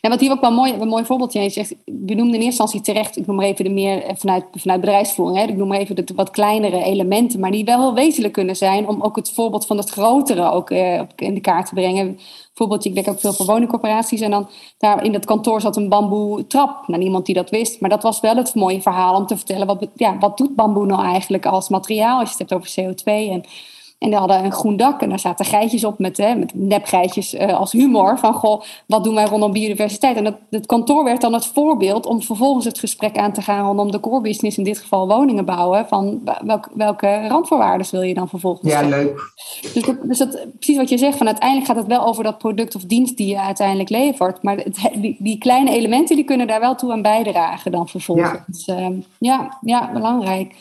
Ja, 0.00 0.08
wat 0.08 0.20
hier 0.20 0.30
ook 0.30 0.40
wel 0.40 0.52
mooi, 0.52 0.72
een 0.72 0.88
mooi 0.88 1.04
voorbeeldje 1.04 1.40
is, 1.40 1.52
zegt, 1.54 1.74
we 1.84 2.14
noemden 2.14 2.16
in 2.16 2.32
eerste 2.32 2.44
instantie 2.44 2.80
terecht, 2.80 3.16
ik 3.16 3.26
noem 3.26 3.36
maar 3.36 3.44
even 3.44 3.64
de 3.64 3.70
meer 3.70 4.02
eh, 4.02 4.16
vanuit, 4.16 4.44
vanuit 4.52 4.80
bedrijfsvoering, 4.80 5.38
hè, 5.38 5.44
ik 5.44 5.56
noem 5.56 5.68
maar 5.68 5.78
even 5.78 5.96
de 5.96 6.04
wat 6.14 6.30
kleinere 6.30 6.82
elementen, 6.82 7.40
maar 7.40 7.50
die 7.50 7.64
wel 7.64 7.80
heel 7.80 7.94
wezenlijk 7.94 8.32
kunnen 8.32 8.56
zijn 8.56 8.88
om 8.88 9.02
ook 9.02 9.16
het 9.16 9.30
voorbeeld 9.30 9.66
van 9.66 9.76
het 9.76 9.90
grotere 9.90 10.50
ook 10.50 10.70
eh, 10.70 11.00
in 11.16 11.34
de 11.34 11.40
kaart 11.40 11.66
te 11.66 11.74
brengen. 11.74 12.18
Bijvoorbeeld, 12.46 12.84
ik 12.84 12.94
werk 12.94 13.08
ook 13.08 13.20
veel 13.20 13.32
voor 13.32 13.46
woningcorporaties 13.46 14.20
en 14.20 14.30
dan 14.30 14.48
daar 14.78 15.04
in 15.04 15.12
dat 15.12 15.24
kantoor 15.24 15.60
zat 15.60 15.76
een 15.76 15.88
bamboe 15.88 16.46
trap. 16.46 16.88
Nou, 16.88 17.02
niemand 17.02 17.26
die 17.26 17.34
dat 17.34 17.50
wist, 17.50 17.80
maar 17.80 17.90
dat 17.90 18.02
was 18.02 18.20
wel 18.20 18.36
het 18.36 18.54
mooie 18.54 18.82
verhaal 18.82 19.16
om 19.16 19.26
te 19.26 19.36
vertellen, 19.36 19.66
wat, 19.66 19.86
ja, 19.94 20.18
wat 20.18 20.36
doet 20.36 20.54
bamboe 20.54 20.86
nou 20.86 21.04
eigenlijk 21.04 21.46
als 21.46 21.68
materiaal 21.68 22.18
als 22.18 22.30
je 22.30 22.36
het 22.38 22.50
hebt 22.50 22.62
over 22.62 22.94
CO2 22.94 23.30
en 23.30 23.44
en 24.04 24.10
die 24.10 24.18
hadden 24.18 24.44
een 24.44 24.52
groen 24.52 24.76
dak 24.76 25.00
en 25.00 25.08
daar 25.08 25.18
zaten 25.18 25.44
geitjes 25.44 25.84
op 25.84 25.98
met, 25.98 26.16
hè, 26.16 26.34
met 26.34 26.54
nepgeitjes 26.54 27.34
uh, 27.34 27.58
als 27.58 27.72
humor. 27.72 28.18
Van 28.18 28.34
goh, 28.34 28.62
wat 28.86 29.04
doen 29.04 29.14
wij 29.14 29.24
rondom 29.24 29.52
biodiversiteit? 29.52 30.16
En 30.16 30.24
dat, 30.24 30.34
het 30.50 30.66
kantoor 30.66 31.04
werd 31.04 31.20
dan 31.20 31.32
het 31.32 31.46
voorbeeld 31.46 32.06
om 32.06 32.22
vervolgens 32.22 32.64
het 32.64 32.78
gesprek 32.78 33.16
aan 33.16 33.32
te 33.32 33.42
gaan 33.42 33.66
rondom 33.66 33.90
de 33.90 34.00
core 34.00 34.20
business, 34.20 34.58
in 34.58 34.64
dit 34.64 34.78
geval 34.78 35.08
woningen 35.08 35.44
bouwen. 35.44 35.86
Van 35.86 36.20
welk, 36.44 36.68
welke 36.74 37.26
randvoorwaarden 37.28 37.86
wil 37.90 38.02
je 38.02 38.14
dan 38.14 38.28
vervolgens? 38.28 38.72
Ja, 38.72 38.82
leuk. 38.82 39.32
Dus, 39.74 39.82
dat, 39.82 39.96
dus 40.02 40.18
dat, 40.18 40.46
precies 40.54 40.76
wat 40.76 40.88
je 40.88 40.98
zegt, 40.98 41.16
van 41.16 41.26
uiteindelijk 41.26 41.66
gaat 41.66 41.76
het 41.76 41.86
wel 41.86 42.06
over 42.06 42.24
dat 42.24 42.38
product 42.38 42.74
of 42.74 42.82
dienst 42.82 43.16
die 43.16 43.26
je 43.26 43.40
uiteindelijk 43.40 43.88
levert. 43.88 44.42
Maar 44.42 44.56
het, 44.56 44.90
die, 44.94 45.16
die, 45.18 45.38
kleine 45.38 45.70
elementen 45.70 46.16
die 46.16 46.24
kunnen 46.24 46.46
daar 46.46 46.60
wel 46.60 46.74
toe 46.74 46.92
aan 46.92 47.02
bijdragen 47.02 47.72
dan 47.72 47.88
vervolgens. 47.88 48.64
Ja, 48.64 48.78
uh, 48.78 48.96
ja, 49.18 49.58
ja 49.60 49.92
belangrijk. 49.92 50.54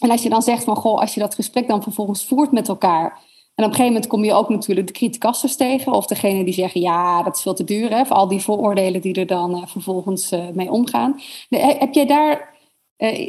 En 0.00 0.10
als 0.10 0.22
je 0.22 0.28
dan 0.28 0.42
zegt 0.42 0.64
van, 0.64 0.76
goh, 0.76 1.00
als 1.00 1.14
je 1.14 1.20
dat 1.20 1.34
gesprek 1.34 1.68
dan 1.68 1.82
vervolgens 1.82 2.24
voert 2.24 2.52
met 2.52 2.68
elkaar. 2.68 3.20
En 3.54 3.64
op 3.64 3.70
een 3.70 3.76
gegeven 3.76 3.92
moment 3.92 4.06
kom 4.06 4.24
je 4.24 4.34
ook 4.34 4.48
natuurlijk 4.48 4.86
de 4.86 4.92
criticasters 4.92 5.56
tegen. 5.56 5.92
Of 5.92 6.06
degene 6.06 6.44
die 6.44 6.54
zeggen, 6.54 6.80
ja, 6.80 7.22
dat 7.22 7.36
is 7.36 7.42
veel 7.42 7.54
te 7.54 7.64
duur. 7.64 7.90
Hè, 7.90 8.06
voor 8.06 8.16
al 8.16 8.28
die 8.28 8.40
vooroordelen 8.40 9.00
die 9.00 9.14
er 9.14 9.26
dan 9.26 9.56
uh, 9.56 9.62
vervolgens 9.66 10.32
uh, 10.32 10.48
mee 10.52 10.70
omgaan. 10.70 11.20
De, 11.48 11.56
heb 11.78 11.94
jij 11.94 12.06
daar 12.06 12.56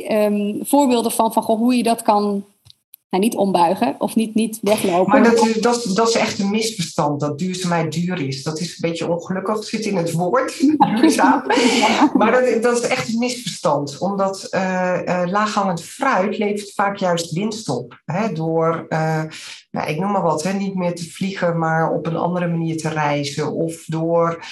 um, 0.10 0.60
voorbeelden 0.62 1.12
van, 1.12 1.34
van 1.34 1.44
goh, 1.44 1.58
hoe 1.58 1.76
je 1.76 1.84
dat 1.84 2.02
kan 2.02 2.46
nou, 3.10 3.24
niet 3.24 3.36
ombuigen 3.36 3.96
of 3.98 4.16
niet, 4.16 4.36
niet 4.36 4.60
weglopen. 4.62 5.12
Maar 5.12 5.36
dat, 5.36 5.58
dat, 5.60 5.92
dat 5.94 6.08
is 6.08 6.16
echt 6.16 6.40
een 6.40 6.50
misverstand, 6.50 7.20
dat 7.20 7.40
duurzaamheid 7.40 7.92
duur 7.94 8.28
is. 8.28 8.44
Dat 8.44 8.60
is 8.60 8.68
een 8.68 8.90
beetje 8.90 9.10
ongelukkig, 9.10 9.56
het 9.56 9.66
zit 9.66 9.86
in 9.86 9.98
het 9.98 10.12
woord, 10.12 10.60
duurzaam. 10.78 11.44
Maar 12.18 12.32
dat, 12.32 12.64
dat 12.64 12.78
is 12.78 12.88
echt 12.88 13.08
een 13.10 13.20
misverstand, 13.20 13.98
omdat 13.98 14.48
uh, 14.52 15.00
uh, 15.06 15.22
laaghangend 15.26 15.82
fruit 15.82 16.38
levert 16.38 16.74
vaak 16.74 16.98
juist 16.98 17.32
winst 17.32 17.70
op. 17.70 18.02
Hè, 18.06 18.34
door, 18.34 18.86
uh, 18.90 19.24
nou, 19.72 19.90
ik 19.90 20.00
noem 20.00 20.12
maar 20.12 20.22
wat, 20.22 20.44
hè, 20.44 20.54
niet 20.54 20.76
meer 20.76 20.96
te 20.96 21.10
vliegen, 21.10 21.58
maar 21.60 21.92
op 21.92 22.06
een 22.06 22.18
andere 22.18 22.48
manier 22.48 22.78
te 22.78 22.90
reizen. 22.90 23.54
Of 23.54 23.84
door 23.86 24.46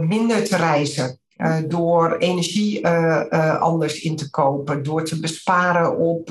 minder 0.00 0.44
te 0.44 0.56
reizen. 0.56 1.21
Uh, 1.42 1.56
door 1.68 2.16
energie 2.16 2.80
uh, 2.80 3.22
uh, 3.30 3.60
anders 3.60 4.00
in 4.00 4.16
te 4.16 4.30
kopen, 4.30 4.82
door 4.82 5.04
te 5.04 5.20
besparen 5.20 5.98
op 5.98 6.26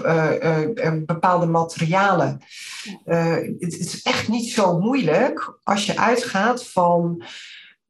bepaalde 1.05 1.45
materialen. 1.45 2.41
het 3.59 3.80
is 3.80 4.01
echt 4.01 4.28
niet 4.28 4.51
zo 4.51 4.80
moeilijk 4.80 5.59
als 5.64 5.86
je 5.86 5.97
uitgaat 5.97 6.68
van. 6.68 7.24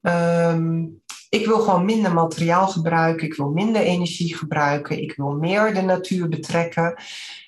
Um, 0.01 1.01
ik 1.31 1.45
wil 1.45 1.59
gewoon 1.59 1.85
minder 1.85 2.13
materiaal 2.13 2.67
gebruiken, 2.67 3.27
ik 3.27 3.35
wil 3.35 3.49
minder 3.49 3.81
energie 3.81 4.35
gebruiken, 4.35 5.01
ik 5.01 5.15
wil 5.15 5.31
meer 5.31 5.73
de 5.73 5.81
natuur 5.81 6.29
betrekken. 6.29 6.95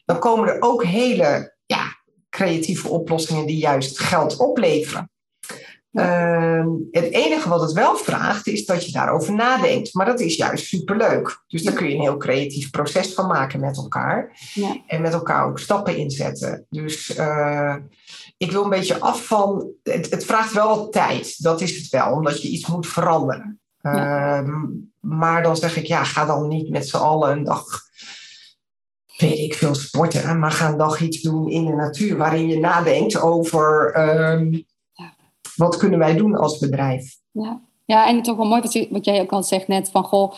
Dan 0.05 0.19
komen 0.19 0.49
er 0.49 0.61
ook 0.61 0.83
hele 0.83 1.55
ja, 1.65 1.97
creatieve 2.29 2.87
oplossingen 2.87 3.45
die 3.45 3.57
juist 3.57 3.99
geld 3.99 4.37
opleveren. 4.37 5.11
Uh, 5.93 6.65
het 6.91 7.11
enige 7.11 7.49
wat 7.49 7.61
het 7.61 7.71
wel 7.71 7.95
vraagt 7.95 8.47
is 8.47 8.65
dat 8.65 8.85
je 8.85 8.91
daarover 8.91 9.33
nadenkt. 9.33 9.93
Maar 9.93 10.05
dat 10.05 10.19
is 10.19 10.35
juist 10.35 10.65
superleuk. 10.65 11.43
Dus 11.47 11.63
daar 11.63 11.73
kun 11.73 11.87
je 11.87 11.95
een 11.95 12.01
heel 12.01 12.17
creatief 12.17 12.69
proces 12.69 13.13
van 13.13 13.27
maken 13.27 13.59
met 13.59 13.77
elkaar. 13.77 14.39
Ja. 14.53 14.77
En 14.87 15.01
met 15.01 15.13
elkaar 15.13 15.45
ook 15.45 15.59
stappen 15.59 15.97
inzetten. 15.97 16.65
Dus 16.69 17.17
uh, 17.17 17.75
ik 18.37 18.51
wil 18.51 18.63
een 18.63 18.69
beetje 18.69 18.99
af 18.99 19.25
van. 19.25 19.71
Het, 19.83 20.09
het, 20.09 20.25
vraagt 20.25 20.53
wel 20.53 20.67
wat 20.67 20.91
tijd. 20.91 21.43
Dat 21.43 21.61
is 21.61 21.77
het 21.77 21.89
wel, 21.89 22.13
omdat 22.13 22.41
je 22.41 22.47
iets 22.47 22.67
moet 22.67 22.87
veranderen. 22.87 23.59
Ja. 23.81 24.41
Uh, 24.41 24.49
maar 24.99 25.43
dan 25.43 25.57
zeg 25.57 25.77
ik, 25.77 25.85
ja, 25.85 26.03
ga 26.03 26.25
dan 26.25 26.47
niet 26.47 26.69
met 26.69 26.87
z'n 26.87 26.97
allen 26.97 27.31
een 27.31 27.43
dag 27.43 27.65
weet 29.17 29.37
ik 29.37 29.53
veel 29.53 29.75
sporten, 29.75 30.39
maar 30.39 30.51
ga 30.51 30.69
een 30.69 30.77
dag 30.77 31.01
iets 31.01 31.21
doen 31.21 31.49
in 31.49 31.65
de 31.65 31.73
natuur 31.73 32.17
waarin 32.17 32.47
je 32.47 32.59
nadenkt 32.59 33.21
over 33.21 33.95
uh, 33.97 34.61
wat 35.55 35.77
kunnen 35.77 35.99
wij 35.99 36.15
doen 36.15 36.35
als 36.35 36.57
bedrijf? 36.57 37.17
Ja, 37.31 37.61
ja 37.85 38.07
en 38.07 38.15
het 38.15 38.25
is 38.25 38.31
ook 38.31 38.37
wel 38.37 38.47
mooi 38.47 38.61
wat, 38.61 38.73
je, 38.73 38.87
wat 38.89 39.05
jij 39.05 39.21
ook 39.21 39.31
al 39.31 39.43
zegt 39.43 39.67
net 39.67 39.89
van 39.91 40.03
goh, 40.03 40.33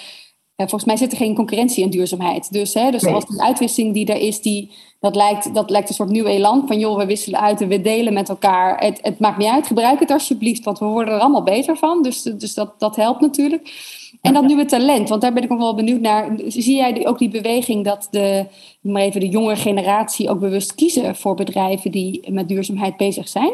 eh, 0.55 0.67
volgens 0.67 0.85
mij 0.85 0.97
zit 0.97 1.11
er 1.11 1.17
geen 1.17 1.35
concurrentie 1.35 1.83
in 1.83 1.89
duurzaamheid. 1.89 2.51
Dus, 2.51 2.73
hè, 2.73 2.91
dus 2.91 3.05
als 3.05 3.25
die 3.25 3.41
uitwisseling 3.41 3.93
die 3.93 4.05
er 4.05 4.21
is, 4.21 4.41
die, 4.41 4.71
dat, 4.99 5.15
lijkt, 5.15 5.53
dat 5.53 5.69
lijkt 5.69 5.89
een 5.89 5.95
soort 5.95 6.09
nieuw 6.09 6.25
elan 6.25 6.63
van 6.67 6.79
joh, 6.79 6.97
we 6.97 7.05
wisselen 7.05 7.39
uit 7.39 7.61
en 7.61 7.67
we 7.67 7.81
delen 7.81 8.13
met 8.13 8.29
elkaar. 8.29 8.79
Het, 8.79 8.99
het 9.01 9.19
maakt 9.19 9.37
niet 9.37 9.47
uit, 9.47 9.67
gebruik 9.67 9.99
het 9.99 10.11
alsjeblieft, 10.11 10.63
want 10.63 10.79
we 10.79 10.85
worden 10.85 11.13
er 11.13 11.19
allemaal 11.19 11.43
beter 11.43 11.77
van. 11.77 12.03
Dus, 12.03 12.21
dus 12.21 12.53
dat, 12.53 12.79
dat 12.79 12.95
helpt 12.95 13.21
natuurlijk. 13.21 13.73
En 14.21 14.33
dat 14.33 14.45
nieuwe 14.45 14.65
talent, 14.65 15.09
want 15.09 15.21
daar 15.21 15.33
ben 15.33 15.43
ik 15.43 15.51
ook 15.51 15.59
wel 15.59 15.75
benieuwd 15.75 16.01
naar. 16.01 16.39
Zie 16.47 16.75
jij 16.75 17.07
ook 17.07 17.19
die 17.19 17.29
beweging 17.29 17.85
dat 17.85 18.07
de, 18.11 18.45
maar 18.81 19.01
even 19.01 19.19
de 19.19 19.29
jonge 19.29 19.55
generatie 19.55 20.29
ook 20.29 20.39
bewust 20.39 20.75
kiezen 20.75 21.15
voor 21.15 21.35
bedrijven 21.35 21.91
die 21.91 22.31
met 22.31 22.47
duurzaamheid 22.47 22.97
bezig 22.97 23.27
zijn? 23.27 23.53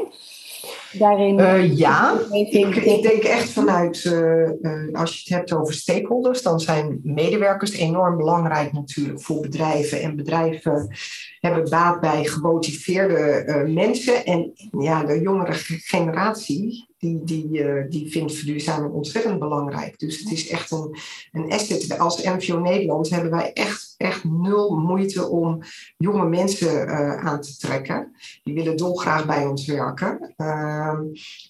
Daarin? 0.92 1.40
Uh, 1.40 1.78
ja, 1.78 2.20
ik, 2.32 2.54
ik, 2.76 3.02
denk 3.02 3.24
echt 3.24 3.50
vanuit, 3.50 4.04
uh, 4.04 4.50
uh, 4.62 4.94
als 4.94 5.14
je 5.14 5.20
het 5.20 5.30
hebt 5.30 5.54
over 5.54 5.74
stakeholders, 5.74 6.42
dan 6.42 6.60
zijn 6.60 7.00
medewerkers 7.04 7.72
enorm 7.72 8.18
belangrijk 8.18 8.72
natuurlijk 8.72 9.22
voor 9.22 9.40
bedrijven. 9.40 10.02
En 10.02 10.16
bedrijven 10.16 10.96
hebben 11.42 11.70
baat 11.70 12.00
bij 12.00 12.26
gemotiveerde 12.26 13.66
mensen. 13.74 14.26
En 14.26 14.54
ja, 14.80 15.04
de 15.04 15.22
jongere 15.22 15.54
generatie, 15.54 16.90
die, 17.02 17.24
die, 17.24 17.64
uh, 17.64 17.84
die 17.90 18.12
vindt 18.12 18.34
verduurzaming 18.34 18.94
ontzettend 18.94 19.40
belangrijk. 19.40 20.00
Dus 20.00 20.20
het 20.20 20.32
is 20.32 20.50
echt 20.50 20.72
een, 20.72 20.98
een 21.32 21.52
asset. 21.52 22.00
Als 22.00 22.24
MVO 22.24 22.60
Nederland 22.60 23.10
hebben 23.10 23.32
wij 23.32 23.54
echt, 23.54 23.94
echt 23.98 24.24
nul 24.24 24.78
moeite 24.78 25.28
om 25.28 25.60
jonge 25.98 26.26
mensen 26.26 26.88
uh, 26.88 27.26
aan 27.26 27.42
te 27.42 27.58
trekken. 27.58 28.16
Die 28.44 28.54
willen 28.54 28.78
dolgraag 28.78 29.26
bij 29.26 29.46
ons 29.46 29.66
werken. 29.66 30.34
Uh, 30.38 31.00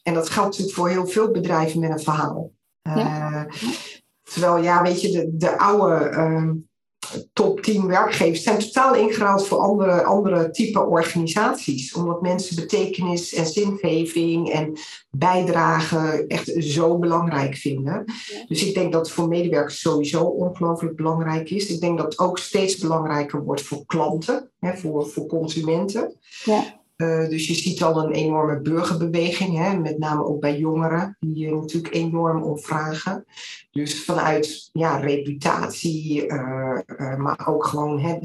en 0.03 0.13
dat 0.13 0.29
geldt 0.29 0.49
natuurlijk 0.49 0.77
voor 0.77 0.89
heel 0.89 1.07
veel 1.07 1.31
bedrijven 1.31 1.79
met 1.79 1.89
een 1.89 1.99
verhaal. 1.99 2.51
Ja. 2.81 2.95
Eh, 2.95 3.53
terwijl, 4.23 4.63
ja, 4.63 4.81
weet 4.81 5.01
je, 5.01 5.11
de, 5.11 5.37
de 5.37 5.57
oude 5.57 6.05
ehm, 6.05 6.53
top 7.34 7.62
10 7.62 7.88
werkgevers 7.88 8.43
zijn 8.43 8.59
totaal 8.59 8.95
ingeruild 8.95 9.47
voor 9.47 9.57
andere, 9.57 10.03
andere 10.03 10.49
type 10.49 10.86
organisaties. 10.86 11.93
Omdat 11.93 12.22
mensen 12.22 12.55
betekenis 12.55 13.34
en 13.34 13.45
zingeving 13.45 14.51
en 14.51 14.78
bijdrage 15.09 16.26
echt 16.28 16.51
zo 16.57 16.97
belangrijk 16.97 17.55
vinden. 17.55 18.05
Dus 18.47 18.66
ik 18.66 18.74
denk 18.74 18.91
dat 18.91 19.05
het 19.05 19.16
voor 19.16 19.28
medewerkers 19.28 19.80
sowieso 19.80 20.24
ongelooflijk 20.24 20.95
belangrijk 20.95 21.49
is. 21.49 21.70
Ik 21.70 21.82
denk 21.82 21.97
dat 21.97 22.05
het 22.05 22.20
ook 22.20 22.38
steeds 22.38 22.78
belangrijker 22.78 23.43
wordt 23.43 23.62
voor 23.62 23.86
klanten, 23.86 24.51
hè, 24.59 24.78
voor, 24.78 25.07
voor 25.07 25.26
consumenten. 25.26 26.16
Ja. 26.43 26.80
Uh, 27.02 27.30
dus 27.30 27.47
je 27.47 27.54
ziet 27.54 27.84
al 27.84 28.04
een 28.04 28.12
enorme 28.12 28.62
burgerbeweging, 28.62 29.58
hè, 29.58 29.78
met 29.78 29.97
name 29.97 30.26
ook 30.26 30.39
bij 30.39 30.58
jongeren, 30.58 31.18
die 31.20 31.38
je 31.38 31.56
natuurlijk 31.56 31.93
enorm 31.93 32.43
om 32.43 32.60
vragen. 32.60 33.26
Dus 33.72 34.04
vanuit 34.04 34.70
ja, 34.74 34.97
reputatie, 34.97 36.26
uh, 36.28 36.80
uh, 36.88 37.18
maar 37.18 37.47
ook 37.47 37.66
gewoon 37.66 37.99
hè, 37.99 38.18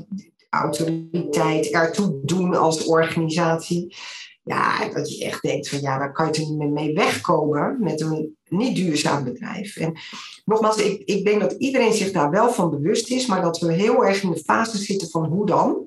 autoriteit 0.51 1.71
ertoe 1.71 2.21
doen 2.23 2.55
als 2.55 2.85
organisatie. 2.85 3.97
Ja, 4.43 4.89
dat 4.89 5.17
je 5.17 5.25
echt 5.25 5.43
denkt 5.43 5.69
van 5.69 5.81
ja, 5.81 5.99
daar 5.99 6.13
kan 6.13 6.27
je 6.33 6.33
er 6.33 6.51
niet 6.51 6.71
mee 6.71 6.95
wegkomen 6.95 7.77
met 7.81 8.01
een 8.01 8.37
niet 8.49 8.77
duurzaam 8.77 9.25
bedrijf. 9.25 9.77
En 9.77 9.99
nogmaals, 10.45 10.77
ik, 10.77 11.03
ik 11.05 11.25
denk 11.25 11.41
dat 11.41 11.53
iedereen 11.53 11.93
zich 11.93 12.13
daar 12.13 12.31
wel 12.31 12.51
van 12.51 12.71
bewust 12.71 13.11
is, 13.11 13.27
maar 13.27 13.43
dat 13.43 13.59
we 13.59 13.73
heel 13.73 14.05
erg 14.05 14.23
in 14.23 14.31
de 14.31 14.43
fase 14.45 14.79
zitten 14.79 15.09
van 15.09 15.25
hoe 15.25 15.47
dan. 15.47 15.85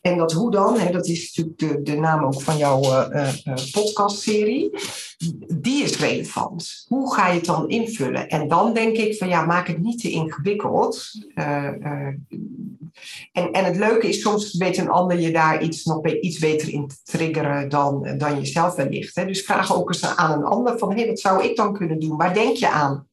En 0.00 0.16
dat 0.18 0.32
hoe 0.32 0.50
dan, 0.50 0.78
hè, 0.78 0.92
dat 0.92 1.06
is 1.06 1.32
natuurlijk 1.34 1.58
de, 1.58 1.92
de 1.92 2.00
naam 2.00 2.24
ook 2.24 2.42
van 2.42 2.56
jouw 2.56 2.82
uh, 2.82 3.32
uh, 3.44 3.54
podcastserie, 3.72 4.70
die 5.54 5.82
is 5.82 5.98
relevant. 5.98 6.84
Hoe 6.88 7.14
ga 7.14 7.28
je 7.28 7.34
het 7.34 7.44
dan 7.44 7.68
invullen? 7.68 8.28
En 8.28 8.48
dan 8.48 8.74
denk 8.74 8.96
ik 8.96 9.16
van 9.16 9.28
ja, 9.28 9.44
maak 9.44 9.66
het 9.66 9.78
niet 9.78 10.00
te 10.00 10.10
ingewikkeld. 10.10 11.10
En, 13.32 13.50
en 13.52 13.64
het 13.64 13.76
leuke 13.76 14.08
is, 14.08 14.20
soms 14.20 14.56
weet 14.56 14.78
een 14.78 14.88
ander 14.88 15.20
je 15.20 15.32
daar 15.32 15.62
iets, 15.62 15.84
nog 15.84 16.06
iets 16.06 16.38
beter 16.38 16.68
in 16.68 16.88
te 16.88 16.96
triggeren 17.04 17.68
dan, 17.68 18.14
dan 18.18 18.38
jezelf 18.38 18.74
wellicht. 18.74 19.14
Hè? 19.14 19.26
Dus 19.26 19.42
vraag 19.42 19.74
ook 19.74 19.88
eens 19.88 20.16
aan 20.16 20.38
een 20.38 20.44
ander 20.44 20.78
van 20.78 20.90
hé, 20.90 20.96
hey, 20.96 21.06
wat 21.06 21.20
zou 21.20 21.44
ik 21.44 21.56
dan 21.56 21.72
kunnen 21.72 22.00
doen? 22.00 22.16
Waar 22.16 22.34
denk 22.34 22.56
je 22.56 22.68
aan 22.68 23.08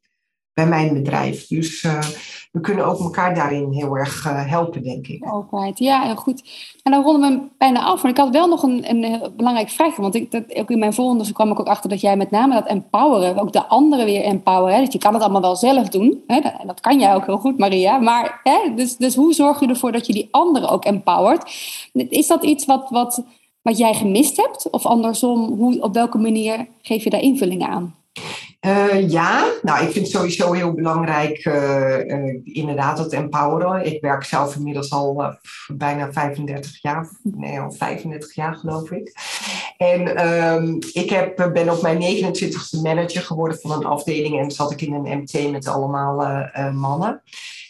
bij 0.58 0.68
mijn 0.68 0.93
bedrijf? 0.93 1.47
Dus 1.47 1.86
we 2.51 2.62
kunnen 2.62 2.86
ook 2.86 2.99
elkaar 2.99 3.36
daarin 3.36 3.72
heel 3.72 3.97
erg 3.97 4.26
uh, 4.26 4.49
helpen, 4.49 4.84
denk 4.84 5.08
ik. 5.08 5.24
Altijd, 5.24 5.80
ja, 5.80 6.01
heel 6.01 6.16
goed. 6.16 6.43
En 6.84 6.91
dan 6.91 7.03
ronden 7.03 7.32
we 7.32 7.47
bijna 7.58 7.84
af. 7.84 8.01
Maar 8.01 8.12
ik 8.12 8.18
had 8.18 8.30
wel 8.30 8.47
nog 8.47 8.64
een, 8.64 8.89
een 8.89 9.32
belangrijk 9.36 9.70
vraag. 9.70 9.95
Want 9.95 10.16
ik, 10.16 10.32
dat, 10.32 10.55
ook 10.55 10.70
in 10.70 10.80
mijn 10.80 10.93
volgende 10.93 11.32
kwam 11.32 11.51
ik 11.51 11.60
ook 11.60 11.68
achter 11.68 11.89
dat 11.89 12.01
jij 12.01 12.18
met 12.18 12.32
name 12.32 12.53
dat 12.53 12.68
empoweren, 12.68 13.39
ook 13.39 13.53
de 13.53 13.66
anderen 13.66 14.05
weer 14.05 14.22
empoweren. 14.22 14.84
Dus 14.84 14.93
je 14.93 14.99
kan 14.99 15.14
het 15.14 15.24
allemaal 15.24 15.41
wel 15.41 15.55
zelf 15.55 15.89
doen. 15.89 16.24
Hè? 16.28 16.39
Dat, 16.41 16.53
dat 16.66 16.80
kan 16.80 16.99
jij 16.99 17.16
ook 17.16 17.26
heel 17.26 17.38
goed, 17.38 17.58
Maria. 17.58 17.97
Maar 17.97 18.39
hè? 18.43 18.74
Dus, 18.76 18.97
dus 18.97 19.16
hoe 19.16 19.34
zorg 19.34 19.60
je 19.60 19.68
ervoor 19.68 19.91
dat 19.91 20.08
je 20.08 20.14
die 20.14 20.28
anderen 20.32 20.70
ook 20.70 20.86
empowert? 20.86 21.51
Is 21.93 22.28
dat 22.28 22.43
iets 22.43 22.66
wat, 22.66 22.89
wat, 22.89 23.24
wat 23.62 23.78
jij 23.78 23.93
gemist 23.93 24.38
hebt? 24.38 24.70
Of 24.70 24.86
andersom, 24.86 25.45
hoe, 25.45 25.82
op 25.82 25.93
welke 25.93 26.18
manier 26.18 26.68
geef 26.82 27.03
je 27.03 27.10
daar 27.10 27.22
invulling 27.22 27.64
aan? 27.64 27.95
Uh, 28.66 29.10
ja, 29.10 29.51
nou, 29.62 29.86
ik 29.86 29.91
vind 29.91 30.08
sowieso 30.08 30.51
heel 30.51 30.74
belangrijk, 30.74 31.45
uh, 31.45 32.05
uh, 32.05 32.39
inderdaad, 32.43 32.97
het 32.97 33.14
empoweren. 33.14 33.86
Ik 33.86 34.01
werk 34.01 34.24
zelf 34.24 34.55
inmiddels 34.55 34.91
al 34.91 35.38
bijna 35.68 36.12
35 36.12 36.82
jaar, 36.82 37.10
nee, 37.24 37.60
al 37.60 37.72
35 37.72 38.36
jaar 38.36 38.55
geloof 38.55 38.91
ik. 38.91 39.14
En 39.78 40.28
um, 40.28 40.78
ik 40.93 41.10
heb, 41.10 41.49
ben 41.53 41.70
op 41.70 41.82
mijn 41.82 42.01
29e 42.01 42.82
manager 42.82 43.22
geworden 43.22 43.60
van 43.60 43.72
een 43.72 43.86
afdeling 43.86 44.39
en 44.39 44.51
zat 44.51 44.72
ik 44.72 44.82
in 44.82 44.93
een 44.93 45.18
MT 45.18 45.51
met 45.51 45.68
allemaal 45.68 46.47
mannen. 46.74 47.22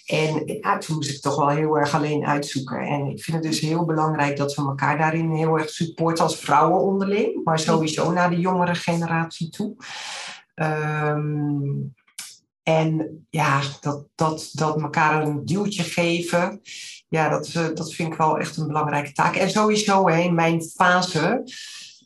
En 0.06 0.46
toen 0.80 0.96
moest 0.96 1.10
ik 1.10 1.22
toch 1.22 1.36
wel 1.36 1.50
heel 1.50 1.78
erg 1.78 1.94
alleen 1.94 2.26
uitzoeken. 2.26 2.80
En 2.80 3.06
ik 3.06 3.24
vind 3.24 3.38
het 3.38 3.46
dus 3.46 3.60
heel 3.60 3.86
belangrijk 3.86 4.38
dat 4.38 4.56
we 4.56 4.62
elkaar 4.62 4.98
daarin 4.98 5.32
heel 5.32 5.58
erg 5.58 5.70
supporten 5.70 6.24
als 6.24 6.38
vrouwen 6.38 6.82
onderling, 6.82 7.44
maar 7.44 7.60
sowieso 7.60 8.12
naar 8.12 8.30
de 8.30 8.40
jongere 8.40 8.76
generatie 8.76 9.50
toe. 9.50 9.76
Um, 10.62 11.95
en 12.64 13.26
ja, 13.30 13.62
dat, 13.82 14.08
dat, 14.16 14.49
dat 14.53 14.82
elkaar 14.82 15.24
een 15.24 15.45
duwtje 15.45 15.84
geven, 15.84 16.62
ja, 17.08 17.30
dat, 17.30 17.51
dat 17.76 17.93
vind 17.93 18.12
ik 18.12 18.18
wel 18.18 18.38
echt 18.38 18.58
een 18.58 18.68
belangrijke 18.68 19.12
taak. 19.12 19.36
En 19.36 19.49
sowieso 19.49 20.08
in 20.08 20.36
mijn 20.36 20.62
fase 20.62 21.43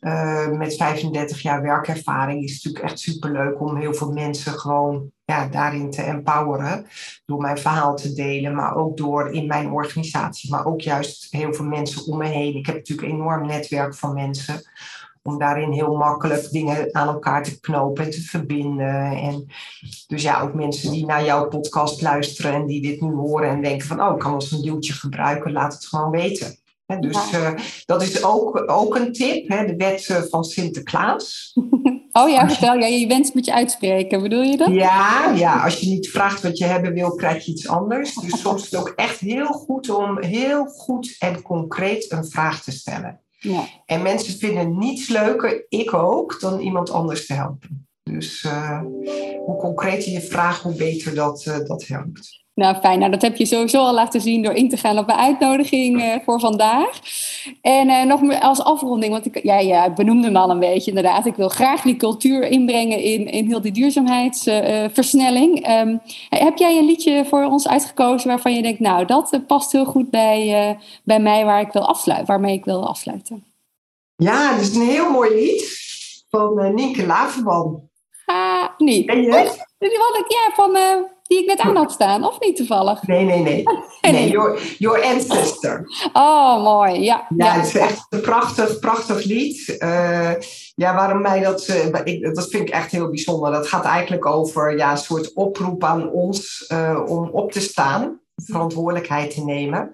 uh, 0.00 0.48
met 0.48 0.76
35 0.76 1.42
jaar 1.42 1.62
werkervaring 1.62 2.44
is 2.44 2.52
natuurlijk 2.52 2.84
echt 2.84 3.00
superleuk 3.00 3.60
om 3.60 3.76
heel 3.76 3.94
veel 3.94 4.12
mensen 4.12 4.52
gewoon 4.52 5.10
ja, 5.24 5.48
daarin 5.48 5.90
te 5.90 6.02
empoweren. 6.02 6.86
Door 7.24 7.40
mijn 7.40 7.58
verhaal 7.58 7.96
te 7.96 8.12
delen, 8.12 8.54
maar 8.54 8.76
ook 8.76 8.96
door 8.96 9.30
in 9.30 9.46
mijn 9.46 9.70
organisatie, 9.70 10.50
maar 10.50 10.66
ook 10.66 10.80
juist 10.80 11.26
heel 11.30 11.54
veel 11.54 11.64
mensen 11.64 12.06
om 12.06 12.18
me 12.18 12.26
heen. 12.26 12.56
Ik 12.56 12.66
heb 12.66 12.74
natuurlijk 12.74 13.08
een 13.08 13.14
enorm 13.14 13.46
netwerk 13.46 13.94
van 13.94 14.14
mensen 14.14 14.62
om 15.22 15.38
daarin 15.38 15.72
heel 15.72 15.96
makkelijk 15.96 16.50
dingen 16.50 16.94
aan 16.94 17.08
elkaar 17.08 17.42
te 17.42 17.60
knopen 17.60 18.04
en 18.04 18.10
te 18.10 18.20
verbinden. 18.20 19.16
En 19.16 19.46
dus 20.06 20.22
ja, 20.22 20.40
ook 20.40 20.54
mensen 20.54 20.90
die 20.90 21.06
naar 21.06 21.24
jouw 21.24 21.48
podcast 21.48 22.02
luisteren 22.02 22.52
en 22.52 22.66
die 22.66 22.82
dit 22.82 23.00
nu 23.00 23.12
horen 23.12 23.48
en 23.48 23.62
denken 23.62 23.86
van, 23.86 24.02
oh, 24.02 24.12
ik 24.12 24.18
kan 24.18 24.30
wel 24.30 24.46
een 24.50 24.62
duwtje 24.62 24.92
gebruiken, 24.92 25.52
laat 25.52 25.72
het 25.72 25.86
gewoon 25.86 26.10
weten. 26.10 26.58
dus 27.00 27.32
uh, 27.32 27.50
dat 27.84 28.02
is 28.02 28.24
ook, 28.24 28.70
ook 28.70 28.96
een 28.96 29.12
tip, 29.12 29.48
hè, 29.48 29.66
de 29.66 29.76
wet 29.76 30.06
eh, 30.06 30.22
van 30.22 30.44
Sinterklaas. 30.44 31.52
Oh 32.12 32.28
ja, 32.28 32.48
vertel. 32.48 32.74
Ja, 32.74 32.86
je 32.86 33.06
wens 33.06 33.32
moet 33.32 33.44
je 33.44 33.54
uitspreken. 33.54 34.22
Bedoel 34.22 34.42
je 34.42 34.56
dat? 34.56 34.68
Ja, 34.68 35.32
ja, 35.36 35.64
als 35.64 35.80
je 35.80 35.86
niet 35.86 36.10
vraagt 36.10 36.42
wat 36.42 36.58
je 36.58 36.64
hebben 36.64 36.92
wil, 36.92 37.14
krijg 37.14 37.44
je 37.44 37.50
iets 37.50 37.68
anders. 37.68 38.14
Dus 38.14 38.40
soms 38.40 38.62
is 38.62 38.70
het 38.70 38.80
ook 38.80 38.92
echt 38.96 39.18
heel 39.18 39.46
goed 39.46 39.90
om 39.90 40.22
heel 40.22 40.64
goed 40.64 41.16
en 41.18 41.42
concreet 41.42 42.12
een 42.12 42.24
vraag 42.24 42.62
te 42.62 42.70
stellen. 42.70 43.21
En 43.86 44.02
mensen 44.02 44.38
vinden 44.38 44.78
niets 44.78 45.08
leuker, 45.08 45.66
ik 45.68 45.94
ook, 45.94 46.40
dan 46.40 46.60
iemand 46.60 46.90
anders 46.90 47.26
te 47.26 47.32
helpen. 47.32 47.86
Dus 48.02 48.42
uh, 48.42 48.80
hoe 49.44 49.56
concreter 49.56 50.12
je 50.12 50.20
vraagt, 50.20 50.62
hoe 50.62 50.74
beter 50.74 51.14
dat, 51.14 51.44
uh, 51.48 51.58
dat 51.58 51.86
helpt. 51.86 52.41
Nou, 52.54 52.76
fijn. 52.76 52.98
Nou, 52.98 53.10
dat 53.10 53.22
heb 53.22 53.36
je 53.36 53.46
sowieso 53.46 53.78
al 53.78 53.94
laten 53.94 54.20
zien 54.20 54.42
door 54.42 54.52
in 54.52 54.68
te 54.68 54.76
gaan 54.76 54.98
op 54.98 55.06
de 55.06 55.16
uitnodiging 55.16 56.02
uh, 56.02 56.14
voor 56.24 56.40
vandaag. 56.40 57.00
En 57.60 57.88
uh, 57.88 58.02
nog 58.02 58.40
als 58.40 58.62
afronding, 58.62 59.12
want 59.12 59.26
ik 59.26 59.42
ja, 59.42 59.58
ja, 59.58 59.92
benoemde 59.92 60.26
hem 60.26 60.36
al 60.36 60.50
een 60.50 60.58
beetje 60.58 60.90
inderdaad. 60.90 61.26
Ik 61.26 61.34
wil 61.34 61.48
graag 61.48 61.82
die 61.82 61.96
cultuur 61.96 62.42
inbrengen 62.42 62.98
in, 62.98 63.26
in 63.26 63.46
heel 63.46 63.60
die 63.60 63.72
duurzaamheidsversnelling. 63.72 65.68
Uh, 65.68 65.78
um, 65.80 66.00
heb 66.28 66.56
jij 66.56 66.78
een 66.78 66.84
liedje 66.84 67.24
voor 67.24 67.44
ons 67.44 67.68
uitgekozen 67.68 68.28
waarvan 68.28 68.54
je 68.54 68.62
denkt, 68.62 68.80
nou, 68.80 69.04
dat 69.04 69.40
past 69.46 69.72
heel 69.72 69.84
goed 69.84 70.10
bij, 70.10 70.78
bij 71.04 71.20
mij 71.20 71.44
waar 71.44 71.60
ik 71.60 71.72
wil 71.72 71.86
afsluiten, 71.86 72.28
waarmee 72.28 72.54
ik 72.54 72.64
wil 72.64 72.88
afsluiten? 72.88 73.44
Ja, 74.16 74.52
dat 74.52 74.60
is 74.60 74.74
een 74.74 74.86
heel 74.86 75.10
mooi 75.10 75.34
lied 75.34 75.80
van 76.30 76.74
Nienke 76.74 77.06
Laverman. 77.06 77.90
Ah, 78.24 78.68
niet. 78.78 79.08
En 79.08 79.22
je? 79.22 79.28
Ik, 79.78 80.24
ja, 80.28 80.50
van 80.54 80.76
die 81.32 81.40
ik 81.40 81.46
net 81.46 81.58
aan 81.58 81.76
had 81.76 81.92
staan, 81.92 82.24
of 82.24 82.40
niet 82.40 82.56
toevallig? 82.56 83.06
Nee, 83.06 83.24
nee, 83.24 83.38
nee. 83.38 83.62
Nee, 84.00 84.30
your, 84.30 84.60
your 84.78 85.02
Ancestor. 85.04 85.86
Oh, 86.12 86.62
mooi. 86.62 87.00
Ja, 87.00 87.26
ja, 87.36 87.52
het 87.52 87.66
is 87.66 87.74
echt 87.74 88.06
een 88.08 88.20
prachtig, 88.20 88.78
prachtig 88.78 89.24
lied. 89.24 89.76
Uh, 89.78 90.30
ja, 90.74 90.94
waarom 90.94 91.22
mij 91.22 91.40
dat... 91.40 91.68
Uh, 91.68 91.86
ik, 92.04 92.34
dat 92.34 92.48
vind 92.48 92.68
ik 92.68 92.74
echt 92.74 92.90
heel 92.90 93.08
bijzonder. 93.08 93.52
Dat 93.52 93.66
gaat 93.66 93.84
eigenlijk 93.84 94.26
over 94.26 94.76
ja, 94.76 94.90
een 94.90 94.98
soort 94.98 95.32
oproep 95.32 95.84
aan 95.84 96.10
ons 96.10 96.64
uh, 96.72 97.02
om 97.06 97.28
op 97.28 97.52
te 97.52 97.60
staan. 97.60 98.20
Verantwoordelijkheid 98.36 99.34
te 99.34 99.44
nemen. 99.44 99.92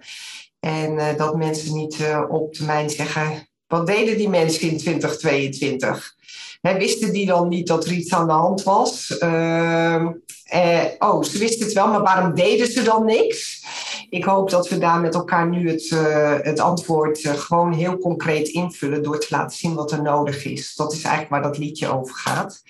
En 0.61 1.17
dat 1.17 1.37
mensen 1.37 1.75
niet 1.75 1.99
op 2.29 2.53
termijn 2.53 2.91
zeggen... 2.91 3.47
Wat 3.67 3.87
deden 3.87 4.17
die 4.17 4.29
mensen 4.29 4.71
in 4.71 4.79
2022? 4.79 6.17
wisten 6.61 7.13
die 7.13 7.27
dan 7.27 7.49
niet 7.49 7.67
dat 7.67 7.85
er 7.85 7.93
iets 7.93 8.13
aan 8.13 8.27
de 8.27 8.33
hand 8.33 8.63
was? 8.63 9.17
Uh, 9.23 10.07
eh, 10.49 10.85
oh, 10.99 11.23
ze 11.23 11.39
wisten 11.39 11.65
het 11.65 11.75
wel, 11.75 11.89
maar 11.89 12.03
waarom 12.03 12.35
deden 12.35 12.67
ze 12.67 12.83
dan 12.83 13.05
niks? 13.05 13.65
Ik 14.11 14.25
hoop 14.25 14.51
dat 14.51 14.69
we 14.69 14.79
daar 14.79 15.01
met 15.01 15.15
elkaar 15.15 15.49
nu 15.49 15.71
het, 15.71 15.91
uh, 15.91 16.37
het 16.41 16.61
antwoord 16.61 17.25
uh, 17.25 17.33
gewoon 17.33 17.73
heel 17.73 17.99
concreet 17.99 18.49
invullen 18.49 19.03
door 19.03 19.19
te 19.19 19.27
laten 19.31 19.57
zien 19.57 19.75
wat 19.75 19.93
er 19.93 20.03
nodig 20.03 20.45
is. 20.45 20.75
Dat 20.75 20.93
is 20.93 21.03
eigenlijk 21.03 21.31
waar 21.31 21.43
dat 21.43 21.59
liedje 21.59 21.89
over 21.89 22.15
gaat. 22.15 22.63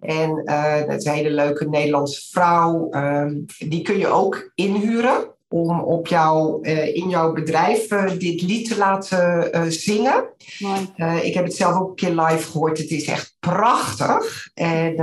En 0.00 0.42
uh, 0.44 0.74
het 0.74 1.00
is 1.00 1.04
een 1.04 1.12
hele 1.12 1.30
leuke 1.30 1.68
Nederlandse 1.68 2.28
vrouw. 2.30 2.90
Ehm, 2.90 3.34
die 3.58 3.82
kun 3.82 3.98
je 3.98 4.08
ook 4.08 4.50
inhuren 4.54 5.34
om 5.48 5.80
op 5.80 6.06
jou, 6.06 6.62
in 6.92 7.08
jouw 7.08 7.32
bedrijf 7.32 7.88
dit 8.18 8.42
lied 8.42 8.68
te 8.68 8.76
laten 8.76 9.72
zingen. 9.72 10.24
ik 11.22 11.34
heb 11.34 11.44
het 11.44 11.54
zelf 11.54 11.80
ook 11.80 11.88
een 11.88 11.94
keer 11.94 12.20
live 12.22 12.50
gehoord. 12.50 12.78
Het 12.78 12.90
is 12.90 13.04
echt 13.04 13.36
prachtig. 13.40 14.50
En 14.54 14.96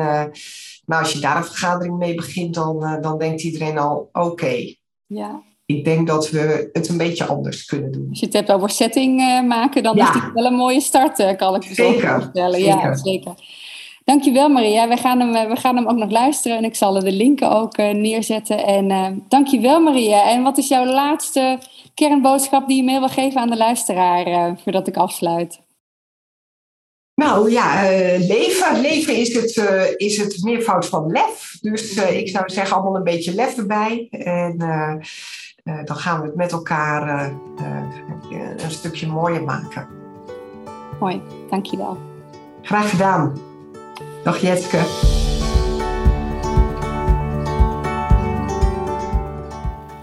maar 0.86 1.00
als 1.00 1.12
je 1.12 1.20
daar 1.20 1.38
een 1.38 1.44
vergadering 1.44 1.98
mee 1.98 2.16
begint, 2.16 2.54
dan, 2.54 2.84
uh, 2.84 3.02
dan 3.02 3.18
denkt 3.18 3.44
iedereen 3.44 3.78
al: 3.78 4.10
oké. 4.12 4.76
Ja. 5.06 5.42
Ik 5.66 5.86
denk 5.86 6.08
dat 6.08 6.30
we 6.30 6.70
het 6.74 6.90
een 6.90 6.98
beetje 6.98 7.26
anders 7.26 7.66
kunnen 7.66 7.92
doen. 7.92 8.08
Als 8.10 8.20
je 8.20 8.26
het 8.26 8.36
hebt 8.36 8.52
over 8.52 8.70
setting 8.70 9.22
uh, 9.22 9.42
maken, 9.42 9.84
dan 9.84 9.98
is 9.98 10.12
dit 10.12 10.32
wel 10.34 10.46
een 10.46 10.54
mooie 10.54 10.82
start, 10.82 11.20
uh, 11.20 11.36
kan 11.36 11.56
ik 11.56 11.64
je 11.64 11.74
zeker, 11.74 12.10
voorstellen. 12.10 12.60
Zeker. 12.60 12.78
Ja, 12.78 12.96
zeker. 12.96 13.34
Dankjewel 14.04 14.50
Maria. 14.50 14.88
We 14.88 14.98
gaan, 14.98 15.20
hem, 15.20 15.50
we 15.50 15.56
gaan 15.56 15.76
hem 15.76 15.88
ook 15.88 15.98
nog 15.98 16.12
luisteren 16.12 16.58
en 16.58 16.64
ik 16.64 16.76
zal 16.76 17.00
de 17.00 17.12
linken 17.12 17.52
ook 17.52 17.78
neerzetten. 17.78 18.66
En 18.66 18.90
uh, 18.90 19.08
dankjewel 19.28 19.80
Maria. 19.80 20.30
En 20.30 20.44
wat 20.44 20.58
is 20.58 20.68
jouw 20.68 20.86
laatste 20.86 21.60
kernboodschap 21.94 22.68
die 22.68 22.78
je 22.78 22.84
mee 22.84 23.00
wil 23.00 23.10
geven 23.10 23.42
aan 23.42 23.50
de 23.50 23.58
luisteraar 23.58 24.58
voordat 24.64 24.88
ik 24.88 24.98
afsluit? 24.98 25.60
Nou 27.16 27.52
ja, 27.52 27.92
uh, 27.92 28.28
leven. 28.28 28.82
Leven 28.82 29.16
is 29.16 29.34
het, 29.34 29.56
uh, 29.56 29.82
is 29.96 30.18
het 30.18 30.44
meervoud 30.44 30.86
van 30.86 31.12
lef. 31.12 31.58
Dus 31.62 31.96
uh, 31.96 32.18
ik 32.18 32.30
zou 32.30 32.50
zeggen, 32.50 32.76
allemaal 32.76 32.96
een 32.96 33.04
beetje 33.04 33.34
lef 33.34 33.58
erbij. 33.58 34.08
En 34.10 34.58
dan 35.86 35.96
gaan 35.96 36.22
we 36.22 36.26
het 36.26 36.36
met 36.36 36.52
elkaar 36.52 37.32
een 38.58 38.72
stukje 38.72 39.08
mooier 39.08 39.44
maken. 39.44 39.88
Mooi, 41.00 41.22
dankjewel. 41.50 41.98
Graag 42.62 42.90
gedaan. 42.90 43.38
Dag 44.24 44.42
Jetske. 44.42 44.78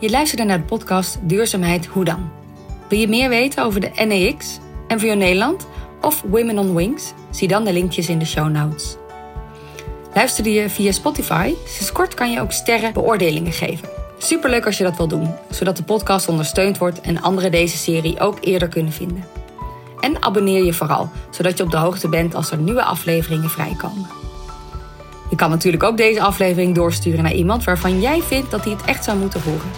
Je 0.01 0.11
luisterde 0.11 0.45
naar 0.45 0.59
de 0.59 0.65
podcast 0.65 1.19
Duurzaamheid 1.23 1.87
Hoe 1.87 2.05
dan? 2.05 2.31
Wil 2.89 2.99
je 2.99 3.09
meer 3.09 3.29
weten 3.29 3.65
over 3.65 3.81
de 3.81 4.05
NEX 4.05 4.59
en 4.89 5.01
voor 5.01 5.17
Nederland? 5.17 5.67
Of 6.03 6.23
Women 6.27 6.59
on 6.59 6.75
Wings? 6.75 7.13
Zie 7.31 7.49
dan 7.49 7.65
de 7.65 7.73
linkjes 7.73 8.09
in 8.09 8.19
de 8.19 8.25
show 8.25 8.51
notes. 8.51 8.97
Luisterde 10.15 10.53
je 10.53 10.71
via 10.71 10.93
Spotify? 10.93 11.55
Sinds 11.67 11.93
kort 11.93 12.15
kan 12.15 12.31
je 12.33 12.41
ook 12.41 12.53
sterren 12.53 12.93
beoordelingen 12.93 13.53
geven. 13.53 13.89
Superleuk 14.19 14.67
als 14.67 14.79
je 14.79 14.85
dat 14.85 14.97
wil 14.97 15.09
doen, 15.09 15.35
zodat 15.51 15.77
de 15.77 15.83
podcast 15.83 16.29
ondersteund 16.29 16.79
wordt 16.79 17.01
en 17.01 17.23
anderen 17.23 17.51
deze 17.51 17.77
serie 17.77 18.21
ook 18.21 18.39
eerder 18.41 18.69
kunnen 18.69 18.93
vinden. 18.93 19.25
En 20.01 20.23
abonneer 20.23 20.65
je 20.65 20.73
vooral, 20.73 21.11
zodat 21.31 21.59
je 21.59 21.65
op 21.65 21.71
de 21.71 21.77
hoogte 21.77 22.09
bent 22.09 22.35
als 22.35 22.51
er 22.51 22.59
nieuwe 22.59 22.85
afleveringen 22.85 23.51
vrijkomen. 23.51 24.07
Je 25.31 25.37
kan 25.37 25.51
natuurlijk 25.51 25.83
ook 25.83 25.97
deze 25.97 26.21
aflevering 26.21 26.75
doorsturen 26.75 27.23
naar 27.23 27.35
iemand 27.35 27.65
waarvan 27.65 28.01
jij 28.01 28.23
vindt 28.23 28.51
dat 28.51 28.65
hij 28.65 28.73
het 28.73 28.85
echt 28.85 29.05
zou 29.05 29.19
moeten 29.19 29.43
horen. 29.43 29.71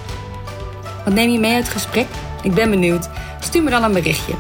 Wat 1.05 1.15
neem 1.15 1.31
je 1.31 1.39
mee 1.39 1.55
uit 1.55 1.65
het 1.65 1.73
gesprek? 1.73 2.07
Ik 2.43 2.55
ben 2.55 2.71
benieuwd. 2.71 3.09
Stuur 3.41 3.63
me 3.63 3.71
dan 3.71 3.83
een 3.83 3.93
berichtje 3.93 4.35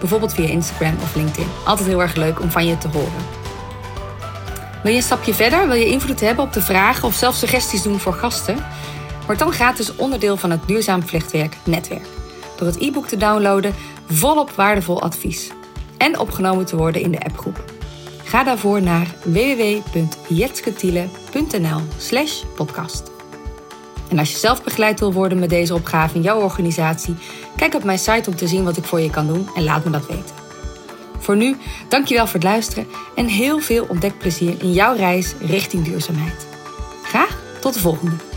bijvoorbeeld 0.00 0.34
via 0.34 0.48
Instagram 0.48 0.96
of 1.02 1.14
LinkedIn. 1.14 1.48
Altijd 1.64 1.88
heel 1.88 2.00
erg 2.00 2.14
leuk 2.14 2.40
om 2.40 2.50
van 2.50 2.66
je 2.66 2.78
te 2.78 2.88
horen. 2.88 3.38
Wil 4.82 4.92
je 4.92 4.98
een 4.98 5.04
stapje 5.04 5.34
verder? 5.34 5.68
Wil 5.68 5.76
je 5.76 5.86
invloed 5.86 6.20
hebben 6.20 6.44
op 6.44 6.52
de 6.52 6.62
vragen 6.62 7.08
of 7.08 7.14
zelfs 7.14 7.38
suggesties 7.38 7.82
doen 7.82 7.98
voor 7.98 8.14
gasten? 8.14 8.56
Word 9.26 9.38
dan 9.38 9.52
gratis 9.52 9.96
onderdeel 9.96 10.36
van 10.36 10.50
het 10.50 10.66
Duurzaam 10.66 11.02
Vlechtwerk 11.02 11.56
Netwerk. 11.64 12.06
Door 12.56 12.66
het 12.66 12.80
e-book 12.80 13.06
te 13.06 13.16
downloaden, 13.16 13.74
volop 14.06 14.50
waardevol 14.50 15.02
advies. 15.02 15.50
En 15.96 16.18
opgenomen 16.18 16.64
te 16.64 16.76
worden 16.76 17.02
in 17.02 17.10
de 17.10 17.20
appgroep. 17.20 17.64
Ga 18.24 18.44
daarvoor 18.44 18.82
naar 18.82 19.14
www.jetsketiele.nl 19.24 21.80
slash 21.98 22.42
podcast. 22.56 23.09
En 24.10 24.18
als 24.18 24.30
je 24.30 24.38
zelf 24.38 24.62
begeleid 24.62 25.00
wil 25.00 25.12
worden 25.12 25.38
met 25.38 25.50
deze 25.50 25.74
opgave 25.74 26.14
in 26.14 26.22
jouw 26.22 26.40
organisatie, 26.40 27.16
kijk 27.56 27.74
op 27.74 27.84
mijn 27.84 27.98
site 27.98 28.30
om 28.30 28.36
te 28.36 28.48
zien 28.48 28.64
wat 28.64 28.76
ik 28.76 28.84
voor 28.84 29.00
je 29.00 29.10
kan 29.10 29.26
doen 29.26 29.48
en 29.54 29.64
laat 29.64 29.84
me 29.84 29.90
dat 29.90 30.06
weten. 30.06 30.34
Voor 31.18 31.36
nu, 31.36 31.56
dankjewel 31.88 32.24
voor 32.26 32.34
het 32.34 32.48
luisteren 32.48 32.86
en 33.14 33.26
heel 33.26 33.58
veel 33.58 33.86
ontdekplezier 33.88 34.54
in 34.62 34.72
jouw 34.72 34.96
reis 34.96 35.34
richting 35.40 35.84
duurzaamheid. 35.84 36.46
Graag 37.02 37.38
tot 37.60 37.74
de 37.74 37.80
volgende! 37.80 38.29